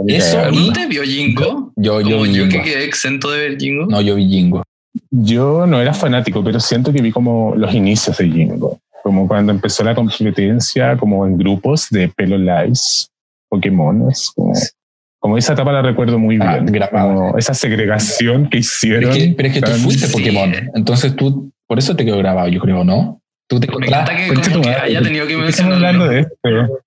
Eso 0.08 0.40
¿Alguno 0.40 0.62
y- 0.62 0.64
de 0.64 0.70
ustedes 0.70 0.90
vio 0.90 1.04
Jingo? 1.04 1.74
Yo, 1.76 2.00
yo 2.02 2.12
Como 2.18 2.24
vi 2.24 2.34
yo 2.34 2.48
que 2.48 2.62
quedé 2.62 2.86
exento 2.86 3.30
de 3.32 3.50
ver 3.50 3.58
Jingo. 3.60 3.86
No, 3.88 4.00
yo 4.02 4.16
vi 4.16 4.28
Jingo. 4.30 4.64
Yo 5.12 5.66
no 5.68 5.82
era 5.82 5.94
fanático, 5.94 6.44
pero 6.44 6.60
siento 6.60 6.94
que 6.94 7.02
vi 7.02 7.12
como 7.12 7.54
los 7.58 7.74
inicios 7.74 8.18
de 8.18 8.30
Jingo. 8.30 8.80
Como 9.04 9.28
cuando 9.28 9.52
empezó 9.52 9.84
la 9.84 9.94
competencia, 9.94 10.96
como 10.96 11.26
en 11.28 11.38
grupos 11.38 11.88
de 11.90 12.08
pelo 12.08 12.38
lice, 12.38 13.08
Pokémones. 13.50 14.32
Como, 14.34 14.54
como 15.24 15.38
esa 15.38 15.54
etapa 15.54 15.72
la 15.72 15.82
recuerdo 15.82 16.20
muy 16.20 16.38
Ah, 16.42 16.56
bien. 16.60 16.66
grababa. 16.66 17.14
Como 17.14 17.38
esa 17.38 17.54
segregación 17.54 18.44
que 18.50 18.50
Pero 18.50 18.60
hicieron. 18.60 19.12
es 19.12 19.18
que, 19.18 19.34
pero 19.38 19.48
es 19.48 19.54
que 19.54 19.62
tú 19.62 19.72
fuiste 19.72 20.08
sí. 20.08 20.12
Pokémon. 20.12 20.54
Entonces 20.76 21.16
tú, 21.16 21.50
por 21.66 21.80
eso 21.80 21.96
te 21.96 22.04
quedó 22.04 22.18
grabado, 22.18 22.50
yo 22.50 22.60
creo, 22.60 22.84
¿no? 22.84 23.22
Tú 23.48 23.58
te 23.58 23.68
Me 23.68 23.88
encanta 23.88 24.14
que 24.18 24.34
como 24.52 24.62
que 24.64 24.70
haya 24.70 25.02
tenido 25.02 25.26
que 25.26 25.36
¿por 25.36 25.44
qué 25.46 25.50
estamos 25.52 25.72
mencionarlo. 25.80 26.04
hablando 26.04 26.08
de 26.10 26.20
esto? 26.20 26.80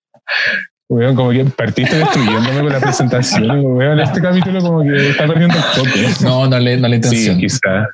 Weón, 0.88 1.16
como 1.16 1.31
que 1.31 1.44
partiste 1.46 1.96
destruyéndome 1.96 2.61
con 2.61 2.68
la 2.72 2.79
presentación. 2.81 3.61
Weón, 3.64 3.99
este 4.01 4.20
capítulo 4.20 4.61
como 4.61 4.83
que 4.83 5.09
está 5.09 5.27
perdiendo 5.27 5.57
el 5.57 5.62
foco. 5.62 6.25
No, 6.25 6.46
no 6.46 6.59
le, 6.59 6.77
no 6.77 6.88
le 6.88 7.03
Sí, 7.03 7.29
intención. 7.29 7.38
quizá. 7.38 7.88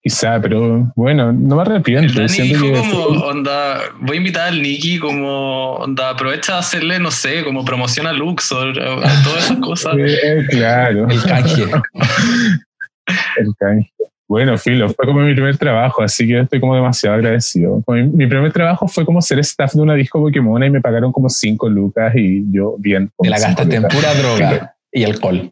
Quizá, 0.00 0.40
pero 0.40 0.90
bueno, 0.94 1.32
no 1.32 1.56
me 1.56 1.62
El 1.62 1.68
arrepiento. 1.70 2.20
Dani 2.20 2.40
dijo 2.40 2.64
que 2.66 2.72
como, 2.72 2.98
onda, 3.26 3.80
voy 4.00 4.16
a 4.16 4.18
invitar 4.18 4.48
al 4.48 4.62
Nicky 4.62 4.98
como, 4.98 5.72
onda, 5.74 6.10
aprovecha 6.10 6.52
de 6.54 6.58
hacerle, 6.60 6.98
no 7.00 7.10
sé, 7.10 7.42
como 7.44 7.64
promoción 7.64 8.06
a 8.06 8.12
Luxor, 8.12 8.80
a- 8.80 8.94
a 8.94 9.22
todas 9.24 9.44
esas 9.44 9.58
cosas. 9.58 9.94
Eh, 9.98 10.46
claro, 10.50 11.08
El 11.08 11.22
canje. 11.24 11.64
el 13.38 13.54
canje. 13.58 13.90
Bueno, 14.28 14.58
Filo, 14.58 14.90
fue 14.90 15.06
como 15.06 15.20
mi 15.20 15.32
primer 15.34 15.56
trabajo, 15.56 16.02
así 16.02 16.26
que 16.28 16.40
estoy 16.40 16.60
como 16.60 16.74
demasiado 16.74 17.16
agradecido. 17.16 17.82
Mi, 17.88 18.02
mi 18.02 18.26
primer 18.26 18.52
trabajo 18.52 18.86
fue 18.86 19.06
como 19.06 19.22
ser 19.22 19.38
staff 19.38 19.72
de 19.72 19.80
una 19.80 19.94
disco 19.94 20.20
Pokémon 20.20 20.62
y 20.62 20.68
me 20.70 20.82
pagaron 20.82 21.12
como 21.12 21.30
5 21.30 21.68
lucas 21.70 22.12
y 22.14 22.44
yo 22.52 22.76
bien. 22.78 23.10
Te 23.18 23.30
la 23.30 23.38
cinco 23.38 23.48
gastaste 23.48 23.76
en 23.76 23.82
lucas. 23.82 23.96
pura 23.96 24.14
droga 24.14 24.74
y 24.92 25.04
alcohol. 25.04 25.50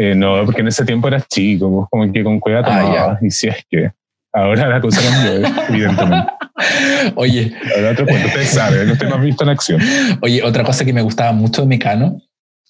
Eh, 0.00 0.14
no, 0.14 0.44
porque 0.44 0.60
en 0.60 0.68
ese 0.68 0.84
tiempo 0.84 1.08
eras 1.08 1.26
chico, 1.28 1.68
pues, 1.70 1.88
como 1.90 2.12
que 2.12 2.22
con 2.22 2.38
cueva 2.38 2.60
Ah, 2.60 2.64
tomaba. 2.64 3.18
y 3.20 3.30
si 3.30 3.48
es 3.48 3.56
que 3.68 3.90
ahora 4.32 4.68
la 4.68 4.80
cosa 4.80 5.00
cambió, 5.02 5.46
eh, 5.46 5.52
evidentemente. 5.70 6.32
Oye, 7.16 7.52
Ahora 7.76 7.90
otro 7.92 8.06
punto, 8.06 8.26
ustedes 8.26 8.48
saben, 8.50 8.90
usted 8.90 9.06
me 9.08 9.14
ha 9.14 9.18
visto 9.18 9.44
en 9.44 9.50
acción. 9.50 9.80
Oye, 10.22 10.42
otra 10.42 10.64
cosa 10.64 10.84
que 10.84 10.92
me 10.92 11.02
gustaba 11.02 11.32
mucho 11.32 11.62
de 11.62 11.68
Mecano 11.68 12.20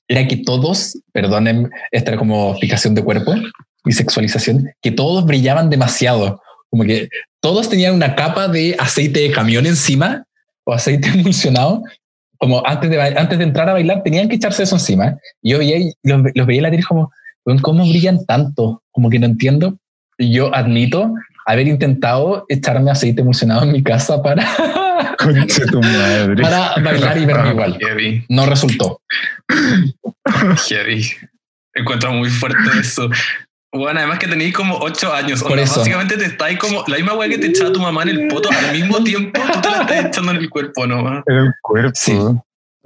era 0.08 0.26
que 0.26 0.38
todos, 0.38 0.98
perdonen, 1.12 1.70
esta 1.90 2.16
como 2.16 2.54
fijación 2.58 2.94
de 2.94 3.02
cuerpo 3.04 3.34
y 3.84 3.92
sexualización, 3.92 4.70
que 4.82 4.90
todos 4.90 5.24
brillaban 5.26 5.68
demasiado. 5.70 6.40
Como 6.70 6.84
que 6.84 7.08
todos 7.40 7.68
tenían 7.68 7.94
una 7.94 8.14
capa 8.14 8.48
de 8.48 8.74
aceite 8.78 9.20
de 9.20 9.30
camión 9.30 9.66
encima 9.66 10.24
o 10.64 10.72
aceite 10.72 11.08
emulsionado. 11.14 11.82
Como 12.38 12.64
antes 12.66 12.88
de, 12.88 13.00
antes 13.02 13.36
de 13.38 13.44
entrar 13.44 13.68
a 13.68 13.72
bailar, 13.72 14.02
tenían 14.02 14.28
que 14.28 14.36
echarse 14.36 14.62
eso 14.62 14.76
encima. 14.76 15.18
Y 15.42 15.50
yo 15.52 15.58
veía, 15.58 15.78
los, 16.04 16.22
los 16.34 16.46
veía 16.46 16.58
en 16.60 16.62
la 16.64 16.70
tele 16.70 16.82
como, 16.84 17.00
"Weón, 17.00 17.10
¿cómo 17.62 17.88
brillan 17.88 18.24
tanto? 18.26 18.82
Como 18.90 19.08
que 19.10 19.18
no 19.18 19.26
entiendo. 19.26 19.78
Y 20.18 20.32
yo 20.32 20.54
admito 20.54 21.14
haber 21.46 21.66
intentado 21.68 22.44
echarme 22.48 22.90
aceite 22.90 23.22
emulsionado 23.22 23.62
en 23.62 23.72
mi 23.72 23.82
casa 23.82 24.22
para, 24.22 24.44
Conche 25.18 25.64
tu 25.66 25.80
madre. 25.80 26.42
para 26.42 26.74
bailar 26.82 27.16
y 27.18 27.24
verme 27.24 27.50
igual. 27.50 27.78
Heavy, 27.80 28.24
No 28.28 28.44
resultó. 28.46 29.00
heavy. 30.68 31.06
Encuentro 31.74 32.12
muy 32.12 32.28
fuerte 32.28 32.58
eso. 32.80 33.08
Bueno, 33.72 33.98
además 34.00 34.18
que 34.18 34.26
tenéis 34.26 34.54
como 34.54 34.76
8 34.78 35.12
años. 35.14 35.42
Por 35.42 35.52
onda, 35.52 35.62
eso. 35.64 35.80
Básicamente 35.80 36.16
te 36.16 36.24
estáis 36.24 36.58
como. 36.58 36.82
La 36.86 36.96
misma 36.96 37.14
weá 37.14 37.28
que 37.28 37.38
te 37.38 37.48
echaba 37.48 37.70
tu 37.72 37.80
mamá 37.80 38.02
en 38.04 38.08
el 38.08 38.28
poto, 38.28 38.48
al 38.50 38.72
mismo 38.72 39.02
tiempo 39.04 39.38
tú 39.52 39.60
te 39.60 39.70
la 39.70 39.82
estás 39.82 40.04
echando 40.06 40.32
en 40.32 40.38
el 40.38 40.50
cuerpo 40.50 40.86
nomás. 40.86 41.22
Era 41.26 41.42
el 41.42 41.52
cuerpo. 41.62 41.92
Sí. 41.94 42.18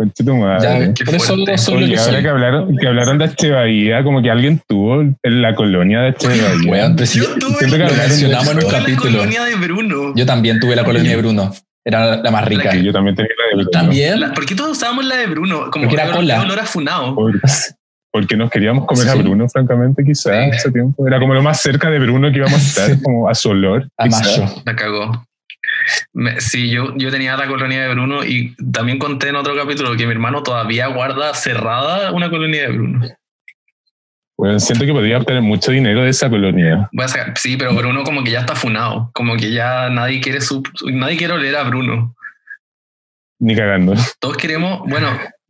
Conche 0.03 0.25
tu 0.25 0.35
madre. 0.37 0.93
Ya, 0.97 1.05
por 1.05 1.15
eso 1.15 1.35
fuerte. 1.37 1.59
soy 1.59 1.75
lo 1.81 1.85
Oye, 1.87 1.95
que 1.95 2.01
ahora 2.01 2.23
que 2.23 2.29
hablaron, 2.29 2.77
que 2.77 2.87
hablaron 2.89 3.19
de 3.19 3.25
Echevarría, 3.27 4.03
como 4.03 4.21
que 4.23 4.31
alguien 4.31 4.61
tuvo 4.67 5.01
en 5.03 5.43
la 5.43 5.55
colonia 5.55 6.01
de 6.01 6.09
Echevarría. 6.11 7.07
Si- 7.07 7.19
Yo 7.21 7.27
tuve 7.39 7.55
Siento 7.59 7.77
que 7.77 7.83
la- 7.85 7.89
lo 7.91 7.95
mencionamos 7.97 8.49
en 8.49 8.55
un 8.57 8.61
tuve 8.63 8.73
la 8.73 8.79
capítulo. 8.81 9.11
colonia 9.19 9.45
de 9.45 9.55
Bruno. 9.55 10.13
Yo 10.17 10.27
también 10.27 10.59
tuve 10.59 10.75
la 10.75 10.85
colonia 10.85 11.11
de 11.11 11.17
Bruno. 11.17 11.53
Era 11.85 12.17
la 12.17 12.31
más 12.31 12.45
rica. 12.45 12.71
Que 12.71 12.83
yo 12.83 12.93
también 12.93 13.15
tenía 13.17 13.31
la 13.39 13.47
de 13.49 13.55
Bruno. 13.63 13.71
También. 13.71 14.21
La- 14.21 14.33
¿Por 14.33 14.45
qué 14.47 14.55
todos 14.55 14.73
usábamos 14.73 15.05
la 15.05 15.17
de 15.17 15.27
Bruno? 15.27 15.71
Como 15.71 15.85
Porque 15.87 15.95
era 16.03 16.11
cola. 16.13 16.41
olor 16.43 16.59
a 16.59 16.65
funao. 16.65 17.15
Por- 17.15 17.41
Porque 18.13 18.37
nos 18.37 18.51
queríamos 18.51 18.85
comer 18.87 19.09
a 19.09 19.13
Sí. 19.13 19.19
Bruno, 19.21 19.49
francamente, 19.49 20.05
quizás, 20.05 20.33
Sí. 20.45 20.51
ese 20.57 20.71
tiempo. 20.71 21.07
Era 21.09 21.19
como 21.19 21.33
lo 21.33 21.43
más 21.43 21.63
cerca 21.63 21.91
de 21.91 21.99
Bruno 21.99 22.31
que 22.31 22.39
íbamos 22.39 22.55
a 22.55 22.67
estar, 22.67 22.91
Sí. 22.91 23.01
como 23.03 23.29
a 23.29 23.35
su 23.35 23.49
olor. 23.51 23.89
A 23.97 24.07
mayo. 24.07 24.45
La 24.67 24.77
cagó. 24.77 25.25
Me- 26.15 26.41
sí, 26.41 26.69
yo, 26.71 26.95
yo 26.97 27.11
tenía 27.11 27.37
la 27.37 27.47
colonia 27.47 27.83
de 27.83 27.95
Bruno 27.95 28.25
y 28.25 28.55
también 28.73 28.99
conté 28.99 29.29
en 29.29 29.37
otro 29.37 29.57
capítulo 29.57 29.97
que 29.97 30.07
mi 30.07 30.13
hermano 30.13 30.43
todavía 30.43 30.89
guarda 30.89 31.33
cerrada 31.35 32.13
una 32.13 32.29
colonia 32.31 32.63
de 32.63 32.69
Bruno. 32.69 33.01
Bueno, 34.37 34.59
siento 34.61 34.85
que 34.85 34.93
podría 34.93 35.19
obtener 35.19 35.43
mucho 35.43 35.71
dinero 35.71 36.03
de 36.03 36.11
esa 36.11 36.29
colonia. 36.29 36.89
Voy 36.93 37.05
a 37.05 37.09
sacar- 37.09 37.39
sí, 37.39 37.57
pero 37.57 37.75
Bruno 37.75 38.03
como 38.03 38.25
que 38.25 38.31
ya 38.33 38.41
está 38.41 38.55
funado. 38.57 39.11
Como 39.15 39.37
que 39.37 39.53
ya 39.53 39.89
nadie 39.89 40.21
quiere 40.21 40.41
su, 40.41 40.63
su- 40.75 40.91
nadie 40.91 41.17
quiere 41.17 41.35
oler 41.35 41.55
a 41.57 41.63
Bruno. 41.65 42.15
Ni 43.39 43.55
cagando. 43.57 43.95
Todos 44.21 44.37
queremos, 44.37 44.81
bueno, 44.89 45.09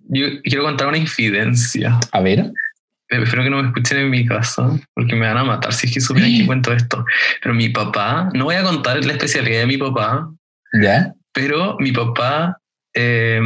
yo 0.09 0.27
quiero 0.43 0.63
contar 0.65 0.89
una 0.89 0.99
infidencia. 0.99 1.99
A 2.13 2.21
ver. 2.21 2.39
Eh, 2.41 3.23
Espero 3.23 3.43
que 3.45 3.51
no 3.51 3.61
me 3.63 3.69
escuchen 3.69 3.99
en 3.99 4.11
mi 4.11 4.25
casa, 4.27 4.71
porque 4.95 5.15
me 5.15 5.27
van 5.27 5.37
a 5.39 5.45
matar 5.45 5.73
si 5.73 5.87
es 5.87 5.95
que 5.95 6.01
supieran 6.01 6.31
que 6.37 6.47
cuento 6.47 6.73
esto. 6.73 7.05
Pero 7.43 7.55
mi 7.55 7.69
papá, 7.71 8.31
no 8.35 8.45
voy 8.45 8.55
a 8.57 8.63
contar 8.63 9.03
la 9.05 9.13
especialidad 9.13 9.61
de 9.61 9.67
mi 9.67 9.77
papá, 9.79 10.31
Ya. 10.73 11.12
pero 11.33 11.77
mi 11.81 11.93
papá, 11.93 12.59
eh, 12.95 13.41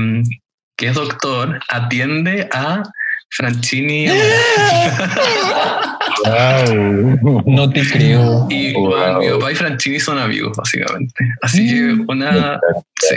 que 0.77 0.89
es 0.89 0.95
doctor, 0.95 1.61
atiende 1.69 2.49
a 2.53 2.83
Franchini 3.31 4.09
Wow. 6.25 7.43
No 7.47 7.71
te 7.71 7.83
creo. 7.89 8.47
y 8.51 8.73
Wow. 8.75 8.87
bueno, 8.91 9.19
mi 9.21 9.29
papá 9.31 9.53
y 9.53 9.55
Franchini 9.55 10.01
son 10.01 10.19
amigos, 10.19 10.57
básicamente. 10.57 11.15
Así 11.43 11.67
que 11.69 11.81
Mm. 11.83 12.05
una... 12.09 12.61
Sí, 13.01 13.17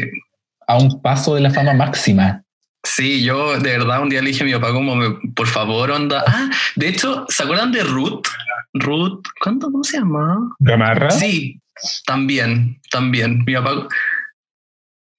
A 0.67 0.77
un 0.77 1.01
paso 1.01 1.33
de 1.33 1.41
la 1.41 1.49
fama 1.49 1.73
máxima. 1.73 2.43
Sí, 2.83 3.23
yo 3.23 3.57
de 3.59 3.77
verdad 3.77 4.01
un 4.03 4.09
día 4.09 4.21
le 4.21 4.27
dije 4.29 4.43
a 4.43 4.45
mi 4.45 4.53
papá 4.53 4.71
como, 4.71 4.93
por 5.35 5.47
favor, 5.47 5.89
onda. 5.91 6.23
Ah, 6.27 6.49
de 6.75 6.87
hecho, 6.89 7.25
¿se 7.27 7.41
acuerdan 7.43 7.71
de 7.71 7.81
Ruth? 7.83 8.27
Ruth, 8.73 9.25
¿cuánto, 9.41 9.71
¿cómo 9.71 9.83
se 9.83 9.97
llama? 9.97 10.37
Gamarra. 10.59 11.09
Sí, 11.09 11.59
también, 12.05 12.79
también. 12.91 13.43
Mi 13.45 13.53
papá... 13.53 13.87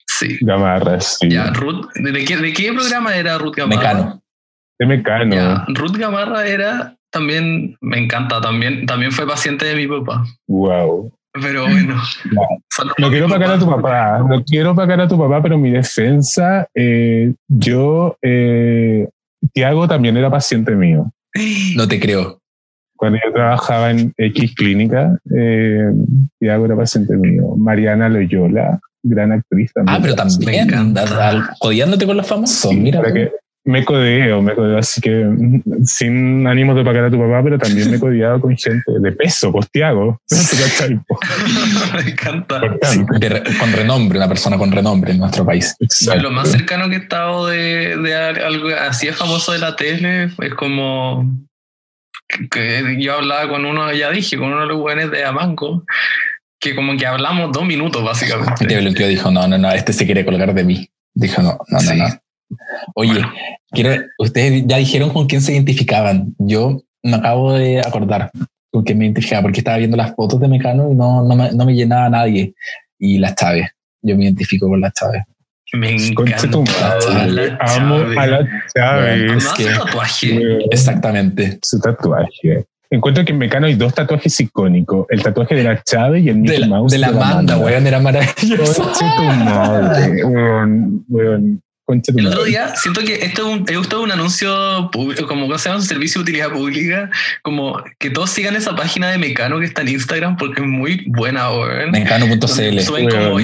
Sí, 0.07 0.39
Gamarra, 0.43 1.01
sí. 1.01 1.31
ya, 1.31 1.51
Ruth, 1.51 1.87
¿de 1.95 2.25
qué, 2.25 2.37
de 2.37 2.53
qué 2.53 2.73
programa 2.73 3.17
era 3.17 3.39
Ruth 3.39 3.55
Gamarra? 3.57 3.95
Mecano. 3.95 4.23
De 4.79 4.87
Mecano. 4.87 5.35
Ya, 5.35 5.65
Ruth 5.69 5.97
Gamarra 5.97 6.47
era 6.47 6.97
también, 7.11 7.77
me 7.81 7.99
encanta, 7.99 8.41
también, 8.41 8.87
también 8.87 9.13
fue 9.13 9.27
paciente 9.27 9.65
de 9.65 9.75
mi 9.75 9.87
papá. 9.87 10.25
Wow. 10.47 11.13
Pero 11.33 11.63
bueno. 11.63 12.01
No. 12.33 12.43
No 12.99 13.07
mi 13.09 13.13
quiero 13.13 13.29
pagar 13.29 13.51
a 13.51 13.59
tu 13.59 13.69
papá, 13.69 14.19
no 14.27 14.43
quiero 14.43 14.75
pagar 14.75 15.01
a 15.01 15.09
tu 15.09 15.19
papá, 15.19 15.43
pero 15.43 15.59
mi 15.59 15.71
defensa, 15.71 16.67
eh, 16.75 17.35
yo, 17.49 18.17
eh, 18.23 19.07
Tiago 19.53 19.87
también 19.87 20.17
era 20.17 20.31
paciente 20.31 20.75
mío. 20.75 21.13
No 21.77 21.87
te 21.87 22.01
creo. 22.01 22.40
Cuando 23.01 23.19
yo 23.25 23.33
trabajaba 23.33 23.93
en 23.93 24.13
X 24.15 24.55
clínica, 24.55 25.19
eh, 25.35 25.91
Tiago 26.39 26.67
era 26.67 26.77
paciente 26.77 27.17
mío. 27.17 27.57
Mariana 27.57 28.11
Loyola, 28.11 28.79
gran 29.03 29.33
actriz 29.33 29.73
también. 29.73 29.97
Ah, 29.97 30.01
pero 30.03 30.15
también. 30.15 30.75
andas 30.75 31.11
Jodiándote 31.61 32.05
con 32.05 32.19
los 32.19 32.27
famosos. 32.27 32.71
Mira. 32.75 33.03
Que 33.11 33.33
me 33.65 33.87
codeo, 33.87 34.43
me 34.43 34.55
codeo, 34.55 34.77
así 34.77 35.01
que 35.01 35.25
mm, 35.25 35.63
sin 35.83 36.47
ánimos 36.47 36.77
de 36.77 36.85
pagar 36.85 37.05
a 37.05 37.11
tu 37.11 37.19
papá, 37.19 37.43
pero 37.43 37.59
también 37.59 37.91
me 37.91 37.97
he 37.97 38.01
codeado 38.01 38.39
con 38.39 38.55
gente 38.55 38.93
de 39.01 39.13
peso, 39.13 39.51
pues 39.51 39.71
Tiago. 39.71 40.21
¿Tú 40.29 40.57
cachai? 40.63 41.01
me 42.05 42.11
encanta. 42.11 42.61
De 43.19 43.43
con 43.59 43.73
renombre, 43.73 44.19
una 44.19 44.29
persona 44.29 44.59
con 44.59 44.71
renombre 44.71 45.13
en 45.13 45.21
nuestro 45.21 45.47
país. 45.47 45.75
Exacto. 45.81 46.21
lo 46.21 46.31
más 46.33 46.51
cercano 46.51 46.91
que 46.91 46.97
he 46.97 46.99
estado 46.99 47.47
de, 47.47 47.97
de 47.97 48.15
algo 48.15 48.69
así 48.79 49.07
de 49.07 49.15
famoso 49.15 49.53
de 49.53 49.59
la 49.59 49.75
tele 49.75 50.25
es 50.25 50.55
como 50.55 51.25
que- 52.51 52.97
yo 53.01 53.15
hablaba 53.15 53.49
con 53.49 53.65
uno, 53.65 53.93
ya 53.93 54.11
dije, 54.11 54.37
con 54.37 54.49
uno 54.53 54.61
de 54.63 54.67
los 54.67 54.79
buenos 54.79 55.11
de 55.11 55.25
Amanco, 55.25 55.85
que 56.59 56.75
como 56.75 56.97
que 56.97 57.07
hablamos 57.07 57.53
dos 57.53 57.65
minutos 57.65 58.01
Y 58.01 58.05
te 58.05 58.09
básicamente. 58.09 58.81
bloqueó, 58.81 59.09
dijo, 59.09 59.31
no, 59.31 59.47
no, 59.49 59.57
no, 59.59 59.73
este 59.73 59.93
se 59.93 60.05
quiere 60.07 60.25
colgar 60.25 60.53
de 60.55 60.65
mí. 60.65 60.89
Dijo, 61.15 61.43
no, 61.43 61.59
no, 61.69 61.81
Sí. 61.81 61.97
no, 61.97 62.09
no. 62.09 62.15
Oye, 62.95 63.23
quiero, 63.71 64.03
ustedes 64.19 64.65
ya 64.67 64.77
dijeron 64.77 65.11
con 65.11 65.27
quién 65.27 65.41
se 65.41 65.53
identificaban. 65.53 66.35
Yo 66.39 66.83
me 67.03 67.15
acabo 67.17 67.53
de 67.55 67.81
acordar 67.81 68.31
con 68.73 68.83
quién 68.85 68.99
me 68.99 69.05
identificaba, 69.07 69.43
porque 69.43 69.61
estaba 69.61 69.79
viendo 69.79 69.97
las 69.97 70.15
fotos 70.15 70.39
de 70.41 70.49
Mecano 70.49 70.91
y 70.91 70.95
no, 70.95 71.25
no, 71.25 71.37
me, 71.37 71.51
no 71.53 71.65
me 71.65 71.75
llenaba 71.75 72.09
nadie. 72.11 72.55
Y 72.99 73.19
las 73.19 73.35
Chávez. 73.37 73.71
Yo 74.03 74.17
me 74.17 74.25
identifico 74.25 74.69
con 74.69 74.81
las 74.81 74.93
Chávez. 74.93 75.23
Me 75.73 76.15
Concha 76.15 76.49
tu 76.51 76.61
encanta. 76.63 77.27
la 77.29 77.59
Amo 77.61 77.97
a 78.19 78.27
la 78.27 78.37
Bueno, 78.39 78.49
Chávez. 78.75 79.33
No 79.33 79.39
hace 79.39 79.65
que- 79.65 79.71
tatuaje. 79.71 80.59
Exactamente. 80.71 81.59
Su 81.63 81.79
tatuaje. 81.81 82.65
Encuentro 82.93 83.25
que 83.25 83.31
en 83.31 83.39
Mecano 83.39 83.67
hay 83.67 83.75
dos 83.75 83.95
tatuajes 83.95 84.41
icónicos: 84.41 85.07
el 85.11 85.23
tatuaje 85.23 85.55
de 85.55 85.63
la 85.63 85.81
Chávez 85.83 86.25
y 86.25 86.29
el 86.29 86.35
De 86.37 86.41
Mickey 86.41 86.59
la, 86.59 86.67
Mouse. 86.67 86.93
de 86.93 86.99
la 86.99 87.09
Amanda, 87.09 87.57
weón, 87.59 87.87
era 87.87 88.01
maravilloso. 88.01 88.83
Concha 88.83 89.15
tu 89.17 89.23
madre. 89.23 90.25
Weón, 90.25 91.05
weón. 91.09 91.63
Concha 91.85 92.13
tu 92.13 92.19
El 92.19 92.27
otro 92.29 92.39
madre. 92.41 92.51
día 92.51 92.75
siento 92.77 93.01
que 93.03 93.15
esto 93.15 93.49
es 93.49 93.55
un, 93.59 93.65
esto 93.69 93.97
es 93.99 94.03
un 94.05 94.11
anuncio 94.13 94.89
público, 94.93 95.27
como 95.29 95.49
que 95.49 95.59
se 95.59 95.69
llama 95.69 95.81
un 95.81 95.87
servicio 95.87 96.21
de 96.21 96.23
utilidad 96.23 96.51
pública, 96.51 97.11
como 97.43 97.83
que 97.99 98.11
todos 98.11 98.31
sigan 98.31 98.55
esa 98.57 98.75
página 98.77 99.11
de 99.11 99.19
Mecano 99.19 99.59
que 99.61 99.67
está 99.67 99.83
en 99.83 99.89
Instagram 99.89 100.37
porque 100.37 100.61
es 100.63 100.67
muy 100.67 101.05
buena, 101.09 101.51
weón. 101.51 101.91
Mecano.cl. 101.93 102.81
Suben 102.81 103.09
como. 103.09 103.39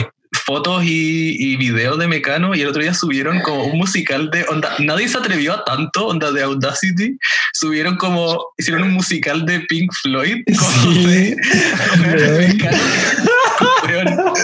Fotos 0.46 0.84
y, 0.84 1.36
y 1.38 1.56
videos 1.56 1.98
de 1.98 2.06
Mecano 2.06 2.54
y 2.54 2.60
el 2.60 2.68
otro 2.68 2.80
día 2.80 2.94
subieron 2.94 3.40
como 3.40 3.64
un 3.64 3.78
musical 3.78 4.30
de 4.30 4.44
onda. 4.48 4.76
Nadie 4.78 5.08
se 5.08 5.18
atrevió 5.18 5.54
a 5.54 5.64
tanto, 5.64 6.06
onda 6.06 6.30
de 6.30 6.42
Audacity. 6.44 7.18
Subieron 7.52 7.96
como, 7.96 8.52
hicieron 8.56 8.84
un 8.84 8.92
musical 8.92 9.44
de 9.44 9.60
Pink 9.60 9.92
Floyd. 10.02 10.44
Como 10.56 10.92
Sí. 10.92 11.04
de, 11.04 11.36
de 12.16 12.48
Mecano. 12.48 12.78
Weón. 13.88 14.34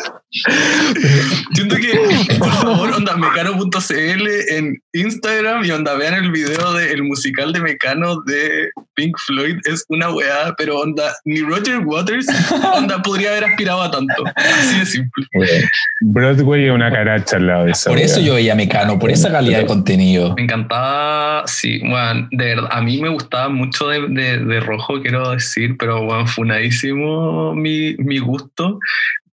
Siento 1.53 1.77
que, 1.77 2.39
por 2.39 2.51
favor, 2.53 2.93
onda 2.93 3.17
mecano.cl 3.17 4.29
en 4.49 4.83
Instagram 4.95 5.65
y 5.65 5.71
onda 5.71 5.95
vean 5.95 6.15
el 6.15 6.31
video 6.31 6.73
del 6.73 7.03
musical 7.03 7.53
de 7.53 7.61
Mecano 7.61 8.23
de 8.23 8.71
Pink 8.95 9.15
Floyd. 9.27 9.57
Es 9.65 9.85
una 9.89 10.11
weá, 10.11 10.55
pero 10.57 10.79
onda, 10.79 11.15
ni 11.25 11.41
Roger 11.41 11.81
Waters 11.85 12.27
onda 12.75 13.03
podría 13.03 13.31
haber 13.33 13.45
aspirado 13.45 13.83
a 13.83 13.91
tanto. 13.91 14.25
Así 14.37 14.79
de 14.79 14.87
simple. 14.87 15.27
Weón. 15.35 15.63
Broadway 16.01 16.67
es 16.67 16.73
una 16.73 16.91
caracha 16.91 17.37
al 17.37 17.47
lado 17.47 17.65
de 17.67 17.73
esa. 17.73 17.91
Por 17.91 17.99
eso 17.99 18.17
weá. 18.17 18.27
yo 18.27 18.35
veía 18.35 18.55
Mecano, 18.55 18.99
por 18.99 19.11
esa 19.11 19.31
calidad 19.31 19.59
de 19.59 19.67
contenido. 19.67 20.35
Me 20.37 20.45
encantaba, 20.45 21.47
sí, 21.47 21.79
bueno, 21.81 22.29
de 22.31 22.45
verdad, 22.45 22.69
a 22.73 22.81
mí 22.81 23.01
me 23.01 23.11
gustaba 23.11 23.49
mucho 23.51 23.89
de, 23.89 24.09
de, 24.09 24.39
de 24.39 24.61
rojo, 24.61 25.01
quiero 25.03 25.31
decir, 25.31 25.77
pero 25.79 26.05
bueno, 26.05 26.27
funadísimo 26.27 27.55
mi, 27.55 27.95
mi 27.99 28.19
gusto. 28.19 28.79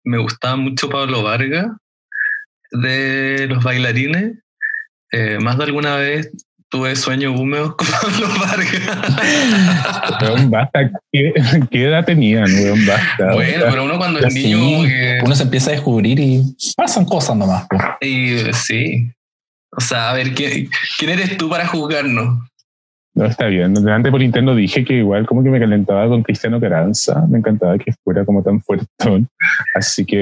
Me 0.07 0.19
gustaba 0.19 0.55
mucho 0.55 0.89
Pablo 0.89 1.25
Vargas 1.25 1.67
de 2.71 3.47
los 3.49 3.65
bailarines. 3.65 4.35
Eh, 5.11 5.39
más 5.41 5.59
de 5.59 5.65
alguna 5.65 5.97
vez 5.97 6.31
tuve 6.69 6.95
sueños 6.95 7.39
húmedos 7.39 7.75
con 7.75 7.89
Pablo 8.03 8.29
Vargas. 8.39 10.23
Weón, 10.23 10.49
basta. 10.49 10.93
¿Qué, 11.11 11.35
qué 11.73 11.85
edad 11.87 12.05
tenían, 12.05 12.45
weón? 12.45 12.87
Basta. 12.87 13.33
bueno, 13.35 13.65
pero 13.69 13.85
uno 13.85 13.99
cuando 13.99 14.21
es 14.21 14.33
niño, 14.33 14.85
que. 14.87 15.21
uno 15.25 15.35
se 15.35 15.43
empieza 15.43 15.71
a 15.71 15.75
descubrir 15.75 16.21
y 16.21 16.57
pasan 16.77 17.05
cosas 17.05 17.37
nomás. 17.37 17.67
po. 17.69 17.77
y, 18.01 18.53
sí. 18.53 19.11
O 19.73 19.81
sea, 19.81 20.11
a 20.11 20.15
ver, 20.15 20.35
¿quién, 20.35 20.71
¿quién 20.99 21.11
eres 21.11 21.37
tú 21.37 21.51
para 21.51 21.67
juzgarnos? 21.67 22.49
No, 23.17 23.25
está 23.25 23.47
bien. 23.47 23.73
Delante 23.73 24.11
por 24.11 24.23
interno 24.23 24.55
dije 24.55 24.85
que 24.85 24.93
igual 24.99 25.25
como 25.27 25.43
que 25.43 25.49
me 25.49 25.59
calentaba 25.59 26.07
con 26.07 26.23
Cristiano 26.23 26.61
Caranza. 26.61 27.25
Me 27.29 27.39
encantaba 27.39 27.79
que 27.79 27.93
fuera 28.05 28.25
como 28.27 28.43
tan 28.43 28.61
fuertón. 28.61 29.29
Así 29.75 30.05
que 30.05 30.17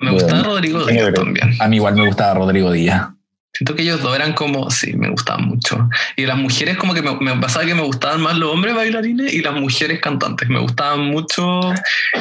Me 0.00 0.10
Bueno, 0.10 0.12
gustaba 0.14 0.42
Rodrigo 0.42 0.84
Díaz 0.84 1.14
también. 1.14 1.50
A 1.60 1.68
mí 1.68 1.76
igual 1.76 1.94
me 1.94 2.06
gustaba 2.06 2.34
Rodrigo 2.34 2.72
Díaz. 2.72 3.08
Siento 3.52 3.76
que 3.76 3.82
ellos 3.82 4.02
dos 4.02 4.16
eran 4.16 4.32
como, 4.32 4.68
sí, 4.68 4.94
me 4.96 5.10
gustaban 5.10 5.44
mucho. 5.46 5.88
Y 6.16 6.26
las 6.26 6.36
mujeres 6.36 6.76
como 6.76 6.92
que 6.92 7.02
me, 7.02 7.14
me 7.20 7.36
pasaba 7.40 7.64
que 7.64 7.74
me 7.76 7.82
gustaban 7.82 8.20
más 8.20 8.36
los 8.36 8.52
hombres 8.52 8.74
bailarines 8.74 9.32
y 9.32 9.40
las 9.42 9.54
mujeres 9.54 10.00
cantantes. 10.00 10.48
Me 10.48 10.58
gustaban 10.58 11.02
mucho... 11.06 11.60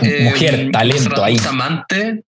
eh, 0.03 0.29
Mujer, 0.29 0.69
talento 0.71 1.23
ahí. 1.23 1.33
Bustamante. 1.33 2.23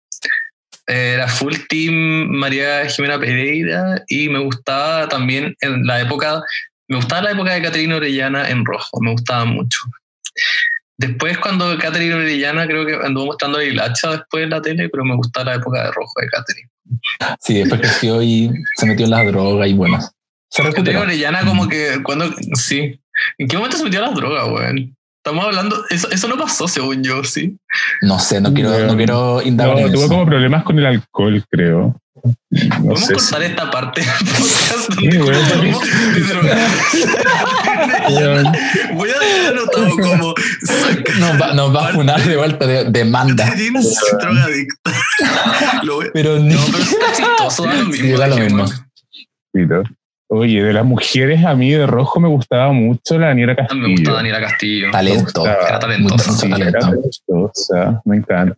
Eh, 0.87 1.13
Era 1.15 1.27
full 1.27 1.53
team 1.67 1.93
María 2.29 2.85
Jimena 2.87 3.19
Pereira 3.19 4.01
y 4.07 4.29
me 4.29 4.39
gustaba 4.39 5.09
también 5.09 5.53
en 5.59 5.85
la 5.85 5.99
época, 5.99 6.41
me 6.87 6.97
gustaba 6.97 7.23
la 7.23 7.31
época 7.31 7.53
de 7.53 7.61
Caterina 7.61 7.95
Orellana 7.95 8.49
en 8.49 8.65
rojo, 8.65 8.99
me 9.01 9.11
gustaba 9.11 9.45
mucho. 9.45 9.77
Después, 10.97 11.37
cuando 11.39 11.77
Catherine 11.77 12.13
Orellana, 12.13 12.67
creo 12.67 12.85
que 12.85 12.93
anduvo 12.95 13.27
mostrando 13.27 13.59
el 13.59 13.79
hacha 13.79 14.11
después 14.11 14.43
en 14.43 14.51
la 14.51 14.61
tele, 14.61 14.89
pero 14.89 15.03
me 15.03 15.15
gusta 15.15 15.43
la 15.43 15.55
época 15.55 15.83
de 15.83 15.91
rojo 15.91 16.13
de 16.21 16.27
Catherine. 16.27 16.69
Sí, 17.41 17.55
después 17.59 17.81
creció 17.81 18.21
y 18.21 18.51
se 18.75 18.85
metió 18.85 19.05
en 19.05 19.11
las 19.11 19.25
drogas 19.25 19.67
y 19.67 19.73
bueno. 19.73 19.99
Recuperó. 20.55 21.01
Orellana, 21.01 21.43
como 21.45 21.67
que, 21.67 22.01
cuando, 22.03 22.31
sí. 22.53 22.99
¿En 23.37 23.47
qué 23.47 23.57
momento 23.57 23.77
se 23.77 23.83
metió 23.83 23.99
a 23.99 24.07
las 24.07 24.15
drogas, 24.15 24.47
weón? 24.47 24.95
Estamos 25.25 25.45
hablando, 25.45 25.83
eso, 25.89 26.11
eso 26.11 26.27
no 26.27 26.37
pasó, 26.37 26.67
según 26.67 27.01
yo, 27.03 27.23
sí. 27.23 27.57
No 28.01 28.19
sé, 28.19 28.39
no 28.41 28.53
quiero, 28.53 28.77
no 28.85 28.95
quiero 28.95 29.41
indagar 29.41 29.75
No, 29.75 29.81
en 29.87 29.91
tuvo 29.93 30.03
eso. 30.03 30.09
como 30.13 30.25
problemas 30.25 30.63
con 30.63 30.77
el 30.77 30.85
alcohol, 30.85 31.43
creo. 31.49 31.99
No 32.23 32.33
¿Podemos 32.77 32.99
sé. 33.01 33.05
si- 33.07 33.13
cortar 33.13 33.43
esta 33.43 33.69
parte 33.71 34.01
del 34.01 34.09
podcast 34.29 34.89
donde? 34.95 35.19
Voy 38.93 39.09
a 39.09 39.19
dejar 39.19 39.53
anotado 39.53 39.89
como 39.97 40.33
Nos 41.19 41.41
va, 41.41 41.53
nos 41.53 41.75
va 41.75 41.89
a 41.89 41.93
funar 41.93 42.21
de 42.23 42.37
vuelta 42.37 42.65
de 42.67 42.85
demanda. 42.85 43.45
Es 43.47 44.01
drogadicta. 44.19 44.91
Lo 45.83 45.95
voy- 45.95 46.09
Pero 46.13 46.39
ni 46.39 46.53
No, 46.53 46.61
pero 46.71 46.83
está 46.83 47.05
chistoso, 47.15 47.65
lo 47.65 47.73
mismo. 47.85 47.93
Sí, 47.93 48.07
lo 48.11 48.35
mismo. 48.37 48.65
Oye, 50.29 50.63
de 50.63 50.73
las 50.73 50.85
mujeres 50.85 51.45
a 51.45 51.53
mí 51.55 51.71
de 51.71 51.85
rojo 51.85 52.19
me 52.19 52.27
gustaba 52.27 52.71
mucho 52.71 53.19
la 53.19 53.27
Daniela 53.27 53.53
A 53.53 53.55
Castillo. 53.57 53.81
me 53.81 53.91
gusta 53.91 54.11
Daniela 54.13 54.39
Castillo. 54.41 54.91
talento. 54.91 55.45
Era 55.45 55.79
talentosa. 55.79 56.31
Sí, 56.31 56.49
talentosa, 56.49 58.01
me 58.05 58.17
encanta. 58.17 58.55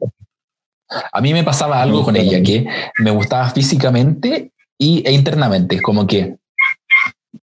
A 1.11 1.21
mí 1.21 1.33
me 1.33 1.43
pasaba 1.43 1.81
algo 1.81 2.03
con 2.03 2.15
ella 2.15 2.41
que 2.43 2.65
me 2.99 3.11
gustaba 3.11 3.49
físicamente 3.49 4.51
y, 4.77 5.03
e 5.05 5.11
internamente, 5.11 5.81
como 5.81 6.05
que 6.05 6.35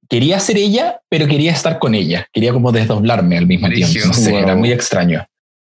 quería 0.09 0.39
ser 0.39 0.57
ella, 0.57 1.01
pero 1.09 1.28
quería 1.28 1.51
estar 1.51 1.80
con 1.80 1.93
ella. 1.95 2.28
Quería 2.32 2.53
como 2.53 2.71
desdoblarme 2.71 3.38
al 3.38 3.47
mismo 3.47 3.67
tiempo. 3.69 4.07
No 4.07 4.13
sé, 4.13 4.32
Wow. 4.32 4.39
era 4.39 4.55
muy 4.55 4.71
extraño. 4.71 5.25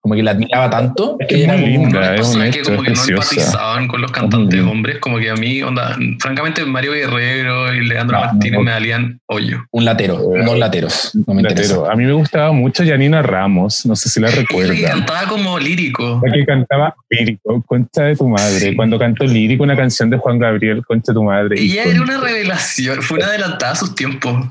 Como 0.09 0.17
que 0.17 0.23
la 0.23 0.31
admiraba 0.31 0.71
tanto 0.71 1.17
Es 1.21 1.27
que 1.29 1.35
que 1.35 1.45
es 1.45 1.49
muy 1.61 1.69
linda. 1.71 2.15
Es 2.15 2.29
que 2.57 2.63
como 2.63 2.83
que 2.83 2.93
no 2.93 3.05
empatizaban 3.07 3.89
con 3.89 4.01
los 4.01 4.11
cantantes 4.11 4.59
hombres, 4.63 4.99
como 5.01 5.19
que 5.19 5.29
a 5.29 5.35
mí, 5.35 5.63
onda, 5.63 5.99
francamente 6.19 6.65
Mario 6.65 6.93
Guerrero 6.93 7.75
y 7.75 7.87
Leandro 7.87 8.17
No, 8.19 8.25
Martínez 8.25 8.59
no. 8.59 8.65
me 8.65 8.71
valían 8.73 9.21
hoyo. 9.27 9.59
un 9.71 9.85
latero, 9.85 10.17
unos 10.27 10.59
lateros. 10.59 11.13
No 11.27 11.35
me 11.35 11.43
interesa. 11.43 11.75
Latero. 11.75 11.91
A 11.93 11.95
mí 11.95 12.05
me 12.07 12.13
gustaba 12.15 12.53
mucho 12.53 12.85
Janina 12.87 13.21
Ramos, 13.21 13.85
no 13.85 13.95
sé 13.97 14.09
si 14.09 14.19
la 14.19 14.31
Y 14.31 14.47
que 14.47 14.83
cantaba 14.83 15.25
como 15.29 15.59
lírico. 15.59 16.23
La 16.25 16.33
que 16.33 16.47
cantaba 16.47 16.95
lírico, 17.11 17.63
concha 17.67 18.05
de 18.05 18.17
tu 18.17 18.29
madre. 18.29 18.61
Sí. 18.61 18.77
Cuando 18.77 18.99
cantó 18.99 19.25
lírico 19.25 19.63
una 19.63 19.77
canción 19.77 20.09
de 20.09 20.17
Juan 20.17 20.39
Gabriel, 20.39 20.83
concha 20.87 21.13
de 21.13 21.15
tu 21.17 21.23
madre. 21.25 21.61
y 21.61 21.73
Ella 21.73 21.85
era 21.85 22.01
una 22.01 22.19
revelación, 22.19 23.03
fue 23.03 23.19
una 23.19 23.27
adelantada 23.27 23.73
a 23.73 23.77
sus 23.77 23.95
tiempos. 23.95 24.47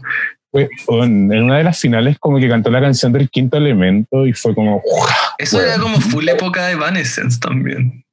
Con- 0.86 1.32
en 1.32 1.44
una 1.44 1.58
de 1.58 1.64
las 1.64 1.80
finales 1.80 2.18
como 2.20 2.40
que 2.40 2.50
cantó 2.50 2.70
la 2.72 2.82
canción 2.82 3.12
del 3.14 3.30
quinto 3.30 3.58
elemento 3.58 4.26
y 4.26 4.34
fue 4.34 4.54
como 4.56 4.82
Eso 5.38 5.58
Bueno. 5.58 5.72
era 5.74 5.82
como 5.82 6.00
full 6.02 6.28
época 6.30 6.66
de 6.68 6.74
Evanescence 6.74 7.40
también. 7.40 8.04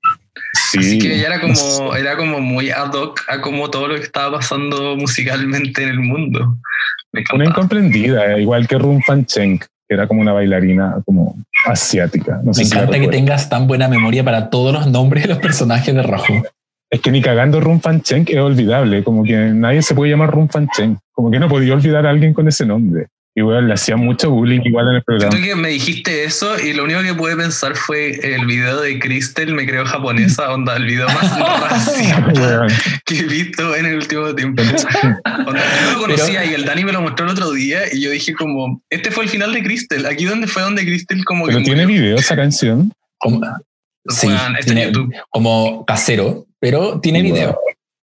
sí 0.70 0.78
Así 0.78 0.98
que 0.98 1.14
ella 1.16 1.28
era 1.28 1.40
como, 1.40 1.94
era 1.96 2.16
como 2.16 2.40
muy 2.40 2.70
ad 2.70 2.92
hoc 2.92 3.20
a 3.28 3.40
como 3.40 3.70
todo 3.70 3.88
lo 3.88 3.94
que 3.96 4.02
estaba 4.02 4.38
pasando 4.38 4.96
musicalmente 4.96 5.82
en 5.82 5.88
el 5.90 6.00
mundo. 6.00 6.56
Me 7.12 7.22
una 7.32 7.44
incomprendida 7.46 8.38
igual 8.38 8.66
que 8.66 8.76
Rum 8.78 9.00
Fan 9.06 9.24
Cheng 9.26 9.58
que 9.86 9.94
era 9.94 10.06
como 10.08 10.20
una 10.22 10.32
bailarina 10.32 10.96
como 11.04 11.36
asiática 11.66 12.40
no 12.42 12.54
sé 12.54 12.62
Me 12.62 12.64
si 12.66 12.74
encanta 12.74 12.98
que 12.98 13.08
tengas 13.08 13.48
tan 13.50 13.66
buena 13.66 13.86
memoria 13.86 14.24
para 14.24 14.48
todos 14.50 14.72
los 14.72 14.86
nombres 14.86 15.22
de 15.24 15.28
los 15.28 15.38
personajes 15.38 15.94
de 15.94 16.02
Rojo. 16.02 16.42
Es 16.94 17.00
que 17.00 17.10
ni 17.10 17.20
cagando 17.20 17.60
Rum 17.60 17.80
Fan 17.80 18.02
Cheng 18.02 18.24
es 18.28 18.38
olvidable 18.38 19.02
como 19.02 19.24
que 19.24 19.34
nadie 19.34 19.82
se 19.82 19.94
puede 19.94 20.12
llamar 20.12 20.30
Rum 20.30 20.48
Fan 20.48 20.68
Cheng 20.68 20.96
como 21.10 21.30
que 21.30 21.40
no 21.40 21.48
podía 21.48 21.74
olvidar 21.74 22.06
a 22.06 22.10
alguien 22.10 22.32
con 22.32 22.46
ese 22.48 22.64
nombre. 22.64 23.06
Igual 23.36 23.66
le 23.66 23.74
hacía 23.74 23.96
mucho 23.96 24.30
bullying 24.30 24.60
igual 24.64 24.90
en 24.90 24.94
el 24.96 25.02
programa. 25.02 25.32
Siento 25.32 25.48
que 25.48 25.60
me 25.60 25.70
dijiste 25.70 26.22
eso 26.22 26.56
y 26.60 26.72
lo 26.72 26.84
único 26.84 27.02
que 27.02 27.14
pude 27.14 27.36
pensar 27.36 27.74
fue 27.74 28.12
el 28.12 28.46
video 28.46 28.80
de 28.80 29.00
Crystal, 29.00 29.52
me 29.52 29.66
creo 29.66 29.84
japonesa, 29.84 30.52
onda, 30.52 30.76
el 30.76 30.84
video 30.84 31.08
más 31.08 31.36
racista 31.70 32.66
que 33.04 33.18
he 33.18 33.24
visto 33.24 33.74
en 33.74 33.86
el 33.86 33.96
último 33.96 34.32
tiempo. 34.36 34.62
Onda, 34.62 35.60
yo 35.84 35.92
lo 35.94 35.98
conocía 35.98 36.44
y 36.44 36.54
el 36.54 36.64
Dani 36.64 36.84
me 36.84 36.92
lo 36.92 37.00
mostró 37.00 37.26
el 37.26 37.32
otro 37.32 37.50
día 37.50 37.80
y 37.92 38.02
yo 38.02 38.10
dije 38.10 38.34
como, 38.34 38.80
este 38.88 39.10
fue 39.10 39.24
el 39.24 39.30
final 39.30 39.52
de 39.52 39.64
Crystal, 39.64 40.06
aquí 40.06 40.26
donde 40.26 40.46
fue 40.46 40.62
donde 40.62 40.84
Crystal 40.84 41.24
como 41.24 41.46
pero 41.46 41.58
que 41.58 41.64
tiene 41.64 41.86
murió. 41.86 42.02
video 42.02 42.16
esa 42.18 42.36
canción 42.36 42.92
Como, 43.18 43.40
sí, 44.08 44.28
tiene- 44.64 44.86
YouTube, 44.86 45.14
como 45.30 45.84
casero, 45.84 46.46
pero 46.60 47.00
tiene 47.00 47.22
video. 47.22 47.58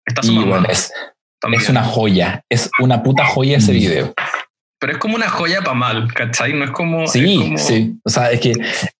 está 0.05 0.23
su 0.23 0.31
Y 0.31 0.35
mamá 0.35 0.47
bueno, 0.49 0.67
es, 0.69 0.91
es 1.53 1.69
una 1.69 1.83
joya. 1.83 2.43
Es 2.49 2.69
una 2.79 3.03
puta 3.03 3.25
joya 3.25 3.57
ese 3.57 3.71
Mm. 3.71 3.75
video. 3.75 4.13
Pero 4.79 4.93
es 4.93 4.99
como 4.99 5.15
una 5.15 5.27
joya 5.29 5.61
para 5.61 5.73
mal, 5.73 6.13
¿cachai? 6.13 6.53
No 6.53 6.63
es 6.65 6.71
como... 6.71 7.03
es 7.03 7.11
Sí, 7.11 7.37
como- 7.39 7.57
sí. 7.57 7.95
O 8.05 8.09
sea, 8.09 8.31
es 8.31 8.39
que 8.39 8.53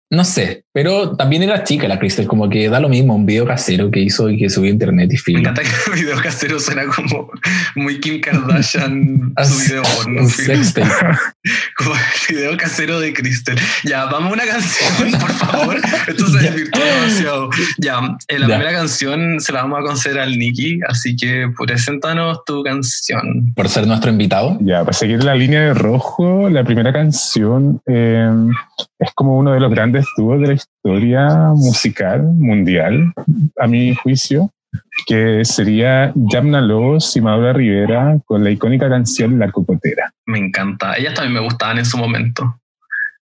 no 0.10 0.24
sé, 0.24 0.64
pero 0.74 1.16
también 1.18 1.44
era 1.44 1.64
chica 1.64 1.88
la 1.88 2.00
Crystal, 2.00 2.28
como 2.28 2.48
que 2.50 2.70
da 2.70 2.80
lo 2.80 2.88
mismo, 2.88 3.14
un 3.16 3.26
video 3.26 3.46
casero 3.46 3.92
que 3.92 4.00
hizo 4.00 4.30
y 4.30 4.38
que 4.38 4.50
subió 4.50 4.70
a 4.70 4.74
internet 4.74 5.10
y 5.12 5.16
Me 5.16 5.20
film. 5.20 5.40
encanta 5.40 5.62
que 5.64 5.70
el 5.94 6.00
video 6.02 6.22
casero 6.22 6.60
suena 6.60 6.86
como 6.86 7.30
muy 7.76 8.00
Kim 8.00 8.22
Kardashian, 8.22 9.34
Ah, 9.36 9.44
su 9.44 9.58
video 9.60 9.84
porno. 9.84 10.22
Como 11.78 11.94
el 11.94 12.36
video 12.36 12.58
casero 12.58 13.00
de 13.00 13.14
Crystal. 13.14 13.58
Ya, 13.84 14.06
vamos 14.06 14.32
a 14.32 14.34
una 14.34 14.46
canción, 14.46 15.12
por 15.20 15.32
favor. 15.32 15.78
Esto 16.08 16.28
se 16.28 16.40
desvirtuó 16.40 16.84
demasiado. 16.84 17.50
Ya, 17.78 18.00
eh, 18.28 18.40
la 18.40 18.48
Ya. 18.48 18.56
primera 18.58 18.78
canción 18.78 19.40
se 19.40 19.54
la 19.54 19.62
vamos 19.62 19.80
a 19.80 19.84
conceder 19.84 20.20
al 20.20 20.38
Nicky, 20.38 20.80
así 20.88 21.16
que 21.16 21.48
preséntanos 21.58 22.44
tu 22.46 22.64
canción. 22.64 23.54
Por 23.56 23.70
ser 23.70 23.88
nuestro 23.88 24.12
invitado. 24.12 24.58
Ya, 24.62 24.80
para 24.82 24.94
seguir 24.94 25.24
la 25.24 25.36
línea 25.36 25.62
de 25.62 25.74
rojo, 25.74 26.50
la 26.50 26.64
primera 26.64 26.92
canción 26.92 27.82
eh, 27.88 28.30
es 29.00 29.12
como 29.16 29.38
uno 29.38 29.54
de 29.54 29.60
los 29.60 29.72
grandes 29.72 29.97
dúos 30.16 30.42
de 30.42 30.48
la 30.48 30.54
historia 30.54 31.28
musical 31.56 32.24
mundial, 32.24 33.14
a 33.60 33.68
mi 33.68 33.96
juicio, 33.96 34.52
que 35.06 35.44
sería 35.46 36.12
Yamna 36.16 36.62
Lobos 36.62 37.16
y 37.16 37.22
Maura 37.22 37.54
Rivera 37.54 38.18
con 38.26 38.44
la 38.44 38.52
icónica 38.52 38.90
canción 38.90 39.40
La 39.40 39.52
Cocotera. 39.52 40.12
Me 40.26 40.40
encanta. 40.40 40.98
Ellas 40.98 41.14
también 41.14 41.34
me 41.34 41.40
gustaban 41.40 41.78
en 41.80 41.86
su 41.86 41.98
momento. 41.98 42.60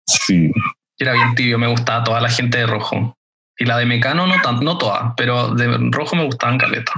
Sí, 0.06 0.50
Yo 0.98 1.04
era 1.06 1.12
bien 1.12 1.34
tibio, 1.34 1.58
me 1.58 1.66
gustaba 1.66 2.04
toda 2.04 2.20
la 2.20 2.28
gente 2.30 2.58
de 2.58 2.66
rojo. 2.66 3.16
Y 3.58 3.64
la 3.64 3.78
de 3.78 3.86
Mecano 3.86 4.26
no, 4.26 4.34
tan, 4.42 4.60
no 4.60 4.78
toda, 4.78 5.14
pero 5.16 5.54
de 5.54 5.66
rojo 5.90 6.14
me 6.14 6.24
gustaban 6.24 6.58
caleta. 6.58 6.92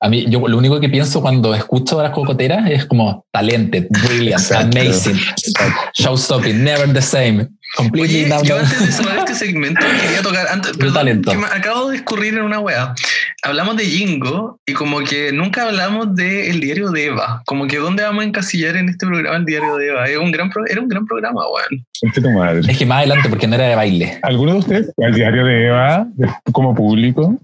A 0.00 0.08
mí, 0.08 0.26
yo 0.28 0.46
lo 0.46 0.56
único 0.56 0.78
que 0.78 0.88
pienso 0.88 1.20
cuando 1.20 1.54
escucho 1.54 1.98
a 1.98 2.04
las 2.04 2.12
cocoteras 2.12 2.70
es 2.70 2.86
como 2.86 3.26
talented, 3.32 3.88
brilliant, 3.90 4.40
Exacto. 4.40 4.78
amazing, 4.78 5.18
showstopping, 5.94 6.62
never 6.62 6.92
the 6.92 7.02
same, 7.02 7.48
completely 7.76 8.24
Oye, 8.24 8.28
down 8.28 8.44
yo 8.44 8.58
antes 8.58 8.80
de 8.80 8.92
cerrar 8.92 9.18
este 9.18 9.34
segmento 9.34 9.80
quería 10.00 10.22
tocar, 10.22 10.46
antes, 10.48 10.76
perdón, 10.76 10.94
talento. 10.94 11.30
que 11.30 11.36
me 11.36 11.46
acabo 11.46 11.90
de 11.90 11.96
escurrir 11.96 12.34
en 12.34 12.42
una 12.42 12.58
wea. 12.60 12.94
Hablamos 13.42 13.76
de 13.76 13.84
Jingo 13.84 14.58
y 14.66 14.72
como 14.72 15.00
que 15.00 15.32
nunca 15.32 15.64
hablamos 15.66 16.14
del 16.14 16.58
diario 16.60 16.90
de 16.90 17.06
Eva. 17.06 17.42
Como 17.46 17.66
que 17.66 17.76
dónde 17.78 18.02
vamos 18.02 18.24
a 18.24 18.26
encasillar 18.26 18.76
en 18.76 18.88
este 18.88 19.06
programa 19.06 19.36
el 19.36 19.44
diario 19.44 19.76
de 19.76 19.88
Eva. 19.88 20.08
Es 20.08 20.16
un 20.18 20.32
gran 20.32 20.50
pro- 20.50 20.66
era 20.66 20.80
un 20.80 20.88
gran 20.88 21.06
programa, 21.06 21.42
weón. 21.46 22.34
madre. 22.34 22.60
Es 22.68 22.76
que 22.78 22.86
más 22.86 22.98
adelante, 22.98 23.28
porque 23.28 23.46
no 23.46 23.54
era 23.54 23.68
de 23.68 23.76
baile. 23.76 24.18
¿Alguno 24.22 24.52
de 24.54 24.58
ustedes 24.58 24.92
fue 24.96 25.06
al 25.06 25.14
diario 25.14 25.44
de 25.44 25.66
Eva 25.66 26.06
como 26.52 26.74
público 26.74 27.38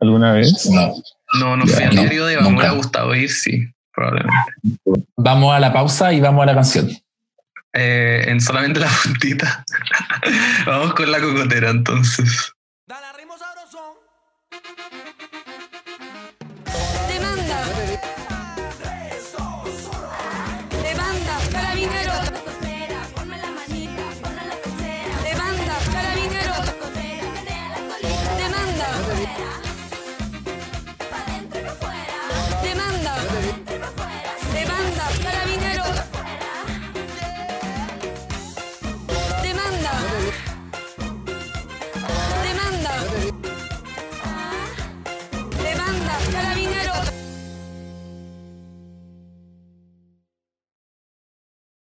alguna 0.00 0.32
vez? 0.32 0.68
No. 0.70 0.94
No, 1.40 1.56
no 1.56 1.66
fui 1.66 1.82
al 1.82 1.94
no, 1.94 2.00
diario 2.02 2.24
de 2.26 2.34
Eva. 2.34 2.42
Me 2.42 2.48
nunca. 2.50 2.62
hubiera 2.62 2.76
gustado 2.76 3.14
ir, 3.14 3.30
sí, 3.30 3.66
probablemente. 3.92 4.52
Vamos 5.16 5.54
a 5.54 5.60
la 5.60 5.72
pausa 5.72 6.12
y 6.12 6.20
vamos 6.20 6.42
a 6.44 6.46
la 6.46 6.54
canción. 6.54 6.88
Eh, 7.78 8.24
en 8.26 8.40
solamente 8.40 8.80
la 8.80 8.88
puntita. 8.88 9.64
vamos 10.66 10.94
con 10.94 11.12
la 11.12 11.20
cocotera 11.20 11.70
entonces. 11.70 12.55